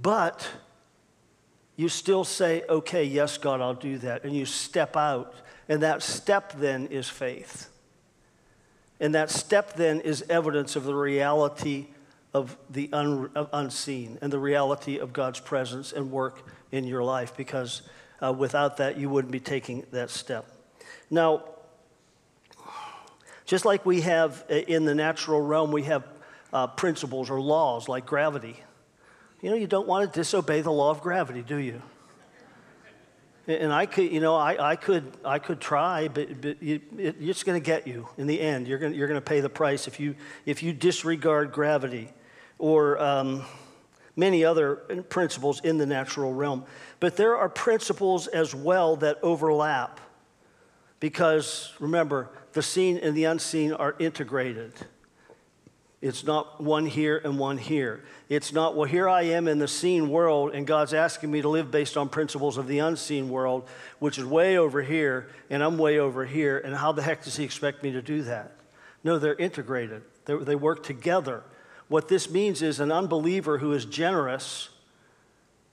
But 0.00 0.46
you 1.76 1.88
still 1.88 2.24
say, 2.24 2.62
okay, 2.68 3.04
yes, 3.04 3.38
God, 3.38 3.60
I'll 3.60 3.74
do 3.74 3.98
that. 3.98 4.24
And 4.24 4.36
you 4.36 4.44
step 4.44 4.96
out. 4.96 5.34
And 5.68 5.82
that 5.82 6.02
step 6.02 6.52
then 6.58 6.88
is 6.88 7.08
faith. 7.08 7.70
And 9.00 9.14
that 9.14 9.30
step 9.30 9.74
then 9.74 10.00
is 10.00 10.22
evidence 10.28 10.76
of 10.76 10.84
the 10.84 10.94
reality 10.94 11.86
of 12.34 12.56
the 12.70 12.88
un, 12.92 13.30
of 13.34 13.48
unseen 13.52 14.18
and 14.22 14.32
the 14.32 14.38
reality 14.38 14.98
of 14.98 15.12
God's 15.12 15.40
presence 15.40 15.92
and 15.92 16.10
work 16.10 16.46
in 16.70 16.84
your 16.84 17.04
life 17.04 17.36
because 17.36 17.82
uh, 18.22 18.32
without 18.32 18.78
that, 18.78 18.96
you 18.96 19.08
wouldn't 19.10 19.32
be 19.32 19.40
taking 19.40 19.84
that 19.90 20.10
step. 20.10 20.46
Now, 21.10 21.44
just 23.44 23.64
like 23.64 23.84
we 23.84 24.00
have 24.02 24.44
uh, 24.50 24.54
in 24.54 24.84
the 24.84 24.94
natural 24.94 25.40
realm, 25.40 25.72
we 25.72 25.82
have 25.82 26.04
uh, 26.52 26.66
principles 26.68 27.28
or 27.28 27.40
laws 27.40 27.88
like 27.88 28.06
gravity. 28.06 28.56
You 29.40 29.50
know, 29.50 29.56
you 29.56 29.66
don't 29.66 29.88
want 29.88 30.10
to 30.10 30.20
disobey 30.20 30.60
the 30.60 30.70
law 30.70 30.90
of 30.90 31.00
gravity, 31.00 31.42
do 31.42 31.56
you? 31.56 31.82
And 33.48 33.72
I 33.72 33.86
could, 33.86 34.12
you 34.12 34.20
know, 34.20 34.36
I, 34.36 34.70
I 34.70 34.76
could, 34.76 35.16
I 35.24 35.40
could 35.40 35.60
try, 35.60 36.06
but, 36.06 36.40
but 36.40 36.58
it, 36.62 36.82
it, 36.96 37.16
it's 37.20 37.42
going 37.42 37.60
to 37.60 37.64
get 37.64 37.88
you 37.88 38.08
in 38.16 38.28
the 38.28 38.40
end. 38.40 38.68
You're 38.68 38.78
going, 38.78 38.94
you're 38.94 39.08
going 39.08 39.20
to 39.20 39.24
pay 39.24 39.40
the 39.40 39.48
price 39.48 39.88
if 39.88 39.98
you, 39.98 40.14
if 40.46 40.62
you 40.62 40.72
disregard 40.72 41.50
gravity 41.50 42.12
or 42.62 42.96
um, 43.02 43.42
many 44.14 44.44
other 44.44 44.76
principles 45.08 45.60
in 45.62 45.78
the 45.78 45.84
natural 45.84 46.32
realm. 46.32 46.64
But 47.00 47.16
there 47.16 47.36
are 47.36 47.48
principles 47.48 48.28
as 48.28 48.54
well 48.54 48.94
that 48.96 49.18
overlap 49.20 50.00
because 51.00 51.72
remember, 51.80 52.30
the 52.52 52.62
seen 52.62 52.98
and 52.98 53.16
the 53.16 53.24
unseen 53.24 53.72
are 53.72 53.96
integrated. 53.98 54.72
It's 56.00 56.22
not 56.22 56.60
one 56.60 56.86
here 56.86 57.20
and 57.24 57.36
one 57.36 57.58
here. 57.58 58.04
It's 58.28 58.52
not, 58.52 58.76
well, 58.76 58.88
here 58.88 59.08
I 59.08 59.22
am 59.22 59.48
in 59.48 59.58
the 59.58 59.66
seen 59.66 60.08
world, 60.08 60.52
and 60.54 60.64
God's 60.64 60.94
asking 60.94 61.32
me 61.32 61.42
to 61.42 61.48
live 61.48 61.72
based 61.72 61.96
on 61.96 62.08
principles 62.08 62.58
of 62.58 62.68
the 62.68 62.78
unseen 62.78 63.28
world, 63.28 63.68
which 63.98 64.16
is 64.16 64.24
way 64.24 64.56
over 64.58 64.82
here, 64.82 65.30
and 65.50 65.64
I'm 65.64 65.78
way 65.78 65.98
over 65.98 66.24
here, 66.24 66.58
and 66.64 66.72
how 66.76 66.92
the 66.92 67.02
heck 67.02 67.24
does 67.24 67.36
He 67.36 67.42
expect 67.42 67.82
me 67.82 67.90
to 67.90 68.02
do 68.02 68.22
that? 68.22 68.52
No, 69.02 69.18
they're 69.18 69.34
integrated, 69.34 70.02
they, 70.26 70.36
they 70.36 70.54
work 70.54 70.84
together. 70.84 71.42
What 71.92 72.08
this 72.08 72.30
means 72.30 72.62
is 72.62 72.80
an 72.80 72.90
unbeliever 72.90 73.58
who 73.58 73.74
is 73.74 73.84
generous 73.84 74.70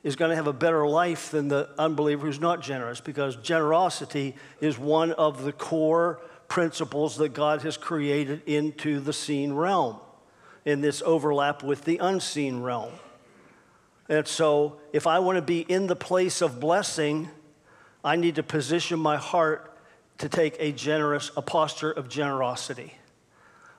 is 0.04 0.18
going 0.18 0.32
to 0.32 0.36
have 0.36 0.48
a 0.48 0.54
better 0.54 0.86
life 0.86 1.32
than 1.32 1.48
the 1.48 1.70
unbeliever 1.78 2.26
who's 2.26 2.42
not 2.42 2.62
generous 2.62 3.00
because 3.00 3.38
generosity 3.38 4.36
is 4.60 4.78
one 4.78 5.14
of 5.14 5.46
the 5.46 5.54
core 5.54 6.20
principles 6.50 7.16
that 7.20 7.30
God 7.30 7.62
has 7.62 7.78
created 7.78 8.42
into 8.46 9.00
the 9.00 9.14
seen 9.14 9.54
realm 9.54 9.96
in 10.66 10.82
this 10.82 11.02
overlap 11.06 11.64
with 11.64 11.86
the 11.86 12.00
unseen 12.00 12.60
realm. 12.60 12.92
And 14.10 14.28
so, 14.28 14.82
if 14.92 15.08
I 15.08 15.20
want 15.20 15.38
to 15.38 15.42
be 15.42 15.62
in 15.62 15.88
the 15.88 15.96
place 15.96 16.42
of 16.42 16.60
blessing, 16.60 17.30
I 18.04 18.18
need 18.18 18.36
to 18.36 18.44
position 18.44 19.00
my 19.00 19.16
heart 19.16 19.74
to 20.18 20.28
take 20.28 20.58
a 20.60 20.74
generous, 20.74 21.32
a 21.38 21.42
posture 21.42 21.92
of 21.92 22.10
generosity, 22.10 22.96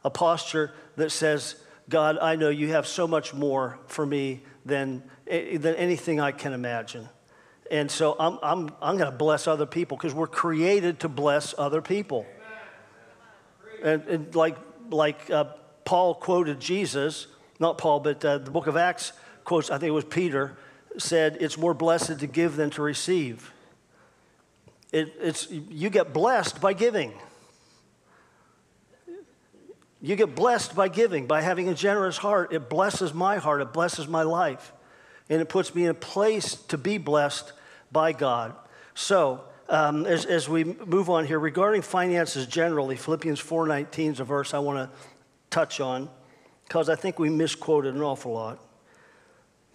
a 0.02 0.08
posture 0.08 0.72
that 0.96 1.10
says, 1.10 1.56
God, 1.90 2.18
I 2.18 2.36
know 2.36 2.48
you 2.48 2.68
have 2.68 2.86
so 2.86 3.06
much 3.06 3.34
more 3.34 3.78
for 3.88 4.06
me 4.06 4.42
than, 4.64 5.02
than 5.26 5.74
anything 5.74 6.20
I 6.20 6.30
can 6.30 6.52
imagine. 6.52 7.08
And 7.70 7.90
so 7.90 8.16
I'm, 8.18 8.38
I'm, 8.42 8.70
I'm 8.80 8.96
going 8.96 9.10
to 9.10 9.16
bless 9.16 9.46
other 9.46 9.66
people 9.66 9.96
because 9.96 10.14
we're 10.14 10.28
created 10.28 11.00
to 11.00 11.08
bless 11.08 11.52
other 11.58 11.82
people. 11.82 12.26
And, 13.82 14.02
and 14.04 14.34
like, 14.34 14.56
like 14.88 15.30
uh, 15.30 15.44
Paul 15.84 16.14
quoted 16.14 16.60
Jesus, 16.60 17.26
not 17.58 17.76
Paul, 17.76 18.00
but 18.00 18.24
uh, 18.24 18.38
the 18.38 18.50
book 18.50 18.68
of 18.68 18.76
Acts 18.76 19.12
quotes, 19.44 19.70
I 19.70 19.78
think 19.78 19.88
it 19.88 19.92
was 19.92 20.04
Peter, 20.04 20.56
said, 20.96 21.38
It's 21.40 21.58
more 21.58 21.74
blessed 21.74 22.20
to 22.20 22.26
give 22.26 22.56
than 22.56 22.70
to 22.70 22.82
receive. 22.82 23.52
It, 24.92 25.12
it's, 25.20 25.50
you 25.50 25.90
get 25.90 26.12
blessed 26.12 26.60
by 26.60 26.72
giving. 26.72 27.12
You 30.00 30.16
get 30.16 30.34
blessed 30.34 30.74
by 30.74 30.88
giving, 30.88 31.26
by 31.26 31.42
having 31.42 31.68
a 31.68 31.74
generous 31.74 32.16
heart. 32.16 32.52
It 32.52 32.70
blesses 32.70 33.12
my 33.12 33.36
heart, 33.36 33.60
it 33.60 33.72
blesses 33.72 34.08
my 34.08 34.22
life, 34.22 34.72
and 35.28 35.42
it 35.42 35.48
puts 35.48 35.74
me 35.74 35.84
in 35.84 35.90
a 35.90 35.94
place 35.94 36.54
to 36.54 36.78
be 36.78 36.98
blessed 36.98 37.52
by 37.92 38.12
God. 38.12 38.54
So, 38.94 39.44
um, 39.68 40.06
as, 40.06 40.24
as 40.24 40.48
we 40.48 40.64
move 40.64 41.10
on 41.10 41.26
here, 41.26 41.38
regarding 41.38 41.82
finances 41.82 42.46
generally, 42.46 42.96
Philippians 42.96 43.40
4.19 43.40 44.12
is 44.12 44.20
a 44.20 44.24
verse 44.24 44.52
I 44.52 44.58
want 44.58 44.78
to 44.78 44.98
touch 45.50 45.80
on 45.80 46.08
because 46.64 46.88
I 46.88 46.96
think 46.96 47.18
we 47.18 47.30
misquoted 47.30 47.94
an 47.94 48.02
awful 48.02 48.32
lot. 48.32 48.58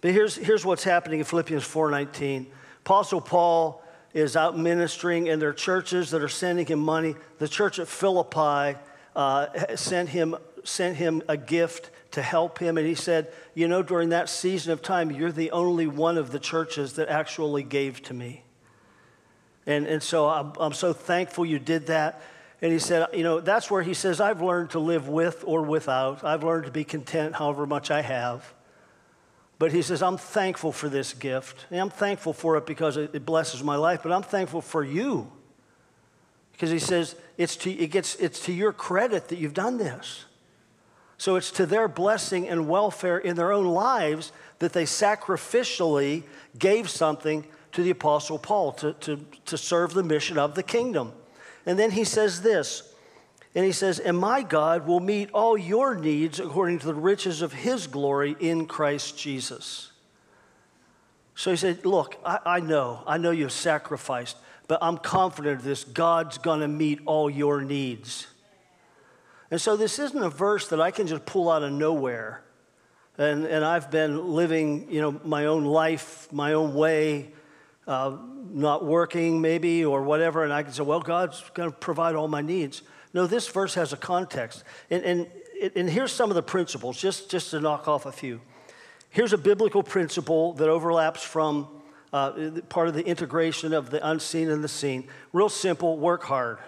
But 0.00 0.12
here's, 0.12 0.36
here's 0.36 0.64
what's 0.64 0.84
happening 0.84 1.20
in 1.20 1.24
Philippians 1.24 1.62
4.19. 1.62 2.46
Apostle 2.80 3.20
Paul 3.20 3.82
is 4.12 4.36
out 4.36 4.58
ministering 4.58 5.26
in 5.28 5.38
their 5.38 5.52
churches 5.52 6.10
that 6.10 6.22
are 6.22 6.28
sending 6.28 6.66
him 6.66 6.78
money. 6.78 7.14
The 7.38 7.48
church 7.48 7.78
at 7.78 7.88
Philippi 7.88 8.78
uh, 9.16 9.74
sent, 9.76 10.10
him, 10.10 10.36
sent 10.62 10.96
him 10.98 11.22
a 11.26 11.36
gift 11.36 11.90
to 12.12 12.22
help 12.22 12.58
him. 12.58 12.78
And 12.78 12.86
he 12.86 12.94
said, 12.94 13.32
You 13.54 13.66
know, 13.66 13.82
during 13.82 14.10
that 14.10 14.28
season 14.28 14.72
of 14.72 14.82
time, 14.82 15.10
you're 15.10 15.32
the 15.32 15.50
only 15.50 15.86
one 15.86 16.18
of 16.18 16.30
the 16.30 16.38
churches 16.38 16.92
that 16.94 17.08
actually 17.08 17.64
gave 17.64 18.02
to 18.04 18.14
me. 18.14 18.42
And, 19.66 19.86
and 19.86 20.02
so 20.02 20.28
I'm, 20.28 20.52
I'm 20.60 20.72
so 20.74 20.92
thankful 20.92 21.44
you 21.44 21.58
did 21.58 21.86
that. 21.86 22.22
And 22.62 22.72
he 22.72 22.78
said, 22.78 23.08
You 23.14 23.24
know, 23.24 23.40
that's 23.40 23.70
where 23.70 23.82
he 23.82 23.94
says, 23.94 24.20
I've 24.20 24.42
learned 24.42 24.70
to 24.70 24.78
live 24.78 25.08
with 25.08 25.42
or 25.46 25.62
without. 25.62 26.22
I've 26.22 26.44
learned 26.44 26.66
to 26.66 26.70
be 26.70 26.84
content 26.84 27.34
however 27.34 27.66
much 27.66 27.90
I 27.90 28.02
have. 28.02 28.52
But 29.58 29.72
he 29.72 29.80
says, 29.80 30.02
I'm 30.02 30.18
thankful 30.18 30.72
for 30.72 30.90
this 30.90 31.14
gift. 31.14 31.64
And 31.70 31.80
I'm 31.80 31.88
thankful 31.88 32.34
for 32.34 32.58
it 32.58 32.66
because 32.66 32.98
it, 32.98 33.14
it 33.14 33.24
blesses 33.24 33.62
my 33.62 33.76
life, 33.76 34.00
but 34.02 34.12
I'm 34.12 34.22
thankful 34.22 34.60
for 34.60 34.84
you. 34.84 35.32
Because 36.56 36.70
he 36.70 36.78
says, 36.78 37.16
it's 37.36 37.54
to, 37.56 37.70
it 37.70 37.90
gets, 37.90 38.14
it's 38.16 38.40
to 38.46 38.52
your 38.52 38.72
credit 38.72 39.28
that 39.28 39.38
you've 39.38 39.52
done 39.52 39.76
this. 39.76 40.24
So 41.18 41.36
it's 41.36 41.50
to 41.52 41.66
their 41.66 41.86
blessing 41.86 42.48
and 42.48 42.66
welfare 42.66 43.18
in 43.18 43.36
their 43.36 43.52
own 43.52 43.66
lives 43.66 44.32
that 44.58 44.72
they 44.72 44.84
sacrificially 44.84 46.22
gave 46.58 46.88
something 46.88 47.46
to 47.72 47.82
the 47.82 47.90
Apostle 47.90 48.38
Paul 48.38 48.72
to, 48.72 48.94
to, 48.94 49.20
to 49.44 49.58
serve 49.58 49.92
the 49.92 50.02
mission 50.02 50.38
of 50.38 50.54
the 50.54 50.62
kingdom. 50.62 51.12
And 51.66 51.78
then 51.78 51.90
he 51.90 52.04
says 52.04 52.40
this, 52.40 52.94
and 53.54 53.64
he 53.64 53.72
says, 53.72 53.98
And 53.98 54.18
my 54.18 54.42
God 54.42 54.86
will 54.86 55.00
meet 55.00 55.30
all 55.32 55.58
your 55.58 55.94
needs 55.94 56.40
according 56.40 56.78
to 56.80 56.86
the 56.86 56.94
riches 56.94 57.42
of 57.42 57.52
his 57.52 57.86
glory 57.86 58.36
in 58.40 58.66
Christ 58.66 59.18
Jesus. 59.18 59.92
So 61.34 61.50
he 61.50 61.56
said, 61.56 61.84
Look, 61.84 62.16
I, 62.24 62.38
I 62.46 62.60
know, 62.60 63.02
I 63.06 63.18
know 63.18 63.30
you've 63.30 63.52
sacrificed, 63.52 64.36
but 64.68 64.78
I'm 64.82 64.98
confident 64.98 65.58
of 65.58 65.64
this. 65.64 65.84
God's 65.84 66.38
gonna 66.38 66.68
meet 66.68 67.00
all 67.06 67.30
your 67.30 67.60
needs. 67.60 68.26
And 69.50 69.60
so 69.60 69.76
this 69.76 69.98
isn't 69.98 70.22
a 70.22 70.30
verse 70.30 70.68
that 70.68 70.80
I 70.80 70.90
can 70.90 71.06
just 71.06 71.24
pull 71.24 71.50
out 71.50 71.62
of 71.62 71.72
nowhere. 71.72 72.42
And, 73.18 73.44
and 73.44 73.64
I've 73.64 73.90
been 73.90 74.34
living, 74.34 74.90
you 74.90 75.00
know, 75.00 75.20
my 75.24 75.46
own 75.46 75.64
life, 75.64 76.30
my 76.32 76.52
own 76.52 76.74
way, 76.74 77.32
uh, 77.86 78.16
not 78.50 78.84
working 78.84 79.40
maybe 79.40 79.84
or 79.84 80.02
whatever, 80.02 80.44
and 80.44 80.52
I 80.52 80.62
can 80.62 80.72
say, 80.72 80.82
well, 80.82 81.00
God's 81.00 81.42
going 81.54 81.70
to 81.70 81.76
provide 81.76 82.14
all 82.14 82.28
my 82.28 82.42
needs. 82.42 82.82
No, 83.14 83.26
this 83.26 83.48
verse 83.48 83.74
has 83.74 83.92
a 83.92 83.96
context. 83.96 84.64
And, 84.90 85.04
and, 85.04 85.26
and 85.74 85.88
here's 85.88 86.12
some 86.12 86.30
of 86.30 86.34
the 86.34 86.42
principles, 86.42 87.00
just, 87.00 87.30
just 87.30 87.50
to 87.52 87.60
knock 87.60 87.88
off 87.88 88.04
a 88.04 88.12
few. 88.12 88.40
Here's 89.10 89.32
a 89.32 89.38
biblical 89.38 89.82
principle 89.82 90.52
that 90.54 90.68
overlaps 90.68 91.22
from 91.22 91.68
uh, 92.12 92.60
part 92.68 92.88
of 92.88 92.94
the 92.94 93.04
integration 93.04 93.72
of 93.72 93.90
the 93.90 94.06
unseen 94.06 94.50
and 94.50 94.62
the 94.62 94.68
seen. 94.68 95.08
Real 95.32 95.48
simple 95.48 95.98
work 95.98 96.24
hard. 96.24 96.58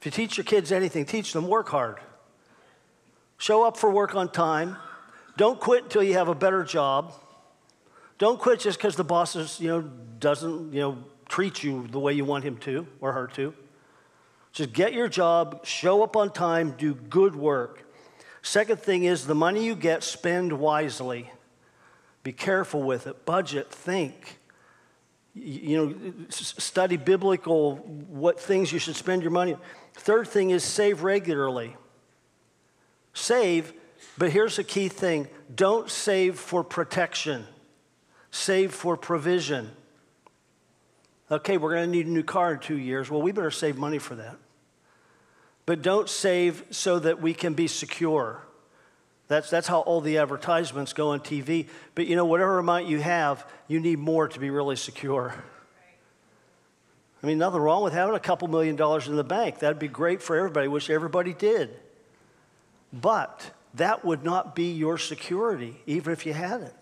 If 0.00 0.06
you 0.06 0.10
teach 0.10 0.36
your 0.36 0.44
kids 0.44 0.72
anything, 0.72 1.04
teach 1.04 1.32
them 1.32 1.48
work 1.48 1.68
hard. 1.68 1.98
Show 3.38 3.64
up 3.64 3.76
for 3.76 3.90
work 3.90 4.14
on 4.14 4.30
time. 4.30 4.76
Don't 5.36 5.60
quit 5.60 5.84
until 5.84 6.02
you 6.02 6.14
have 6.14 6.28
a 6.28 6.34
better 6.34 6.64
job. 6.64 7.12
Don't 8.18 8.40
quit 8.40 8.60
just 8.60 8.78
because 8.78 8.96
the 8.96 9.04
boss 9.04 9.36
is, 9.36 9.60
you 9.60 9.68
know, 9.68 9.82
doesn't 10.18 10.72
you 10.72 10.80
know, 10.80 10.98
treat 11.28 11.62
you 11.62 11.86
the 11.88 11.98
way 11.98 12.14
you 12.14 12.24
want 12.24 12.44
him 12.44 12.56
to 12.58 12.86
or 13.00 13.12
her 13.12 13.26
to. 13.28 13.52
Just 14.52 14.72
get 14.72 14.94
your 14.94 15.08
job, 15.08 15.66
show 15.66 16.02
up 16.02 16.16
on 16.16 16.32
time, 16.32 16.74
do 16.78 16.94
good 16.94 17.36
work. 17.36 17.82
Second 18.40 18.80
thing 18.80 19.04
is 19.04 19.26
the 19.26 19.34
money 19.34 19.66
you 19.66 19.74
get, 19.74 20.02
spend 20.02 20.52
wisely. 20.52 21.30
Be 22.26 22.32
careful 22.32 22.82
with 22.82 23.06
it. 23.06 23.24
Budget, 23.24 23.70
think. 23.70 24.40
You 25.32 25.76
know, 25.76 25.94
study 26.28 26.96
biblical 26.96 27.76
what 27.76 28.40
things 28.40 28.72
you 28.72 28.80
should 28.80 28.96
spend 28.96 29.22
your 29.22 29.30
money. 29.30 29.54
Third 29.94 30.26
thing 30.26 30.50
is 30.50 30.64
save 30.64 31.04
regularly. 31.04 31.76
Save, 33.14 33.72
but 34.18 34.32
here's 34.32 34.58
a 34.58 34.64
key 34.64 34.88
thing 34.88 35.28
don't 35.54 35.88
save 35.88 36.36
for 36.36 36.64
protection, 36.64 37.46
save 38.32 38.74
for 38.74 38.96
provision. 38.96 39.70
Okay, 41.30 41.58
we're 41.58 41.74
going 41.74 41.88
to 41.88 41.96
need 41.96 42.06
a 42.06 42.10
new 42.10 42.24
car 42.24 42.54
in 42.54 42.58
two 42.58 42.76
years. 42.76 43.08
Well, 43.08 43.22
we 43.22 43.30
better 43.30 43.52
save 43.52 43.76
money 43.76 44.00
for 44.00 44.16
that. 44.16 44.36
But 45.64 45.80
don't 45.80 46.08
save 46.08 46.64
so 46.72 46.98
that 46.98 47.22
we 47.22 47.34
can 47.34 47.54
be 47.54 47.68
secure. 47.68 48.42
That's, 49.28 49.50
that's 49.50 49.66
how 49.66 49.80
all 49.80 50.00
the 50.00 50.18
advertisements 50.18 50.92
go 50.92 51.10
on 51.10 51.20
TV. 51.20 51.68
But 51.94 52.06
you 52.06 52.16
know, 52.16 52.24
whatever 52.24 52.58
amount 52.58 52.86
you 52.86 53.00
have, 53.00 53.46
you 53.66 53.80
need 53.80 53.98
more 53.98 54.28
to 54.28 54.38
be 54.38 54.50
really 54.50 54.76
secure. 54.76 55.34
I 57.22 57.26
mean, 57.26 57.38
nothing 57.38 57.60
wrong 57.60 57.82
with 57.82 57.92
having 57.92 58.14
a 58.14 58.20
couple 58.20 58.46
million 58.46 58.76
dollars 58.76 59.08
in 59.08 59.16
the 59.16 59.24
bank. 59.24 59.58
That'd 59.58 59.78
be 59.78 59.88
great 59.88 60.22
for 60.22 60.36
everybody. 60.36 60.68
Wish 60.68 60.90
everybody 60.90 61.32
did. 61.32 61.70
But 62.92 63.50
that 63.74 64.04
would 64.04 64.22
not 64.22 64.54
be 64.54 64.72
your 64.72 64.96
security, 64.96 65.76
even 65.86 66.12
if 66.12 66.24
you 66.24 66.32
had 66.32 66.60
it. 66.60 66.74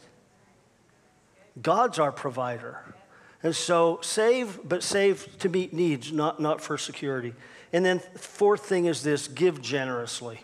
God's 1.62 1.98
our 1.98 2.12
provider. 2.12 2.94
And 3.42 3.54
so 3.54 4.00
save, 4.02 4.60
but 4.64 4.82
save 4.82 5.38
to 5.38 5.48
meet 5.48 5.72
needs, 5.72 6.12
not, 6.12 6.40
not 6.40 6.60
for 6.60 6.76
security. 6.76 7.34
And 7.72 7.84
then 7.84 8.00
fourth 8.16 8.66
thing 8.66 8.86
is 8.86 9.02
this 9.02 9.28
give 9.28 9.62
generously. 9.62 10.40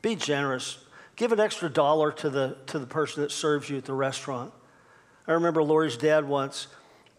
Be 0.00 0.16
generous. 0.16 0.78
Give 1.16 1.32
an 1.32 1.40
extra 1.40 1.68
dollar 1.68 2.12
to 2.12 2.30
the, 2.30 2.56
to 2.66 2.78
the 2.78 2.86
person 2.86 3.22
that 3.22 3.30
serves 3.30 3.68
you 3.68 3.76
at 3.78 3.84
the 3.84 3.94
restaurant. 3.94 4.52
I 5.26 5.32
remember 5.32 5.62
Lori's 5.62 5.96
dad 5.96 6.26
once, 6.26 6.66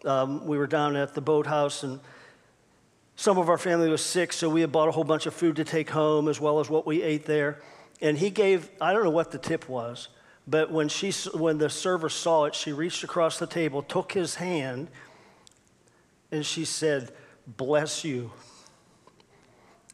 um, 0.04 0.46
we 0.46 0.58
were 0.58 0.66
down 0.66 0.96
at 0.96 1.14
the 1.14 1.20
boathouse 1.20 1.82
and 1.82 2.00
some 3.16 3.38
of 3.38 3.48
our 3.48 3.58
family 3.58 3.88
was 3.88 4.04
sick, 4.04 4.32
so 4.32 4.48
we 4.48 4.60
had 4.60 4.72
bought 4.72 4.88
a 4.88 4.90
whole 4.90 5.04
bunch 5.04 5.26
of 5.26 5.34
food 5.34 5.56
to 5.56 5.64
take 5.64 5.90
home 5.90 6.28
as 6.28 6.40
well 6.40 6.58
as 6.58 6.68
what 6.68 6.84
we 6.86 7.02
ate 7.02 7.26
there. 7.26 7.60
And 8.00 8.18
he 8.18 8.30
gave, 8.30 8.68
I 8.80 8.92
don't 8.92 9.04
know 9.04 9.10
what 9.10 9.30
the 9.30 9.38
tip 9.38 9.68
was, 9.68 10.08
but 10.48 10.70
when, 10.70 10.88
she, 10.88 11.12
when 11.32 11.58
the 11.58 11.70
server 11.70 12.08
saw 12.08 12.44
it, 12.44 12.54
she 12.54 12.72
reached 12.72 13.04
across 13.04 13.38
the 13.38 13.46
table, 13.46 13.82
took 13.82 14.12
his 14.12 14.34
hand, 14.34 14.88
and 16.32 16.44
she 16.44 16.64
said, 16.64 17.12
Bless 17.46 18.04
you. 18.04 18.32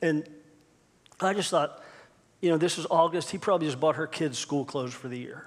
And 0.00 0.26
I 1.20 1.34
just 1.34 1.50
thought, 1.50 1.79
you 2.40 2.50
know, 2.50 2.56
this 2.56 2.78
is 2.78 2.86
August. 2.90 3.30
He 3.30 3.38
probably 3.38 3.66
just 3.66 3.80
bought 3.80 3.96
her 3.96 4.06
kids 4.06 4.38
school 4.38 4.64
clothes 4.64 4.94
for 4.94 5.08
the 5.08 5.18
year. 5.18 5.46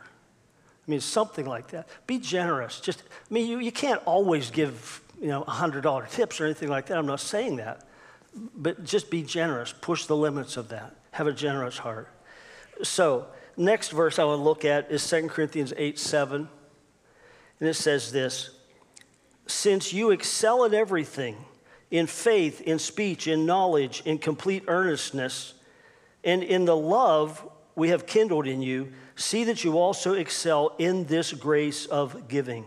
I 0.88 0.92
mean, 0.92 1.00
something 1.00 1.46
like 1.46 1.70
that. 1.70 1.88
Be 2.08 2.20
generous. 2.20 2.80
Just, 2.80 3.02
I 3.02 3.34
mean, 3.34 3.48
you, 3.48 3.60
you 3.60 3.72
can't 3.72 4.02
always 4.06 4.52
give, 4.52 5.02
you 5.20 5.28
know, 5.28 5.44
$100 5.44 6.10
tips 6.12 6.42
or 6.42 6.46
anything 6.46 6.70
like 6.70 6.88
that. 6.88 6.98
I'm 6.98 7.06
not 7.06 7.22
saying 7.22 7.56
that. 7.58 7.88
But 8.56 8.84
just 8.84 9.10
be 9.10 9.24
generous. 9.24 9.74
Push 9.74 10.08
the 10.08 10.16
limits 10.16 10.58
of 10.58 10.70
that. 10.70 10.96
Have 11.12 11.28
a 11.28 11.34
generous 11.34 11.78
heart. 11.78 12.10
So, 12.82 13.28
next 13.56 13.90
verse 13.90 14.20
I 14.20 14.26
want 14.26 14.40
to 14.40 14.44
look 14.44 14.66
at 14.66 14.92
is 14.92 15.08
2 15.08 15.28
Corinthians 15.30 15.74
8 15.78 15.98
7. 15.98 16.50
And 17.60 17.70
it 17.70 17.76
says 17.76 18.12
this 18.12 18.50
Since 19.48 19.94
you 19.94 20.12
excel 20.12 20.66
in 20.66 20.74
everything, 20.74 21.38
in 21.92 22.08
faith, 22.08 22.60
in 22.62 22.80
speech, 22.80 23.28
in 23.28 23.46
knowledge, 23.46 24.02
in 24.04 24.18
complete 24.18 24.64
earnestness, 24.68 25.54
and 26.24 26.44
in 26.44 26.66
the 26.66 26.76
love 26.76 27.48
we 27.76 27.90
have 27.90 28.06
kindled 28.06 28.48
in 28.48 28.62
you, 28.62 28.92
see 29.16 29.44
that 29.46 29.64
you 29.64 29.78
also 29.78 30.14
excel 30.14 30.76
in 30.78 31.06
this 31.06 31.34
grace 31.34 31.86
of 31.86 32.28
giving. 32.28 32.66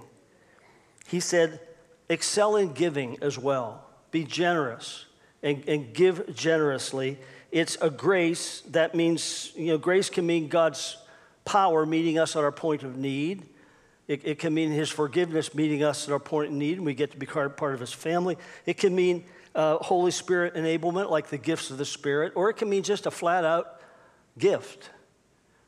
He 1.07 1.21
said, 1.21 1.61
Excel 2.09 2.57
in 2.57 2.73
giving 2.73 3.19
as 3.21 3.39
well. 3.39 3.85
Be 4.11 4.25
generous 4.25 5.07
and, 5.43 5.65
and 5.69 5.93
give 5.93 6.35
generously 6.35 7.19
it's 7.57 7.79
a 7.81 7.91
grace 7.91 8.61
that 8.69 8.95
means, 8.95 9.53
you 9.57 9.69
know, 9.69 9.79
grace 9.79 10.11
can 10.11 10.27
mean 10.27 10.49
God's 10.49 10.99
power 11.45 11.87
meeting 11.87 12.19
us 12.19 12.37
at 12.37 12.45
our 12.45 12.53
point 12.53 12.83
of 12.83 12.97
need. 12.97 13.47
It, 14.09 14.21
it, 14.25 14.39
can 14.39 14.53
mean 14.53 14.71
His 14.71 14.91
forgiveness 14.91 15.55
meeting 15.55 15.83
us 15.83 16.07
at 16.07 16.13
our 16.13 16.21
point 16.21 16.49
of 16.49 16.55
need, 16.55 16.77
and 16.77 16.87
we 16.87 16.93
get 16.95 17.13
to 17.13 17.17
be 17.17 17.27
part 17.27 17.73
of 17.73 17.81
His 17.81 17.93
family. 17.93 18.37
It 18.67 18.77
can 18.79 18.95
mean 18.95 19.25
uh, 19.57 19.79
Holy 19.79 20.11
Spirit 20.11 20.55
enablement, 20.55 21.11
like 21.11 21.29
the 21.29 21.39
gifts 21.39 21.71
of 21.71 21.79
the 21.79 21.85
Spirit, 21.85 22.35
or 22.37 22.51
it 22.51 22.55
can 22.55 22.69
mean 22.69 22.83
just 22.83 23.07
a 23.07 23.11
flat 23.11 23.45
out 23.45 23.81
gift. 24.39 24.91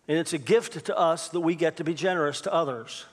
And 0.07 0.19
it's 0.19 0.35
a 0.35 0.39
gift 0.39 0.85
to 0.85 0.97
us 0.97 1.29
that 1.31 1.41
we 1.41 1.55
get 1.55 1.79
to 1.79 1.85
be 1.85 1.95
generous 1.95 2.43
to 2.43 2.53
others. 2.53 3.07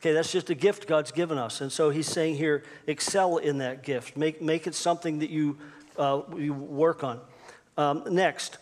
Okay, 0.00 0.12
that's 0.12 0.32
just 0.32 0.50
a 0.50 0.54
gift 0.54 0.86
God's 0.86 1.12
given 1.12 1.38
us. 1.38 1.60
And 1.60 1.70
so 1.70 1.90
He's 1.90 2.06
saying 2.06 2.36
here, 2.36 2.64
excel 2.86 3.36
in 3.36 3.58
that 3.58 3.82
gift, 3.82 4.16
make, 4.16 4.40
make 4.40 4.66
it 4.66 4.74
something 4.74 5.20
that 5.20 5.30
you 5.30 5.58
uh, 5.98 6.22
we 6.28 6.50
work 6.50 7.04
on. 7.04 7.20
Um, 7.78 8.04
next, 8.10 8.58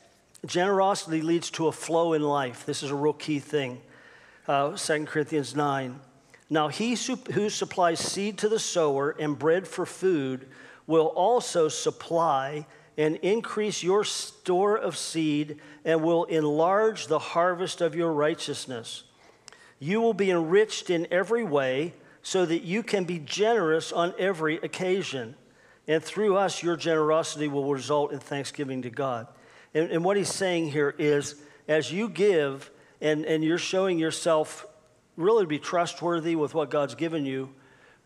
generosity 0.46 1.20
leads 1.20 1.50
to 1.52 1.68
a 1.68 1.72
flow 1.72 2.12
in 2.12 2.22
life. 2.22 2.66
This 2.66 2.82
is 2.82 2.90
a 2.90 2.94
real 2.94 3.12
key 3.12 3.38
thing. 3.38 3.80
Uh, 4.46 4.76
2 4.76 5.06
Corinthians 5.06 5.56
9. 5.56 5.98
Now, 6.50 6.68
he 6.68 6.96
who 7.32 7.50
supplies 7.50 7.98
seed 7.98 8.38
to 8.38 8.48
the 8.48 8.58
sower 8.58 9.16
and 9.18 9.38
bread 9.38 9.66
for 9.66 9.86
food 9.86 10.46
will 10.86 11.06
also 11.06 11.68
supply 11.68 12.66
and 12.96 13.16
increase 13.16 13.82
your 13.82 14.04
store 14.04 14.76
of 14.76 14.96
seed 14.96 15.58
and 15.84 16.02
will 16.02 16.24
enlarge 16.24 17.06
the 17.06 17.18
harvest 17.18 17.80
of 17.80 17.94
your 17.94 18.12
righteousness. 18.12 19.04
You 19.78 20.00
will 20.00 20.14
be 20.14 20.30
enriched 20.30 20.90
in 20.90 21.06
every 21.10 21.44
way 21.44 21.94
so 22.22 22.46
that 22.46 22.62
you 22.62 22.82
can 22.82 23.04
be 23.04 23.18
generous 23.18 23.92
on 23.92 24.14
every 24.18 24.56
occasion. 24.56 25.34
And 25.86 26.02
through 26.02 26.36
us, 26.36 26.62
your 26.62 26.76
generosity 26.76 27.48
will 27.48 27.70
result 27.70 28.12
in 28.12 28.18
thanksgiving 28.18 28.82
to 28.82 28.90
God. 28.90 29.26
And, 29.74 29.90
and 29.90 30.04
what 30.04 30.16
he's 30.16 30.32
saying 30.32 30.70
here 30.70 30.94
is 30.98 31.34
as 31.68 31.92
you 31.92 32.08
give 32.08 32.70
and, 33.00 33.26
and 33.26 33.44
you're 33.44 33.58
showing 33.58 33.98
yourself 33.98 34.66
really 35.16 35.44
to 35.44 35.48
be 35.48 35.58
trustworthy 35.58 36.36
with 36.36 36.54
what 36.54 36.70
God's 36.70 36.94
given 36.94 37.26
you, 37.26 37.50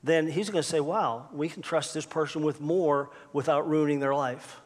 then 0.02 0.28
he's 0.28 0.50
going 0.50 0.62
to 0.62 0.68
say, 0.68 0.80
wow, 0.80 1.28
we 1.32 1.48
can 1.48 1.62
trust 1.62 1.92
this 1.92 2.06
person 2.06 2.42
with 2.42 2.60
more 2.60 3.10
without 3.32 3.68
ruining 3.68 4.00
their 4.00 4.14
life. 4.14 4.60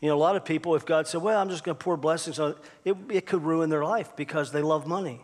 You 0.00 0.08
know, 0.08 0.16
a 0.16 0.18
lot 0.18 0.36
of 0.36 0.44
people, 0.44 0.74
if 0.74 0.86
God 0.86 1.06
said, 1.06 1.22
well, 1.22 1.40
I'm 1.40 1.48
just 1.48 1.64
going 1.64 1.76
to 1.76 1.84
pour 1.84 1.96
blessings 1.96 2.38
on 2.38 2.54
it, 2.84 2.96
it 3.10 3.26
could 3.26 3.42
ruin 3.42 3.68
their 3.68 3.84
life 3.84 4.14
because 4.16 4.52
they 4.52 4.62
love 4.62 4.86
money. 4.86 5.20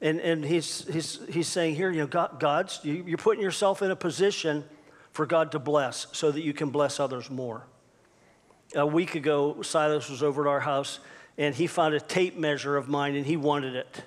And, 0.00 0.18
and 0.20 0.44
he's, 0.44 0.86
he's, 0.88 1.20
he's 1.28 1.46
saying 1.46 1.76
here, 1.76 1.90
you 1.90 2.00
know, 2.00 2.06
God, 2.06 2.40
God's, 2.40 2.80
you're 2.82 3.18
putting 3.18 3.42
yourself 3.42 3.82
in 3.82 3.90
a 3.90 3.96
position 3.96 4.64
for 5.12 5.26
God 5.26 5.52
to 5.52 5.58
bless 5.58 6.06
so 6.12 6.30
that 6.30 6.42
you 6.42 6.52
can 6.52 6.70
bless 6.70 6.98
others 6.98 7.30
more. 7.30 7.66
A 8.74 8.86
week 8.86 9.14
ago, 9.14 9.62
Silas 9.62 10.08
was 10.08 10.22
over 10.22 10.46
at 10.46 10.50
our 10.50 10.60
house 10.60 11.00
and 11.36 11.54
he 11.54 11.66
found 11.66 11.94
a 11.94 12.00
tape 12.00 12.36
measure 12.36 12.76
of 12.76 12.88
mine 12.88 13.14
and 13.14 13.26
he 13.26 13.36
wanted 13.36 13.74
it. 13.74 14.02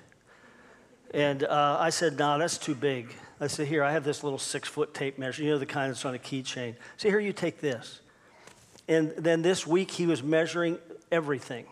And 1.14 1.44
uh, 1.44 1.76
I 1.78 1.90
said, 1.90 2.18
no, 2.18 2.26
nah, 2.26 2.38
that's 2.38 2.58
too 2.58 2.74
big. 2.74 3.14
I 3.40 3.46
said, 3.46 3.68
here, 3.68 3.84
I 3.84 3.92
have 3.92 4.02
this 4.02 4.24
little 4.24 4.38
six 4.38 4.68
foot 4.68 4.92
tape 4.92 5.16
measure, 5.16 5.44
you 5.44 5.50
know, 5.50 5.58
the 5.58 5.66
kind 5.66 5.90
that's 5.90 6.04
on 6.04 6.12
a 6.16 6.18
keychain. 6.18 6.74
So 6.96 7.08
here, 7.08 7.20
you 7.20 7.32
take 7.32 7.60
this. 7.60 8.00
And 8.88 9.12
then 9.16 9.40
this 9.40 9.64
week, 9.64 9.92
he 9.92 10.06
was 10.06 10.24
measuring 10.24 10.76
everything. 11.12 11.66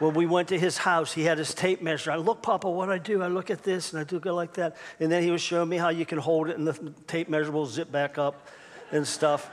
when 0.00 0.12
we 0.12 0.26
went 0.26 0.48
to 0.48 0.58
his 0.58 0.76
house, 0.76 1.12
he 1.12 1.22
had 1.22 1.38
his 1.38 1.54
tape 1.54 1.82
measure. 1.82 2.10
I 2.10 2.16
look, 2.16 2.42
Papa, 2.42 2.68
what 2.68 2.90
I 2.90 2.98
do? 2.98 3.22
I 3.22 3.28
look 3.28 3.48
at 3.48 3.62
this 3.62 3.92
and 3.92 4.00
I 4.00 4.04
do 4.04 4.18
go 4.18 4.34
like 4.34 4.54
that. 4.54 4.76
And 4.98 5.10
then 5.10 5.22
he 5.22 5.30
was 5.30 5.40
showing 5.40 5.68
me 5.68 5.76
how 5.76 5.90
you 5.90 6.04
can 6.04 6.18
hold 6.18 6.48
it 6.48 6.58
and 6.58 6.66
the 6.66 6.92
tape 7.06 7.28
measure 7.28 7.52
will 7.52 7.66
zip 7.66 7.92
back 7.92 8.18
up 8.18 8.48
and 8.90 9.06
stuff. 9.06 9.52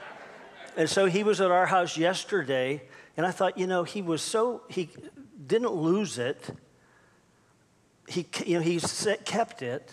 And 0.76 0.90
so 0.90 1.06
he 1.06 1.24
was 1.24 1.42
at 1.42 1.52
our 1.52 1.68
house 1.68 1.96
yesterday, 1.96 2.82
and 3.16 3.26
I 3.26 3.30
thought, 3.32 3.58
you 3.58 3.68
know, 3.68 3.84
he 3.84 4.02
was 4.02 4.24
so, 4.24 4.64
he 4.68 4.90
didn't 5.46 5.74
lose 5.74 6.18
it. 6.18 6.50
He, 8.08 8.26
you 8.46 8.58
know, 8.58 8.64
he 8.64 8.80
kept 9.26 9.62
it. 9.62 9.92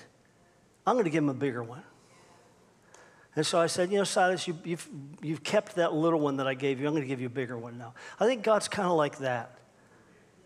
I'm 0.86 0.94
going 0.94 1.04
to 1.04 1.11
give 1.11 1.22
him 1.22 1.28
a 1.28 1.34
bigger 1.34 1.62
one. 1.62 1.82
And 3.36 3.46
so 3.46 3.61
I 3.61 3.66
said, 3.66 3.92
You 3.92 3.98
know, 3.98 4.04
Silas, 4.04 4.48
you, 4.48 4.54
have 4.54 4.66
you've, 4.66 4.88
you've 5.22 5.44
kept 5.44 5.76
that 5.76 5.94
little 5.94 6.18
one 6.18 6.38
that 6.38 6.48
I 6.48 6.54
gave 6.54 6.80
you. 6.80 6.86
I'm 6.86 6.92
going 6.92 7.04
to 7.04 7.09
give 7.09 7.20
you 7.20 7.26
a 7.26 7.30
bigger 7.30 7.56
one 7.56 7.78
now. 7.78 7.94
I 8.18 8.26
think 8.26 8.42
God's 8.42 8.68
kind 8.68 8.88
of 8.88 8.96
like 8.96 9.18
that. 9.18 9.59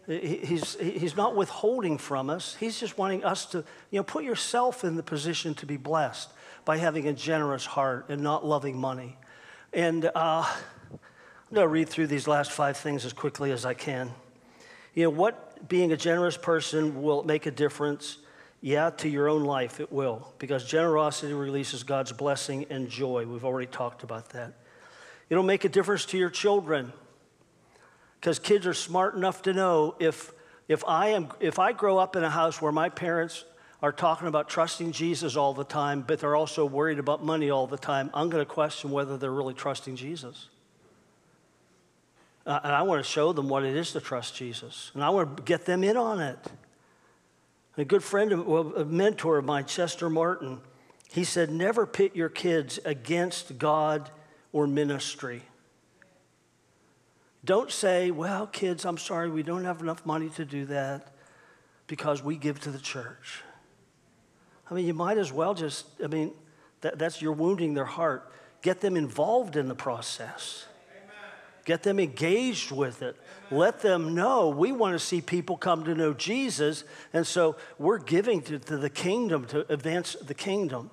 He's, 0.07 0.75
he's 0.81 1.17
not 1.17 1.37
withholding 1.37 1.97
from 1.97 2.29
us. 2.29 2.57
He's 2.59 2.79
just 2.79 2.99
wanting 2.99 3.25
us 3.25 3.47
to, 3.47 3.59
you 3.91 4.01
know, 4.01 4.03
put 4.03 4.25
yourself 4.25 4.85
in 4.85 4.97
the 4.97 5.03
position 5.03 5.55
to 5.55 5.67
be 5.67 5.77
blessed 5.77 6.29
by 6.65 6.77
having 6.77 7.07
a 7.07 7.13
generous 7.13 7.65
heart 7.65 8.07
and 8.09 8.21
not 8.21 8.45
loving 8.45 8.77
money. 8.77 9.17
And 9.73 10.05
uh, 10.07 10.11
I'm 10.93 10.99
going 11.55 11.65
to 11.65 11.69
read 11.69 11.89
through 11.89 12.09
these 12.09 12.27
last 12.27 12.51
five 12.51 12.77
things 12.77 13.05
as 13.05 13.13
quickly 13.13 13.53
as 13.53 13.65
I 13.65 13.75
can. 13.75 14.11
You 14.93 15.05
know, 15.05 15.11
what 15.11 15.52
being 15.69 15.93
a 15.93 15.97
generous 15.97 16.37
person 16.37 17.03
will 17.03 17.23
make 17.23 17.47
a 17.47 17.51
difference 17.51 18.19
yeah, 18.61 18.91
to 18.91 19.09
your 19.09 19.29
own 19.29 19.43
life, 19.43 19.81
it 19.81 19.91
will, 19.91 20.33
because 20.39 20.65
generosity 20.65 21.33
releases 21.33 21.83
God's 21.83 22.13
blessing 22.13 22.67
and 22.71 22.89
joy. 22.89 23.27
We've 23.27 23.45
already 23.45 23.67
talked 23.67 24.05
about 24.05 24.31
that. 24.31 24.53
It'll 25.29 25.43
make 25.43 25.65
a 25.65 25.69
difference 25.69 26.05
to 26.07 26.19
your 26.19 26.31
children, 26.31 26.93
because 28.21 28.39
kids 28.39 28.65
are 28.67 28.75
smart 28.75 29.17
enough 29.17 29.43
to 29.43 29.53
know 29.53 29.97
if, 29.99 30.33
if, 30.69 30.85
I 30.87 31.09
am, 31.09 31.33
if 31.41 31.59
I 31.59 31.73
grow 31.73 31.99
up 31.99 32.15
in 32.15 32.23
a 32.23 32.31
house 32.31 32.63
where 32.63 32.71
my 32.71 32.89
parents 32.89 33.45
are 33.83 33.91
talking 33.91 34.29
about 34.29 34.49
trusting 34.49 34.93
Jesus 34.93 35.35
all 35.35 35.55
the 35.55 35.65
time, 35.65 36.03
but 36.03 36.21
they're 36.21 36.37
also 36.37 36.65
worried 36.65 37.01
about 37.01 37.25
money 37.25 37.51
all 37.51 37.67
the 37.67 37.77
time, 37.77 38.11
I'm 38.15 38.31
going 38.31 38.45
to 38.45 38.49
question 38.49 38.93
whether 38.93 39.17
they're 39.17 39.33
really 39.33 39.55
trusting 39.55 39.97
Jesus. 39.97 40.49
Uh, 42.45 42.59
and 42.65 42.73
I 42.73 42.83
want 42.83 43.05
to 43.05 43.09
show 43.09 43.33
them 43.33 43.49
what 43.49 43.65
it 43.65 43.77
is 43.77 43.93
to 43.93 44.01
trust 44.01 44.35
Jesus, 44.35 44.91
and 44.95 45.05
I 45.05 45.11
want 45.11 45.37
to 45.37 45.43
get 45.45 45.65
them 45.65 45.85
in 45.85 45.97
on 45.97 46.21
it. 46.21 46.39
A 47.79 47.85
good 47.85 48.03
friend, 48.03 48.33
a 48.33 48.85
mentor 48.85 49.39
of 49.39 49.45
mine, 49.45 49.65
Chester 49.65 50.11
Martin, 50.11 50.61
he 51.13 51.25
said, 51.25 51.51
never 51.51 51.87
pit 51.87 52.17
your 52.17 52.29
kids 52.29 52.79
against 52.85 53.59
God 53.59 54.11
or 54.53 54.67
ministry. 54.67 55.43
Don't 57.45 57.71
say, 57.71 58.11
well, 58.11 58.47
kids, 58.47 58.85
I'm 58.85 58.99
sorry, 58.99 59.31
we 59.31 59.43
don't 59.43 59.65
have 59.65 59.81
enough 59.81 60.05
money 60.05 60.29
to 60.31 60.45
do 60.45 60.67
that 60.67 61.15
because 61.87 62.23
we 62.23 62.37
give 62.37 62.61
to 62.61 62.71
the 62.71 62.79
church. 62.79 63.43
I 64.71 64.75
mean, 64.75 64.87
you 64.87 64.95
might 64.95 65.19
as 65.19 65.33
well 65.33 65.55
just, 65.55 65.87
I 66.03 66.07
mean, 66.07 66.33
that, 66.83 66.99
that's 66.99 67.21
you're 67.21 67.33
wounding 67.33 67.75
their 67.75 67.85
heart. 67.85 68.31
Get 68.63 68.81
them 68.81 68.97
involved 68.97 69.57
in 69.57 69.69
the 69.69 69.75
process. 69.75 70.67
Get 71.65 71.83
them 71.83 72.01
engaged 72.01 72.73
with 72.73 73.03
it. 73.03 73.17
Let 73.51 73.83
them 73.83 74.15
know 74.15 74.49
we 74.49 74.73
want 74.73 74.95
to 74.95 74.99
see 74.99 75.21
people 75.21 75.57
come 75.57 75.85
to 75.85 75.95
know 75.95 76.13
Jesus. 76.13 76.85
And 77.13 77.27
so 77.27 77.57
we're 77.79 77.99
giving 77.99 78.43
to, 78.43 78.59
to 78.59 78.77
the 78.77 78.91
kingdom 78.91 79.47
to 79.47 79.71
advance 79.73 80.17
the 80.21 80.35
kingdom. 80.35 80.91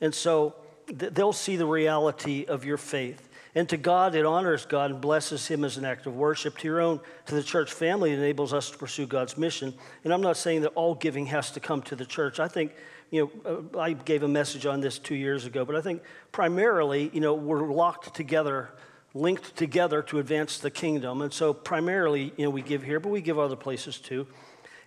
And 0.00 0.14
so 0.14 0.54
th- 0.86 1.12
they'll 1.12 1.32
see 1.32 1.56
the 1.56 1.66
reality 1.66 2.46
of 2.46 2.64
your 2.64 2.76
faith. 2.76 3.28
And 3.56 3.68
to 3.68 3.76
God, 3.76 4.14
it 4.14 4.26
honors 4.26 4.66
God 4.66 4.90
and 4.90 5.00
blesses 5.00 5.46
Him 5.46 5.64
as 5.64 5.76
an 5.76 5.84
act 5.84 6.06
of 6.06 6.16
worship. 6.16 6.58
To 6.58 6.66
your 6.66 6.80
own, 6.80 7.00
to 7.26 7.34
the 7.34 7.42
church 7.42 7.72
family, 7.72 8.12
it 8.12 8.18
enables 8.18 8.52
us 8.52 8.70
to 8.70 8.78
pursue 8.78 9.06
God's 9.06 9.38
mission. 9.38 9.74
And 10.02 10.12
I'm 10.12 10.22
not 10.22 10.36
saying 10.36 10.62
that 10.62 10.70
all 10.70 10.94
giving 10.94 11.26
has 11.26 11.52
to 11.52 11.60
come 11.60 11.82
to 11.82 11.94
the 11.94 12.04
church. 12.04 12.40
I 12.40 12.48
think, 12.48 12.72
you 13.10 13.30
know, 13.44 13.64
uh, 13.74 13.78
I 13.78 13.92
gave 13.92 14.24
a 14.24 14.28
message 14.28 14.66
on 14.66 14.80
this 14.80 14.98
two 14.98 15.14
years 15.14 15.46
ago, 15.46 15.64
but 15.64 15.76
I 15.76 15.82
think 15.82 16.02
primarily, 16.32 17.10
you 17.12 17.20
know, 17.20 17.34
we're 17.34 17.70
locked 17.70 18.14
together 18.14 18.70
linked 19.14 19.56
together 19.56 20.02
to 20.02 20.18
advance 20.18 20.58
the 20.58 20.70
kingdom. 20.70 21.22
And 21.22 21.32
so 21.32 21.54
primarily, 21.54 22.32
you 22.36 22.44
know, 22.44 22.50
we 22.50 22.62
give 22.62 22.82
here, 22.82 22.98
but 22.98 23.10
we 23.10 23.20
give 23.20 23.38
other 23.38 23.56
places 23.56 23.98
too. 23.98 24.26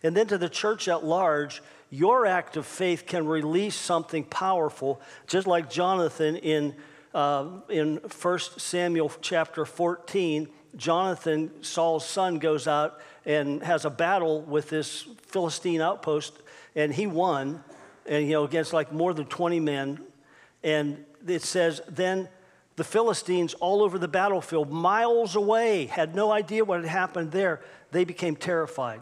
And 0.03 0.15
then 0.15 0.27
to 0.27 0.37
the 0.37 0.49
church 0.49 0.87
at 0.87 1.03
large, 1.03 1.63
your 1.89 2.25
act 2.25 2.57
of 2.57 2.65
faith 2.65 3.05
can 3.05 3.25
release 3.25 3.75
something 3.75 4.25
powerful, 4.25 5.01
just 5.25 5.47
like 5.47 5.69
Jonathan 5.69 6.35
in, 6.35 6.75
uh, 7.13 7.47
in 7.69 7.97
1 7.97 8.39
Samuel 8.57 9.11
chapter 9.21 9.65
14. 9.65 10.49
Jonathan, 10.75 11.51
Saul's 11.63 12.05
son, 12.05 12.39
goes 12.39 12.67
out 12.67 12.99
and 13.25 13.63
has 13.63 13.85
a 13.85 13.89
battle 13.89 14.41
with 14.41 14.69
this 14.69 15.07
Philistine 15.27 15.81
outpost, 15.81 16.33
and 16.75 16.93
he 16.93 17.07
won, 17.07 17.63
and 18.05 18.25
you 18.25 18.33
know, 18.33 18.43
against 18.43 18.73
like 18.73 18.91
more 18.91 19.13
than 19.13 19.25
20 19.25 19.59
men. 19.59 19.99
And 20.63 21.05
it 21.25 21.41
says, 21.41 21.81
then 21.87 22.29
the 22.77 22.83
Philistines 22.83 23.55
all 23.55 23.81
over 23.81 23.97
the 23.97 24.07
battlefield, 24.07 24.71
miles 24.71 25.35
away, 25.35 25.87
had 25.87 26.15
no 26.15 26.31
idea 26.31 26.63
what 26.63 26.79
had 26.79 26.89
happened 26.89 27.31
there. 27.31 27.59
They 27.91 28.05
became 28.05 28.35
terrified. 28.35 29.01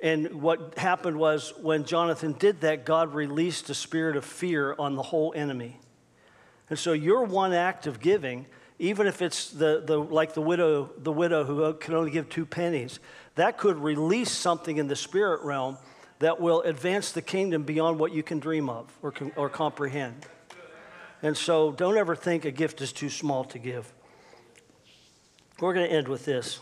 And 0.00 0.42
what 0.42 0.76
happened 0.76 1.18
was 1.18 1.54
when 1.62 1.84
Jonathan 1.84 2.32
did 2.32 2.60
that, 2.62 2.84
God 2.84 3.14
released 3.14 3.70
a 3.70 3.74
spirit 3.74 4.16
of 4.16 4.24
fear 4.24 4.74
on 4.76 4.96
the 4.96 5.02
whole 5.02 5.32
enemy. 5.36 5.78
And 6.68 6.78
so 6.78 6.92
your 6.92 7.24
one 7.24 7.52
act 7.52 7.86
of 7.86 8.00
giving, 8.00 8.46
even 8.80 9.06
if 9.06 9.22
it's 9.22 9.50
the, 9.50 9.82
the, 9.86 9.96
like 9.96 10.34
the 10.34 10.42
widow, 10.42 10.90
the 10.98 11.12
widow 11.12 11.44
who 11.44 11.72
can 11.74 11.94
only 11.94 12.10
give 12.10 12.28
two 12.28 12.44
pennies, 12.44 12.98
that 13.36 13.56
could 13.56 13.76
release 13.78 14.32
something 14.32 14.78
in 14.78 14.88
the 14.88 14.96
spirit 14.96 15.42
realm 15.42 15.78
that 16.18 16.40
will 16.40 16.62
advance 16.62 17.12
the 17.12 17.22
kingdom 17.22 17.62
beyond 17.62 18.00
what 18.00 18.12
you 18.12 18.24
can 18.24 18.40
dream 18.40 18.68
of 18.68 18.92
or, 19.00 19.14
or 19.36 19.48
comprehend. 19.48 20.26
And 21.22 21.36
so 21.36 21.72
don't 21.72 21.96
ever 21.96 22.14
think 22.14 22.44
a 22.44 22.50
gift 22.50 22.80
is 22.80 22.92
too 22.92 23.10
small 23.10 23.44
to 23.44 23.58
give. 23.58 23.92
We're 25.60 25.74
going 25.74 25.88
to 25.88 25.92
end 25.92 26.06
with 26.06 26.24
this. 26.24 26.60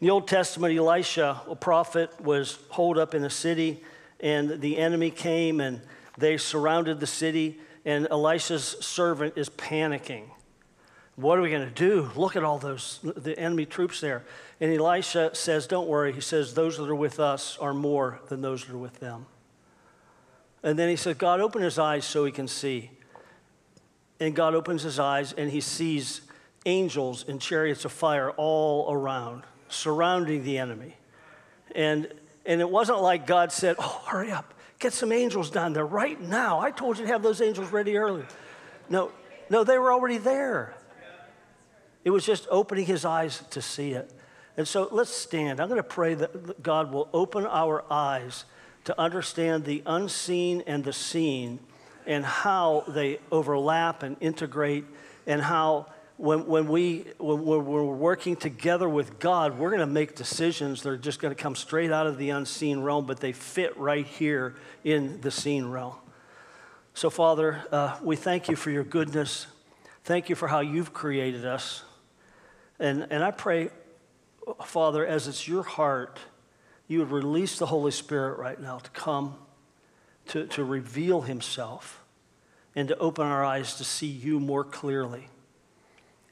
In 0.00 0.06
the 0.06 0.10
Old 0.10 0.26
Testament, 0.26 0.76
Elisha, 0.76 1.42
a 1.46 1.54
prophet, 1.54 2.18
was 2.20 2.58
holed 2.70 2.96
up 2.96 3.14
in 3.14 3.22
a 3.24 3.30
city, 3.30 3.84
and 4.18 4.60
the 4.60 4.78
enemy 4.78 5.10
came 5.10 5.60
and 5.60 5.82
they 6.16 6.38
surrounded 6.38 7.00
the 7.00 7.06
city, 7.06 7.60
and 7.84 8.08
Elisha's 8.10 8.76
servant 8.80 9.34
is 9.36 9.50
panicking. 9.50 10.24
What 11.16 11.38
are 11.38 11.42
we 11.42 11.50
going 11.50 11.68
to 11.68 11.74
do? 11.74 12.10
Look 12.16 12.36
at 12.36 12.44
all 12.44 12.58
those, 12.58 13.00
the 13.02 13.38
enemy 13.38 13.66
troops 13.66 14.00
there. 14.00 14.24
And 14.58 14.72
Elisha 14.72 15.34
says, 15.34 15.66
Don't 15.66 15.86
worry. 15.86 16.12
He 16.14 16.22
says, 16.22 16.54
Those 16.54 16.78
that 16.78 16.88
are 16.88 16.94
with 16.94 17.20
us 17.20 17.58
are 17.60 17.74
more 17.74 18.20
than 18.28 18.40
those 18.40 18.64
that 18.64 18.72
are 18.72 18.78
with 18.78 19.00
them. 19.00 19.26
And 20.62 20.78
then 20.78 20.88
he 20.88 20.96
said, 20.96 21.18
God, 21.18 21.40
open 21.40 21.60
his 21.60 21.78
eyes 21.78 22.06
so 22.06 22.24
he 22.24 22.32
can 22.32 22.48
see. 22.48 22.90
And 24.20 24.36
God 24.36 24.54
opens 24.54 24.82
his 24.82 24.98
eyes 24.98 25.32
and 25.32 25.50
he 25.50 25.60
sees 25.60 26.20
angels 26.66 27.24
in 27.26 27.38
chariots 27.38 27.84
of 27.86 27.92
fire 27.92 28.30
all 28.32 28.92
around, 28.92 29.44
surrounding 29.68 30.44
the 30.44 30.58
enemy. 30.58 30.96
And, 31.74 32.12
And 32.44 32.60
it 32.60 32.68
wasn't 32.68 33.00
like 33.00 33.26
God 33.26 33.50
said, 33.50 33.76
Oh, 33.78 34.02
hurry 34.06 34.30
up, 34.30 34.52
get 34.78 34.92
some 34.92 35.10
angels 35.10 35.50
down 35.50 35.72
there 35.72 35.86
right 35.86 36.20
now. 36.20 36.60
I 36.60 36.70
told 36.70 36.98
you 36.98 37.06
to 37.06 37.12
have 37.12 37.22
those 37.22 37.40
angels 37.40 37.72
ready 37.72 37.96
earlier. 37.96 38.26
No, 38.90 39.10
no, 39.48 39.64
they 39.64 39.78
were 39.78 39.92
already 39.92 40.18
there. 40.18 40.74
It 42.04 42.10
was 42.10 42.24
just 42.24 42.46
opening 42.50 42.86
his 42.86 43.04
eyes 43.04 43.42
to 43.50 43.62
see 43.62 43.92
it. 43.92 44.10
And 44.56 44.66
so 44.66 44.88
let's 44.90 45.10
stand. 45.10 45.60
I'm 45.60 45.68
going 45.68 45.76
to 45.76 45.82
pray 45.82 46.14
that 46.14 46.62
God 46.62 46.92
will 46.92 47.08
open 47.12 47.46
our 47.46 47.84
eyes 47.90 48.44
to 48.84 48.98
understand 49.00 49.64
the 49.64 49.82
unseen 49.86 50.62
and 50.66 50.84
the 50.84 50.92
seen 50.92 51.60
and 52.06 52.24
how 52.24 52.84
they 52.88 53.18
overlap 53.30 54.02
and 54.02 54.16
integrate 54.20 54.84
and 55.26 55.40
how 55.40 55.86
when, 56.16 56.46
when, 56.46 56.68
we, 56.68 57.06
when 57.18 57.44
we're 57.44 57.82
working 57.82 58.36
together 58.36 58.86
with 58.86 59.18
God, 59.18 59.58
we're 59.58 59.70
going 59.70 59.80
to 59.80 59.86
make 59.86 60.14
decisions 60.16 60.82
that 60.82 60.90
are 60.90 60.98
just 60.98 61.18
going 61.18 61.34
to 61.34 61.42
come 61.42 61.54
straight 61.54 61.90
out 61.90 62.06
of 62.06 62.18
the 62.18 62.28
unseen 62.28 62.80
realm, 62.80 63.06
but 63.06 63.20
they 63.20 63.32
fit 63.32 63.74
right 63.78 64.06
here 64.06 64.54
in 64.84 65.22
the 65.22 65.30
seen 65.30 65.66
realm. 65.66 65.94
So, 66.92 67.08
Father, 67.08 67.64
uh, 67.72 67.96
we 68.02 68.16
thank 68.16 68.48
you 68.48 68.56
for 68.56 68.70
your 68.70 68.84
goodness. 68.84 69.46
Thank 70.04 70.28
you 70.28 70.34
for 70.34 70.46
how 70.46 70.60
you've 70.60 70.92
created 70.92 71.46
us. 71.46 71.84
And, 72.78 73.06
and 73.10 73.24
I 73.24 73.30
pray, 73.30 73.70
Father, 74.62 75.06
as 75.06 75.26
it's 75.26 75.48
your 75.48 75.62
heart, 75.62 76.18
you 76.86 76.98
would 76.98 77.12
release 77.12 77.58
the 77.58 77.66
Holy 77.66 77.92
Spirit 77.92 78.38
right 78.38 78.60
now 78.60 78.78
to 78.78 78.90
come, 78.90 79.36
to, 80.30 80.46
to 80.46 80.64
reveal 80.64 81.22
himself, 81.22 82.02
and 82.76 82.88
to 82.88 82.96
open 82.98 83.26
our 83.26 83.44
eyes 83.44 83.74
to 83.76 83.84
see 83.84 84.06
you 84.06 84.38
more 84.38 84.64
clearly 84.64 85.28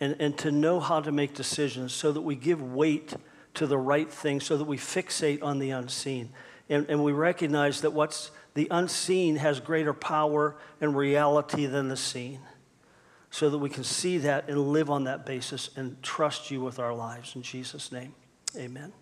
and, 0.01 0.15
and 0.21 0.39
to 0.39 0.53
know 0.53 0.79
how 0.79 1.01
to 1.01 1.11
make 1.11 1.35
decisions 1.35 1.93
so 1.93 2.13
that 2.13 2.21
we 2.21 2.37
give 2.37 2.63
weight 2.63 3.15
to 3.55 3.67
the 3.67 3.77
right 3.77 4.11
thing, 4.11 4.41
so 4.41 4.57
that 4.57 4.65
we 4.65 4.77
fixate 4.77 5.43
on 5.43 5.59
the 5.59 5.71
unseen. 5.71 6.31
And, 6.69 6.87
and 6.89 7.03
we 7.03 7.11
recognize 7.11 7.81
that 7.81 7.93
what's 7.93 8.31
the 8.55 8.69
unseen 8.71 9.37
has 9.37 9.59
greater 9.59 9.93
power 9.93 10.57
and 10.81 10.97
reality 10.97 11.67
than 11.67 11.89
the 11.89 11.97
seen, 11.97 12.41
so 13.31 13.51
that 13.51 13.59
we 13.59 13.69
can 13.69 13.83
see 13.83 14.19
that 14.19 14.49
and 14.49 14.69
live 14.69 14.91
on 14.91 15.05
that 15.05 15.27
basis 15.27 15.71
and 15.77 16.01
trust 16.03 16.53
you 16.53 16.61
with 16.61 16.79
our 16.79 16.95
lives. 16.95 17.35
In 17.35 17.43
Jesus' 17.43 17.91
name, 17.91 18.15
amen. 18.57 18.93